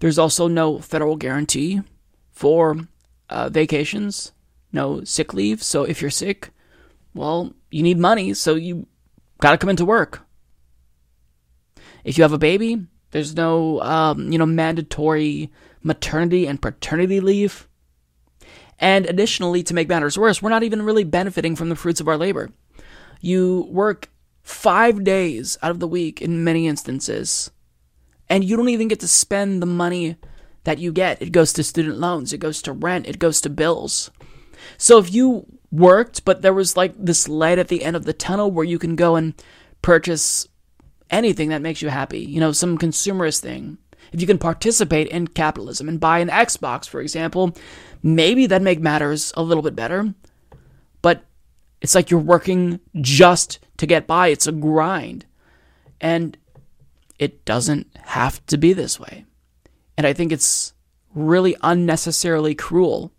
[0.00, 1.82] There's also no federal guarantee
[2.30, 2.76] for
[3.28, 4.32] uh, vacations,
[4.72, 5.62] no sick leave.
[5.62, 6.50] So, if you're sick,
[7.14, 8.86] well, you need money, so you
[9.40, 10.24] got to come into work.
[12.04, 15.50] If you have a baby, there's no, um, you know, mandatory
[15.82, 17.68] maternity and paternity leave.
[18.78, 22.08] And additionally, to make matters worse, we're not even really benefiting from the fruits of
[22.08, 22.50] our labor.
[23.20, 24.10] You work
[24.42, 27.50] five days out of the week in many instances,
[28.28, 30.16] and you don't even get to spend the money
[30.64, 31.22] that you get.
[31.22, 34.10] It goes to student loans, it goes to rent, it goes to bills.
[34.76, 38.12] So if you worked, but there was like this light at the end of the
[38.12, 39.34] tunnel where you can go and
[39.82, 40.48] purchase
[41.10, 43.78] anything that makes you happy, you know, some consumerist thing.
[44.12, 47.54] If you can participate in capitalism and buy an Xbox, for example,
[48.02, 50.14] maybe that make matters a little bit better.
[51.02, 51.24] But
[51.80, 54.28] it's like you're working just to get by.
[54.28, 55.26] It's a grind.
[56.00, 56.36] And
[57.18, 59.24] it doesn't have to be this way.
[59.96, 60.72] And I think it's
[61.14, 63.12] really unnecessarily cruel.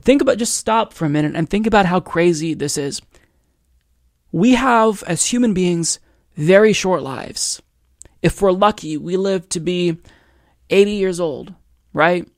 [0.00, 3.00] Think about just stop for a minute and think about how crazy this is.
[4.30, 5.98] We have, as human beings,
[6.36, 7.62] very short lives.
[8.22, 9.96] If we're lucky, we live to be
[10.70, 11.54] 80 years old,
[11.92, 12.28] right?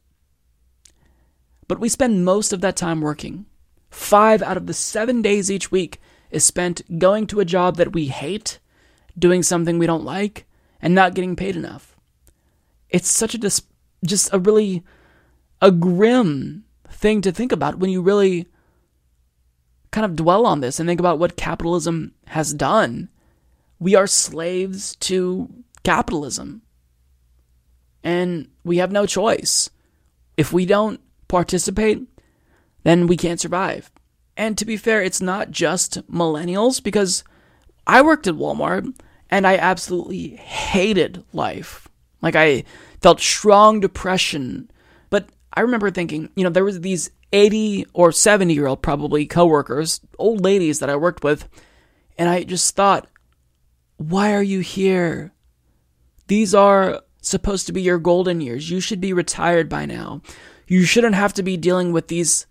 [1.67, 3.47] But we spend most of that time working.
[3.91, 6.01] Five out of the seven days each week
[6.31, 8.61] is spent going to a job that we hate,
[9.19, 10.47] doing something we don't like,
[10.83, 11.97] and not getting paid enough.
[12.89, 13.63] It's such a dis-
[14.05, 14.83] just a really
[15.61, 18.49] a grim thing to think about when you really
[19.91, 23.09] kind of dwell on this and think about what capitalism has done.
[23.79, 25.49] We are slaves to
[25.83, 26.63] capitalism.
[28.03, 29.71] And we have no choice.
[30.37, 32.03] If we don't participate,
[32.83, 33.91] then we can't survive.
[34.37, 37.25] And to be fair, it's not just millennials because
[37.87, 38.95] I worked at Walmart
[39.31, 41.89] and I absolutely hated life.
[42.21, 42.65] Like I
[43.01, 44.71] felt strong depression.
[45.09, 49.25] But I remember thinking, you know, there was these 80 or 70 year old probably
[49.25, 51.49] coworkers, old ladies that I worked with,
[52.19, 53.09] and I just thought,
[53.97, 55.33] why are you here?
[56.27, 58.71] These are supposed to be your golden years.
[58.71, 60.23] You should be retired by now.
[60.67, 62.47] You shouldn't have to be dealing with these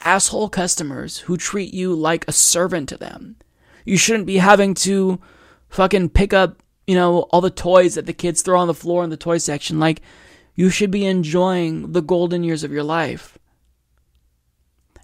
[0.00, 3.36] asshole customers who treat you like a servant to them.
[3.84, 5.20] You shouldn't be having to
[5.74, 9.02] fucking pick up, you know, all the toys that the kids throw on the floor
[9.02, 9.80] in the toy section.
[9.80, 10.02] Like,
[10.54, 13.36] you should be enjoying the golden years of your life.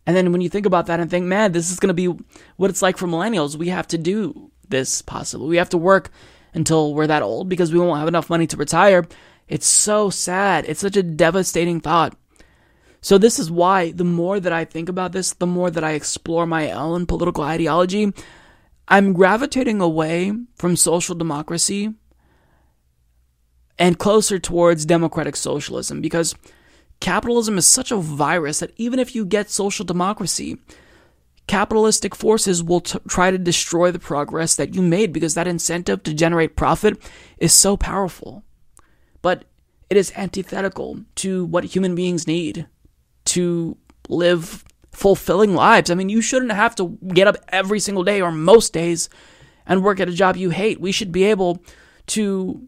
[0.06, 2.24] And then when you think about that and think, man, this is going to be
[2.56, 5.48] what it's like for millennials, we have to do this possibly.
[5.48, 6.10] We have to work
[6.55, 9.06] until we're that old because we won't have enough money to retire.
[9.48, 10.64] It's so sad.
[10.66, 12.16] It's such a devastating thought.
[13.02, 15.92] So, this is why the more that I think about this, the more that I
[15.92, 18.12] explore my own political ideology,
[18.90, 21.94] I'm gravitating away from social democracy
[23.78, 26.34] and closer towards democratic socialism because
[26.98, 30.58] capitalism is such a virus that even if you get social democracy,
[31.46, 36.02] capitalistic forces will t- try to destroy the progress that you made because that incentive
[36.02, 37.00] to generate profit
[37.38, 38.44] is so powerful.
[39.22, 39.44] But
[39.88, 42.66] it is antithetical to what human beings need
[43.26, 43.76] to
[44.08, 45.90] live fulfilling lives.
[45.90, 49.08] I mean, you shouldn't have to get up every single day or most days
[49.66, 50.80] and work at a job you hate.
[50.80, 51.62] We should be able
[52.08, 52.66] to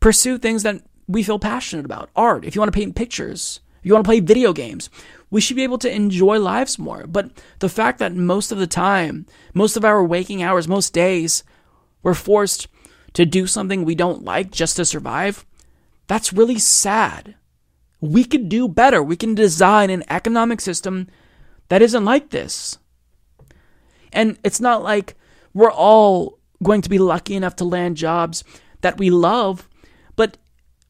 [0.00, 2.10] pursue things that we feel passionate about.
[2.14, 4.90] Art, if you want to paint pictures, if you want to play video games,
[5.30, 7.06] we should be able to enjoy lives more.
[7.06, 7.30] But
[7.60, 11.42] the fact that most of the time, most of our waking hours, most days,
[12.02, 12.68] we're forced
[13.14, 15.46] to do something we don't like just to survive,
[16.06, 17.34] that's really sad.
[18.00, 19.02] We could do better.
[19.02, 21.08] We can design an economic system
[21.68, 22.78] that isn't like this.
[24.12, 25.14] And it's not like
[25.54, 28.44] we're all going to be lucky enough to land jobs
[28.80, 29.68] that we love,
[30.14, 30.36] but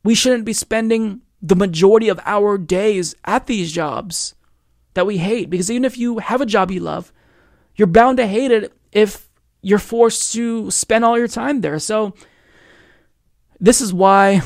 [0.05, 4.35] we shouldn't be spending the majority of our days at these jobs
[4.95, 5.51] that we hate.
[5.51, 7.13] Because even if you have a job you love,
[7.77, 9.29] you're bound to hate it if
[9.63, 11.79] you're forced to spend all your time there.
[11.79, 12.15] So,
[13.59, 14.43] this is why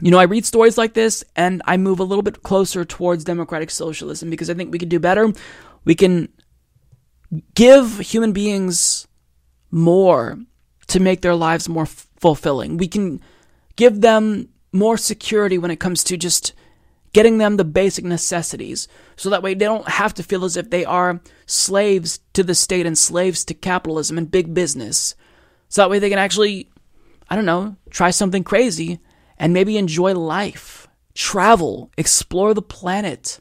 [0.00, 3.24] you know, I read stories like this and I move a little bit closer towards
[3.24, 5.32] democratic socialism because I think we can do better.
[5.84, 6.28] We can
[7.54, 9.06] give human beings
[9.70, 10.38] more
[10.88, 12.76] to make their lives more f- fulfilling.
[12.76, 13.20] We can
[13.76, 16.54] give them more security when it comes to just
[17.12, 18.86] getting them the basic necessities
[19.16, 22.54] so that way they don't have to feel as if they are slaves to the
[22.54, 25.14] state and slaves to capitalism and big business.
[25.68, 26.70] So that way they can actually,
[27.28, 29.00] I don't know, try something crazy
[29.40, 33.40] and maybe enjoy life, travel, explore the planet,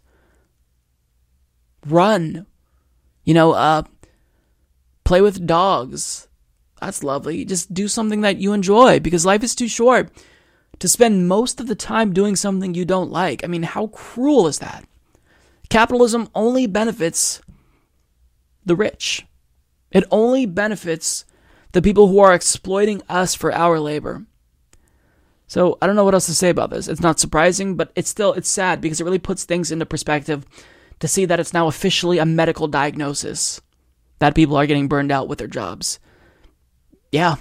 [1.85, 2.47] run,
[3.25, 3.83] you know, uh,
[5.03, 6.29] play with dogs.
[6.79, 7.43] That's lovely.
[7.43, 10.09] Just do something that you enjoy because life is too short
[10.79, 13.43] to spend most of the time doing something you don't like.
[13.43, 14.85] I mean, how cruel is that?
[15.67, 17.41] Capitalism only benefits
[18.65, 19.25] the rich.
[19.91, 21.25] It only benefits
[21.73, 24.25] the people who are exploiting us for our labor.
[25.49, 26.87] So I don't know what else to say about this.
[26.87, 30.45] It's not surprising, but it's still it's sad because it really puts things into perspective
[30.99, 33.59] to see that it's now officially a medical diagnosis
[34.19, 35.99] that people are getting burned out with their jobs.
[37.11, 37.37] Yeah,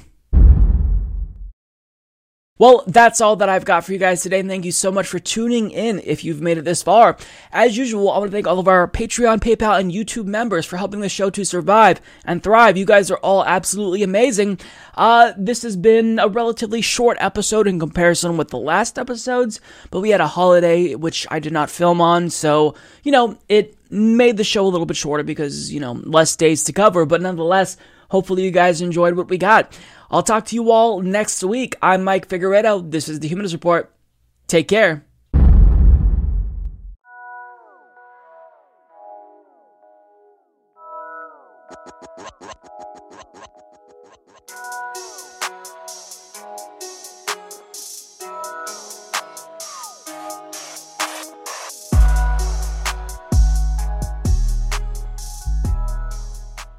[2.58, 5.06] well, that's all that I've got for you guys today, and thank you so much
[5.06, 7.16] for tuning in if you've made it this far.
[7.52, 10.76] As usual, I want to thank all of our Patreon, PayPal, and YouTube members for
[10.76, 12.76] helping the show to survive and thrive.
[12.76, 14.58] You guys are all absolutely amazing.
[14.96, 19.60] Uh, this has been a relatively short episode in comparison with the last episodes,
[19.90, 22.74] but we had a holiday which I did not film on, so,
[23.04, 26.64] you know, it made the show a little bit shorter because, you know, less days
[26.64, 27.76] to cover, but nonetheless,
[28.10, 29.78] hopefully you guys enjoyed what we got.
[30.10, 31.76] I'll talk to you all next week.
[31.82, 32.90] I'm Mike Figueredo.
[32.90, 33.92] This is the Humanist Report.
[34.46, 35.04] Take care.